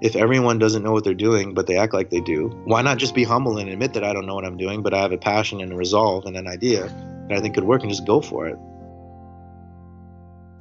If 0.00 0.16
everyone 0.16 0.58
doesn't 0.58 0.82
know 0.82 0.92
what 0.92 1.04
they're 1.04 1.12
doing, 1.12 1.54
but 1.54 1.66
they 1.66 1.76
act 1.76 1.92
like 1.92 2.10
they 2.10 2.20
do, 2.20 2.48
why 2.64 2.82
not 2.82 2.98
just 2.98 3.14
be 3.14 3.24
humble 3.24 3.58
and 3.58 3.68
admit 3.68 3.94
that 3.94 4.04
I 4.04 4.12
don't 4.12 4.26
know 4.26 4.34
what 4.34 4.44
I'm 4.44 4.56
doing, 4.56 4.82
but 4.82 4.94
I 4.94 5.02
have 5.02 5.12
a 5.12 5.18
passion 5.18 5.60
and 5.60 5.72
a 5.72 5.76
resolve 5.76 6.24
and 6.24 6.36
an 6.36 6.46
idea 6.46 6.88
that 7.28 7.36
I 7.36 7.40
think 7.40 7.56
could 7.56 7.64
work 7.64 7.82
and 7.82 7.90
just 7.90 8.06
go 8.06 8.20
for 8.20 8.46
it? 8.46 8.56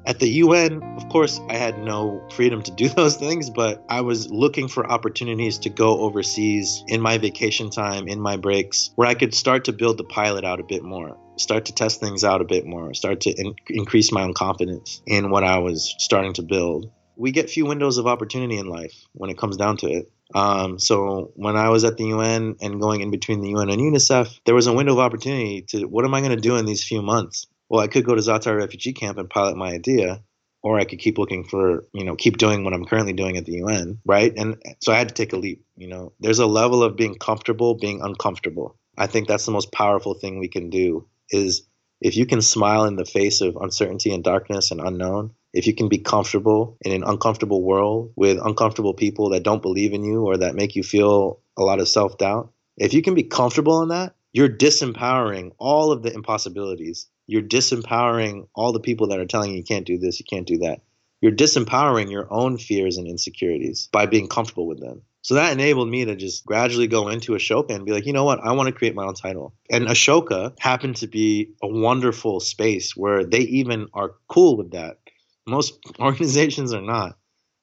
At 0.08 0.20
the 0.20 0.30
UN, 0.30 0.82
of 0.96 1.10
course, 1.10 1.40
I 1.50 1.56
had 1.56 1.80
no 1.80 2.26
freedom 2.32 2.62
to 2.64 2.72
do 2.72 2.88
those 2.96 3.18
things, 3.18 3.50
but 3.50 3.84
I 3.90 4.02
was 4.02 4.32
looking 4.32 4.68
for 4.68 4.90
opportunities 4.90 5.60
to 5.60 5.70
go 5.70 6.00
overseas 6.00 6.84
in 6.88 7.00
my 7.00 7.18
vacation 7.18 7.70
time, 7.70 8.08
in 8.08 8.20
my 8.20 8.38
breaks, 8.38 8.92
where 8.96 9.08
I 9.08 9.16
could 9.16 9.34
start 9.34 9.66
to 9.66 9.74
build 9.74 9.98
the 9.98 10.06
pilot 10.06 10.46
out 10.46 10.60
a 10.60 10.64
bit 10.64 10.84
more, 10.84 11.18
start 11.38 11.66
to 11.66 11.74
test 11.74 12.00
things 12.00 12.24
out 12.24 12.42
a 12.42 12.46
bit 12.46 12.66
more, 12.66 12.94
start 12.94 13.22
to 13.22 13.32
in- 13.32 13.56
increase 13.70 14.12
my 14.12 14.24
own 14.24 14.34
confidence 14.34 15.02
in 15.06 15.30
what 15.30 15.44
I 15.44 15.60
was 15.60 15.96
starting 16.00 16.34
to 16.34 16.44
build. 16.44 16.92
We 17.16 17.32
get 17.32 17.50
few 17.50 17.66
windows 17.66 17.98
of 17.98 18.06
opportunity 18.06 18.58
in 18.58 18.68
life 18.68 18.94
when 19.14 19.30
it 19.30 19.38
comes 19.38 19.58
down 19.58 19.78
to 19.78 19.88
it. 19.88 20.12
Um, 20.36 20.78
so 20.78 21.32
when 21.36 21.56
I 21.56 21.70
was 21.70 21.84
at 21.84 21.98
the 21.98 22.06
UN 22.08 22.58
and 22.62 22.82
going 22.82 23.02
in 23.02 23.12
between 23.12 23.42
the 23.42 23.50
UN 23.50 23.70
and 23.70 23.82
UNICEF, 23.82 24.40
there 24.46 24.54
was 24.54 24.68
a 24.68 24.74
window 24.74 24.94
of 24.94 25.00
opportunity 25.00 25.64
to 25.70 25.86
what 25.86 26.06
am 26.06 26.14
I 26.14 26.20
going 26.20 26.36
to 26.36 26.42
do 26.42 26.58
in 26.58 26.66
these 26.66 26.84
few 26.84 27.02
months? 27.02 27.48
well, 27.70 27.82
I 27.82 27.88
could 27.88 28.06
go 28.06 28.16
to 28.16 28.22
Zaatari 28.22 28.58
refugee 28.58 28.94
camp 28.94 29.18
and 29.18 29.30
pilot 29.30 29.58
my 29.58 29.72
idea, 29.72 30.22
or 30.64 30.80
I 30.80 30.86
could 30.86 31.00
keep 31.00 31.18
looking 31.18 31.44
for, 31.44 31.86
you 31.94 32.04
know, 32.04 32.16
keep 32.16 32.38
doing 32.38 32.64
what 32.64 32.74
I'm 32.74 32.86
currently 32.86 33.14
doing 33.14 33.38
at 33.38 33.46
the 33.46 33.54
UN, 33.54 34.00
right? 34.06 34.34
And 34.36 34.62
so 34.80 34.92
I 34.92 34.98
had 34.98 35.10
to 35.10 35.14
take 35.14 35.34
a 35.34 35.38
leap. 35.38 35.64
You 35.76 35.88
know, 35.88 36.14
there's 36.20 36.40
a 36.40 36.46
level 36.46 36.84
of 36.84 36.96
being 36.96 37.16
comfortable, 37.16 37.76
being 37.76 38.02
uncomfortable. 38.02 38.78
I 38.98 39.08
think 39.08 39.28
that's 39.28 39.46
the 39.46 39.52
most 39.52 39.72
powerful 39.72 40.14
thing 40.14 40.40
we 40.40 40.48
can 40.48 40.70
do 40.70 41.08
is 41.30 41.68
if 42.02 42.16
you 42.16 42.26
can 42.26 42.42
smile 42.42 42.86
in 42.86 42.96
the 42.96 43.06
face 43.06 43.42
of 43.42 43.56
uncertainty 43.56 44.14
and 44.14 44.24
darkness 44.24 44.72
and 44.72 44.80
unknown, 44.80 45.32
if 45.54 45.66
you 45.66 45.74
can 45.74 45.90
be 45.90 45.98
comfortable 45.98 46.78
in 46.82 46.92
an 46.92 47.04
uncomfortable 47.04 47.64
world 47.64 48.14
with 48.16 48.38
uncomfortable 48.44 48.94
people 48.94 49.30
that 49.30 49.44
don't 49.44 49.62
believe 49.62 49.94
in 49.94 50.04
you 50.04 50.24
or 50.26 50.38
that 50.38 50.56
make 50.56 50.76
you 50.76 50.84
feel 50.84 51.40
a 51.58 51.64
lot 51.64 51.80
of 51.80 51.88
self 51.88 52.18
doubt, 52.18 52.52
if 52.78 52.94
you 52.94 53.02
can 53.02 53.16
be 53.16 53.24
comfortable 53.24 53.82
in 53.82 53.90
that, 53.90 54.16
you're 54.34 54.50
disempowering 54.50 55.52
all 55.58 55.92
of 55.92 56.04
the 56.04 56.14
impossibilities 56.14 57.08
you're 57.28 57.42
disempowering 57.42 58.48
all 58.56 58.72
the 58.72 58.80
people 58.80 59.08
that 59.08 59.20
are 59.20 59.26
telling 59.26 59.52
you 59.52 59.58
you 59.58 59.64
can't 59.64 59.86
do 59.86 59.98
this, 59.98 60.20
you 60.20 60.26
can't 60.28 60.48
do 60.48 60.58
that. 60.60 60.82
You're 61.22 61.34
disempowering 61.34 62.10
your 62.10 62.32
own 62.32 62.58
fears 62.58 62.98
and 62.98 63.08
insecurities 63.08 63.90
by 63.92 64.06
being 64.06 64.28
comfortable 64.28 64.68
with 64.68 64.80
them. 64.80 65.02
So 65.28 65.34
that 65.34 65.52
enabled 65.52 65.90
me 65.90 66.06
to 66.06 66.16
just 66.16 66.46
gradually 66.46 66.88
go 66.88 67.10
into 67.10 67.34
Ashoka 67.34 67.72
and 67.72 67.86
be 67.86 67.92
like, 67.92 68.06
you 68.06 68.14
know 68.14 68.24
what, 68.24 68.40
I 68.40 68.54
want 68.54 68.68
to 68.68 68.74
create 68.74 68.96
my 68.96 69.04
own 69.04 69.14
title. 69.14 69.54
And 69.70 69.86
Ashoka 69.86 70.58
happened 70.58 70.96
to 70.98 71.08
be 71.08 71.52
a 71.62 71.68
wonderful 71.68 72.40
space 72.40 72.96
where 72.96 73.26
they 73.26 73.42
even 73.42 73.90
are 73.94 74.16
cool 74.30 74.56
with 74.56 74.72
that. 74.72 75.00
Most 75.46 75.80
organizations 76.00 76.72
are 76.72 76.82
not. 76.82 77.18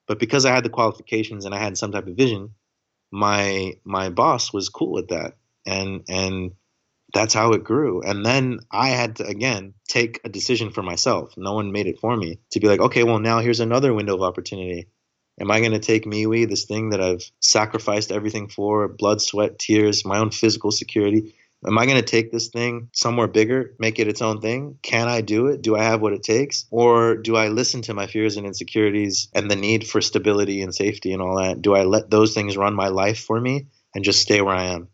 But 0.06 0.18
because 0.18 0.44
I 0.44 0.54
had 0.54 0.62
the 0.62 0.68
qualifications 0.68 1.46
and 1.46 1.54
I 1.54 1.58
had 1.58 1.78
some 1.78 1.90
type 1.90 2.06
of 2.06 2.18
vision, 2.18 2.50
my 3.10 3.78
my 3.82 4.10
boss 4.10 4.52
was 4.52 4.68
cool 4.68 4.92
with 4.92 5.08
that. 5.08 5.38
And 5.64 6.04
and 6.06 6.52
that's 7.14 7.32
how 7.32 7.52
it 7.52 7.64
grew. 7.64 8.02
And 8.02 8.26
then 8.26 8.60
I 8.70 8.88
had 8.88 9.16
to, 9.16 9.26
again, 9.26 9.72
take 9.88 10.20
a 10.22 10.28
decision 10.28 10.70
for 10.70 10.82
myself. 10.82 11.32
No 11.38 11.54
one 11.54 11.72
made 11.72 11.86
it 11.86 11.98
for 11.98 12.14
me 12.14 12.40
to 12.50 12.60
be 12.60 12.68
like, 12.68 12.80
okay, 12.80 13.04
well, 13.04 13.20
now 13.20 13.38
here's 13.38 13.60
another 13.60 13.94
window 13.94 14.16
of 14.16 14.20
opportunity. 14.20 14.88
Am 15.40 15.50
I 15.50 15.60
going 15.60 15.72
to 15.72 15.78
take 15.78 16.04
MeWe, 16.04 16.48
this 16.48 16.64
thing 16.64 16.90
that 16.90 17.00
I've 17.00 17.22
sacrificed 17.40 18.12
everything 18.12 18.48
for, 18.48 18.88
blood, 18.88 19.20
sweat, 19.20 19.58
tears, 19.58 20.04
my 20.04 20.18
own 20.18 20.30
physical 20.30 20.70
security? 20.70 21.34
Am 21.66 21.78
I 21.78 21.86
going 21.86 21.96
to 21.96 22.02
take 22.02 22.30
this 22.30 22.48
thing 22.48 22.90
somewhere 22.92 23.26
bigger, 23.26 23.74
make 23.78 23.98
it 23.98 24.06
its 24.06 24.20
own 24.22 24.40
thing? 24.40 24.78
Can 24.82 25.08
I 25.08 25.22
do 25.22 25.46
it? 25.46 25.62
Do 25.62 25.76
I 25.76 25.82
have 25.82 26.00
what 26.00 26.12
it 26.12 26.22
takes? 26.22 26.66
Or 26.70 27.16
do 27.16 27.36
I 27.36 27.48
listen 27.48 27.82
to 27.82 27.94
my 27.94 28.06
fears 28.06 28.36
and 28.36 28.46
insecurities 28.46 29.28
and 29.34 29.50
the 29.50 29.56
need 29.56 29.88
for 29.88 30.00
stability 30.00 30.60
and 30.62 30.74
safety 30.74 31.12
and 31.12 31.22
all 31.22 31.38
that? 31.38 31.62
Do 31.62 31.74
I 31.74 31.84
let 31.84 32.10
those 32.10 32.34
things 32.34 32.56
run 32.56 32.74
my 32.74 32.88
life 32.88 33.18
for 33.18 33.40
me 33.40 33.66
and 33.94 34.04
just 34.04 34.20
stay 34.20 34.40
where 34.40 34.54
I 34.54 34.66
am? 34.66 34.88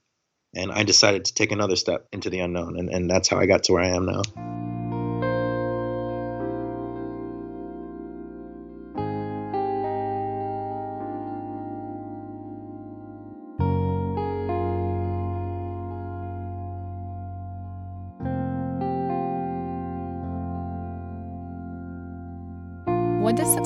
and 0.54 0.72
I 0.72 0.82
decided 0.82 1.26
to 1.26 1.34
take 1.34 1.52
another 1.52 1.76
step 1.76 2.08
into 2.12 2.30
the 2.30 2.40
unknown, 2.40 2.78
and, 2.78 2.90
and 2.90 3.10
that's 3.10 3.28
how 3.28 3.38
I 3.38 3.46
got 3.46 3.64
to 3.64 3.72
where 3.72 3.82
I 3.82 3.88
am 3.88 4.06
now. 4.06 4.22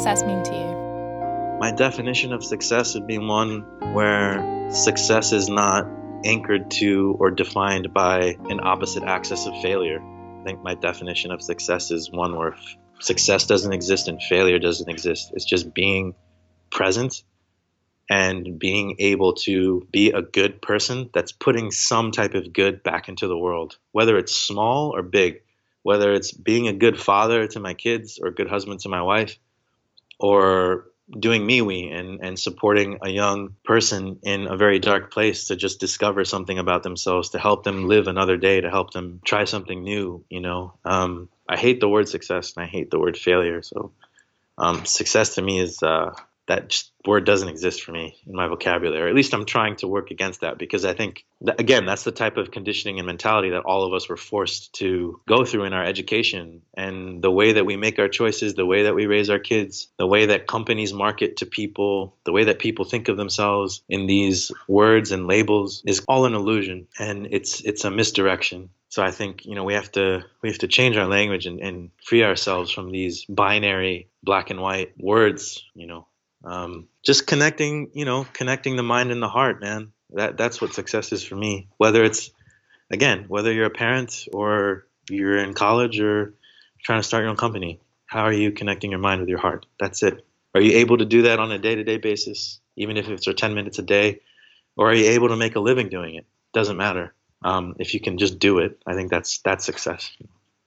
Success 0.04 0.26
mean 0.26 0.42
to 0.42 0.52
you? 0.52 1.58
My 1.58 1.72
definition 1.72 2.34
of 2.34 2.44
success 2.44 2.92
would 2.92 3.06
be 3.06 3.16
one 3.16 3.60
where 3.94 4.68
success 4.70 5.32
is 5.32 5.48
not 5.48 5.86
anchored 6.26 6.70
to 6.72 7.16
or 7.18 7.30
defined 7.30 7.94
by 7.94 8.36
an 8.50 8.60
opposite 8.62 9.02
axis 9.02 9.46
of 9.46 9.54
failure. 9.62 10.02
I 10.02 10.44
think 10.44 10.62
my 10.62 10.74
definition 10.74 11.30
of 11.30 11.40
success 11.40 11.90
is 11.90 12.10
one 12.10 12.36
where 12.36 12.54
success 13.00 13.46
doesn't 13.46 13.72
exist 13.72 14.06
and 14.08 14.20
failure 14.20 14.58
doesn't 14.58 14.90
exist. 14.90 15.30
It's 15.32 15.46
just 15.46 15.72
being 15.72 16.14
present 16.70 17.22
and 18.10 18.58
being 18.58 18.96
able 18.98 19.32
to 19.44 19.88
be 19.90 20.10
a 20.10 20.20
good 20.20 20.60
person 20.60 21.08
that's 21.14 21.32
putting 21.32 21.70
some 21.70 22.10
type 22.10 22.34
of 22.34 22.52
good 22.52 22.82
back 22.82 23.08
into 23.08 23.26
the 23.26 23.38
world, 23.38 23.78
whether 23.92 24.18
it's 24.18 24.36
small 24.36 24.94
or 24.94 25.02
big, 25.02 25.40
whether 25.82 26.12
it's 26.12 26.30
being 26.30 26.68
a 26.68 26.74
good 26.74 27.00
father 27.00 27.46
to 27.46 27.58
my 27.58 27.72
kids 27.72 28.18
or 28.22 28.28
a 28.28 28.34
good 28.34 28.48
husband 28.48 28.80
to 28.80 28.90
my 28.90 29.00
wife, 29.00 29.38
or 30.18 30.86
doing 31.18 31.46
MeWe 31.46 31.92
and, 31.92 32.20
and 32.22 32.38
supporting 32.38 32.98
a 33.02 33.10
young 33.10 33.56
person 33.64 34.18
in 34.22 34.46
a 34.46 34.56
very 34.56 34.78
dark 34.78 35.12
place 35.12 35.46
to 35.48 35.56
just 35.56 35.78
discover 35.78 36.24
something 36.24 36.58
about 36.58 36.82
themselves, 36.82 37.30
to 37.30 37.38
help 37.38 37.62
them 37.64 37.88
live 37.88 38.08
another 38.08 38.36
day, 38.36 38.60
to 38.60 38.70
help 38.70 38.92
them 38.92 39.20
try 39.24 39.44
something 39.44 39.82
new, 39.82 40.24
you 40.30 40.40
know. 40.40 40.74
Um, 40.84 41.28
I 41.48 41.56
hate 41.56 41.80
the 41.80 41.88
word 41.88 42.08
success 42.08 42.54
and 42.56 42.64
I 42.64 42.68
hate 42.68 42.90
the 42.90 42.98
word 42.98 43.18
failure. 43.18 43.62
So 43.62 43.92
um, 44.56 44.86
success 44.86 45.34
to 45.34 45.42
me 45.42 45.60
is 45.60 45.82
uh, 45.82 46.14
that 46.46 46.82
word 47.06 47.24
doesn't 47.24 47.48
exist 47.48 47.82
for 47.82 47.92
me 47.92 48.16
in 48.26 48.34
my 48.34 48.48
vocabulary. 48.48 49.08
At 49.08 49.16
least 49.16 49.34
i'm 49.34 49.44
trying 49.44 49.76
to 49.76 49.88
work 49.88 50.10
against 50.10 50.40
that 50.40 50.58
because 50.58 50.84
i 50.84 50.94
think 50.94 51.24
that, 51.42 51.60
again 51.60 51.86
that's 51.86 52.04
the 52.04 52.12
type 52.12 52.36
of 52.36 52.50
conditioning 52.50 52.98
and 52.98 53.06
mentality 53.06 53.50
that 53.50 53.62
all 53.62 53.84
of 53.84 53.92
us 53.92 54.08
were 54.08 54.16
forced 54.16 54.72
to 54.74 55.20
go 55.28 55.44
through 55.44 55.64
in 55.64 55.72
our 55.72 55.84
education. 55.84 56.62
And 56.76 57.22
the 57.22 57.30
way 57.30 57.52
that 57.52 57.66
we 57.66 57.76
make 57.76 57.98
our 57.98 58.08
choices 58.08 58.54
the 58.54 58.66
way 58.66 58.84
that 58.84 58.94
we 58.94 59.06
raise 59.06 59.30
our 59.30 59.38
kids 59.38 59.88
the 59.98 60.06
way 60.06 60.26
that 60.26 60.46
companies 60.46 60.92
market 60.92 61.38
to 61.38 61.46
people 61.46 62.16
the 62.24 62.32
way 62.32 62.44
that 62.44 62.58
people 62.58 62.84
think 62.84 63.08
of 63.08 63.16
themselves 63.16 63.82
in 63.88 64.06
these 64.06 64.50
words 64.68 65.12
and 65.12 65.26
labels 65.26 65.82
is 65.86 66.02
all 66.08 66.26
an 66.26 66.34
illusion 66.34 66.86
and 66.98 67.28
it's 67.30 67.60
it's 67.62 67.84
a 67.84 67.90
misdirection. 67.90 68.70
So 68.88 69.02
I 69.02 69.10
think 69.10 69.44
you 69.44 69.54
know 69.54 69.64
we 69.64 69.74
have 69.74 69.90
to 69.92 70.24
we 70.40 70.48
have 70.50 70.58
to 70.58 70.68
change 70.68 70.96
our 70.96 71.06
language 71.06 71.46
and, 71.46 71.60
and 71.60 71.90
free 72.04 72.22
ourselves 72.22 72.70
from 72.70 72.90
these 72.90 73.24
binary 73.24 74.08
black 74.22 74.50
and 74.50 74.60
white 74.60 74.92
words. 74.98 75.64
You 75.74 75.86
know, 75.86 76.06
um, 76.44 76.88
just 77.02 77.26
connecting, 77.26 77.90
you 77.94 78.04
know, 78.04 78.26
connecting 78.32 78.76
the 78.76 78.82
mind 78.82 79.10
and 79.10 79.22
the 79.22 79.28
heart, 79.28 79.60
man. 79.60 79.92
That 80.10 80.36
that's 80.36 80.60
what 80.60 80.74
success 80.74 81.12
is 81.12 81.24
for 81.24 81.34
me. 81.34 81.68
Whether 81.76 82.04
it's 82.04 82.30
again, 82.90 83.24
whether 83.28 83.52
you're 83.52 83.66
a 83.66 83.70
parent 83.70 84.28
or 84.32 84.86
you're 85.10 85.38
in 85.38 85.54
college 85.54 85.98
or 86.00 86.34
trying 86.82 87.00
to 87.00 87.06
start 87.06 87.22
your 87.22 87.30
own 87.30 87.36
company, 87.36 87.80
how 88.06 88.22
are 88.22 88.32
you 88.32 88.52
connecting 88.52 88.90
your 88.90 89.00
mind 89.00 89.20
with 89.20 89.28
your 89.28 89.38
heart? 89.38 89.66
That's 89.80 90.02
it. 90.02 90.24
Are 90.54 90.60
you 90.60 90.78
able 90.78 90.98
to 90.98 91.04
do 91.04 91.22
that 91.22 91.40
on 91.40 91.50
a 91.50 91.58
day-to-day 91.58 91.96
basis, 91.96 92.60
even 92.76 92.96
if 92.96 93.08
it's 93.08 93.24
for 93.24 93.32
10 93.32 93.54
minutes 93.54 93.80
a 93.80 93.82
day, 93.82 94.20
or 94.76 94.90
are 94.90 94.94
you 94.94 95.06
able 95.10 95.28
to 95.28 95.36
make 95.36 95.56
a 95.56 95.60
living 95.60 95.88
doing 95.88 96.14
it? 96.14 96.26
Doesn't 96.52 96.76
matter. 96.76 97.12
Um, 97.42 97.74
if 97.80 97.92
you 97.92 98.00
can 98.00 98.18
just 98.18 98.38
do 98.38 98.58
it, 98.58 98.80
I 98.86 98.94
think 98.94 99.10
that's 99.10 99.38
that's 99.38 99.64
success. 99.64 100.12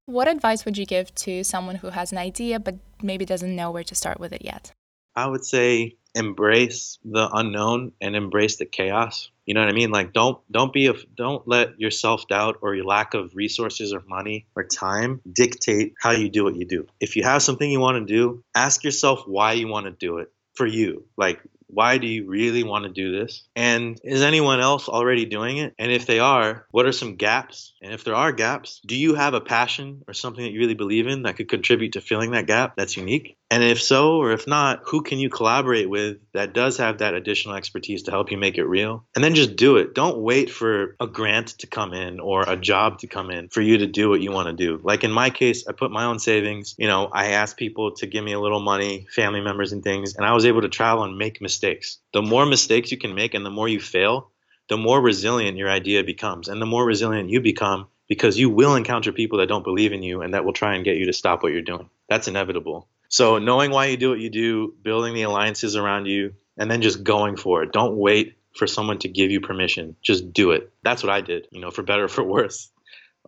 What 0.06 0.28
advice 0.28 0.66
would 0.66 0.78
you 0.78 0.86
give 0.86 1.14
to 1.16 1.44
someone 1.44 1.76
who 1.76 1.90
has 1.90 2.12
an 2.12 2.18
idea 2.18 2.60
but 2.60 2.76
maybe 3.02 3.26
doesn't 3.26 3.56
know 3.56 3.72
where 3.72 3.84
to 3.84 3.96
start 3.96 4.20
with 4.20 4.34
it 4.34 4.44
yet? 4.44 4.72
I 5.18 5.26
would 5.26 5.44
say 5.44 5.98
embrace 6.14 7.00
the 7.04 7.28
unknown 7.34 7.92
and 8.00 8.16
embrace 8.16 8.58
the 8.58 8.68
chaos. 8.68 9.32
You 9.48 9.56
know 9.56 9.62
what 9.62 9.70
I 9.70 9.74
mean? 9.74 9.90
Like 9.90 10.14
don't 10.14 10.40
don't 10.52 10.72
be 10.72 10.88
a 10.88 10.94
don't 11.16 11.48
let 11.48 11.80
your 11.80 11.90
self-doubt 11.90 12.58
or 12.62 12.76
your 12.76 12.86
lack 12.86 13.16
of 13.16 13.36
resources 13.36 13.94
or 13.94 14.04
money 14.08 14.46
or 14.56 14.64
time 14.64 15.20
dictate 15.32 15.96
how 16.00 16.12
you 16.12 16.30
do 16.30 16.44
what 16.44 16.56
you 16.56 16.66
do. 16.66 16.86
If 17.00 17.16
you 17.16 17.24
have 17.24 17.42
something 17.42 17.70
you 17.70 17.80
want 17.80 18.08
to 18.08 18.14
do, 18.14 18.44
ask 18.54 18.84
yourself 18.84 19.24
why 19.26 19.54
you 19.54 19.68
want 19.68 19.88
to 19.88 19.92
do 19.92 20.20
it 20.20 20.32
for 20.54 20.68
you. 20.68 21.06
Like 21.18 21.42
why 21.68 21.98
do 21.98 22.08
you 22.08 22.26
really 22.28 22.64
want 22.64 22.86
to 22.86 22.92
do 22.92 23.12
this? 23.12 23.44
And 23.56 24.00
is 24.04 24.22
anyone 24.22 24.60
else 24.60 24.88
already 24.88 25.26
doing 25.26 25.58
it? 25.58 25.74
And 25.78 25.92
if 25.92 26.06
they 26.06 26.20
are, 26.20 26.66
what 26.72 26.86
are 26.86 26.94
some 26.94 27.16
gaps? 27.16 27.74
And 27.82 27.94
if 27.94 28.04
there 28.04 28.16
are 28.16 28.32
gaps, 28.32 28.82
do 28.86 28.96
you 28.96 29.16
have 29.16 29.34
a 29.34 29.42
passion 29.42 30.04
or 30.08 30.14
something 30.14 30.44
that 30.44 30.52
you 30.52 30.60
really 30.60 30.76
believe 30.76 31.08
in 31.08 31.24
that 31.24 31.36
could 31.36 31.50
contribute 31.50 31.94
to 31.94 32.02
filling 32.02 32.32
that 32.32 32.48
gap 32.48 32.76
that's 32.78 32.98
unique? 32.98 33.37
And 33.50 33.64
if 33.64 33.82
so, 33.82 34.18
or 34.18 34.34
if 34.34 34.46
not, 34.46 34.82
who 34.84 35.02
can 35.02 35.20
you 35.20 35.30
collaborate 35.30 35.90
with 35.90 36.18
that 36.34 36.54
does 36.54 36.78
have 36.78 36.98
that 36.98 37.14
additional 37.14 37.56
expertise 37.56 38.04
to 38.04 38.12
help 38.12 38.30
you 38.30 38.38
make 38.38 38.58
it 38.58 38.66
real? 38.66 39.06
And 39.16 39.24
then 39.24 39.36
just 39.36 39.56
do 39.56 39.78
it. 39.78 39.96
Don't 39.96 40.18
wait 40.18 40.52
for 40.52 40.98
a 41.00 41.08
grant 41.08 41.50
to 41.60 41.68
come 41.68 41.94
in 41.94 42.20
or 42.20 42.44
a 42.46 42.58
job 42.58 43.00
to 43.00 43.08
come 43.08 43.32
in 43.32 43.48
for 43.48 43.62
you 43.62 43.78
to 43.78 43.88
do 43.88 44.10
what 44.10 44.20
you 44.20 44.32
want 44.32 44.48
to 44.48 44.54
do. 44.54 44.82
Like 44.84 45.06
in 45.06 45.12
my 45.12 45.30
case, 45.30 45.66
I 45.66 45.72
put 45.72 45.92
my 45.92 46.04
own 46.06 46.20
savings. 46.20 46.76
You 46.78 46.88
know, 46.88 47.08
I 47.08 47.28
asked 47.32 47.56
people 47.56 47.94
to 47.96 48.08
give 48.08 48.24
me 48.24 48.34
a 48.34 48.40
little 48.40 48.60
money, 48.60 49.08
family 49.10 49.40
members 49.40 49.72
and 49.72 49.82
things, 49.82 50.16
and 50.16 50.26
I 50.26 50.34
was 50.34 50.46
able 50.46 50.62
to 50.62 50.70
travel 50.70 51.06
and 51.06 51.18
make 51.18 51.42
mistakes. 51.42 52.00
The 52.12 52.22
more 52.22 52.46
mistakes 52.46 52.92
you 52.92 52.98
can 52.98 53.16
make 53.16 53.34
and 53.34 53.46
the 53.46 53.50
more 53.50 53.70
you 53.70 53.80
fail, 53.80 54.30
the 54.68 54.78
more 54.78 55.02
resilient 55.02 55.58
your 55.58 55.70
idea 55.70 56.04
becomes. 56.04 56.50
And 56.50 56.62
the 56.62 56.66
more 56.66 56.86
resilient 56.86 57.30
you 57.30 57.40
become, 57.40 57.88
because 58.10 58.38
you 58.38 58.50
will 58.50 58.76
encounter 58.76 59.14
people 59.14 59.40
that 59.40 59.48
don't 59.48 59.64
believe 59.64 59.94
in 59.94 60.04
you 60.04 60.22
and 60.22 60.34
that 60.34 60.44
will 60.44 60.54
try 60.54 60.76
and 60.76 60.84
get 60.84 60.98
you 60.98 61.06
to 61.06 61.14
stop 61.14 61.44
what 61.44 61.54
you're 61.54 61.62
doing. 61.62 61.90
That's 62.10 62.28
inevitable. 62.28 62.90
So 63.10 63.38
knowing 63.38 63.72
why 63.72 63.88
you 63.88 63.98
do 63.98 64.10
what 64.10 64.20
you 64.20 64.30
do, 64.30 64.74
building 64.82 65.14
the 65.14 65.24
alliances 65.24 65.76
around 65.76 66.06
you, 66.06 66.34
and 66.58 66.70
then 66.70 66.82
just 66.82 67.04
going 67.04 67.38
for 67.38 67.64
it. 67.64 67.72
Don't 67.72 67.96
wait 67.96 68.38
for 68.56 68.68
someone 68.68 69.00
to 69.00 69.08
give 69.08 69.32
you 69.32 69.40
permission. 69.40 69.96
Just 70.02 70.34
do 70.34 70.52
it. 70.52 70.72
That's 70.84 71.04
what 71.04 71.12
I 71.12 71.22
did. 71.22 71.48
You 71.52 71.62
know, 71.62 71.72
for 71.72 71.84
better 71.84 72.06
or 72.06 72.10
for 72.10 72.24
worse. 72.24 72.70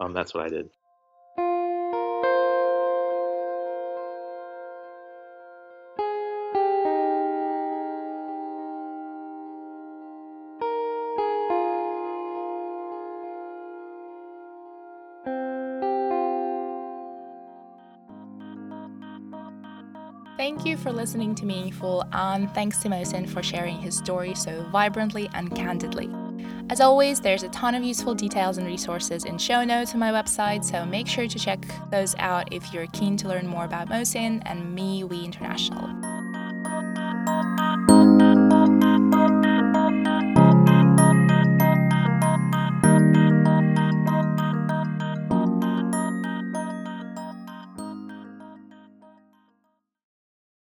Um, 0.01 0.13
that's 0.13 0.33
what 0.33 0.45
I 0.45 0.49
did. 0.49 0.69
For 20.89 20.95
listening 20.95 21.35
to 21.35 21.45
Meaningful, 21.45 22.03
and 22.13 22.51
thanks 22.55 22.79
to 22.79 22.89
Mohsin 22.89 23.29
for 23.29 23.43
sharing 23.43 23.77
his 23.77 23.95
story 23.95 24.33
so 24.33 24.63
vibrantly 24.71 25.29
and 25.35 25.55
candidly. 25.55 26.09
As 26.71 26.81
always, 26.81 27.19
there's 27.19 27.43
a 27.43 27.49
ton 27.49 27.75
of 27.75 27.83
useful 27.83 28.15
details 28.15 28.57
and 28.57 28.65
resources 28.65 29.23
in 29.23 29.37
show 29.37 29.63
notes 29.63 29.93
on 29.93 29.99
my 29.99 30.11
website, 30.11 30.63
so 30.63 30.83
make 30.87 31.05
sure 31.05 31.27
to 31.27 31.37
check 31.37 31.63
those 31.91 32.15
out 32.17 32.51
if 32.51 32.73
you're 32.73 32.87
keen 32.87 33.17
to 33.17 33.27
learn 33.27 33.45
more 33.45 33.65
about 33.65 33.87
Mohsin 33.87 34.41
and 34.47 34.75
MeWe 34.75 35.23
International. 35.23 36.08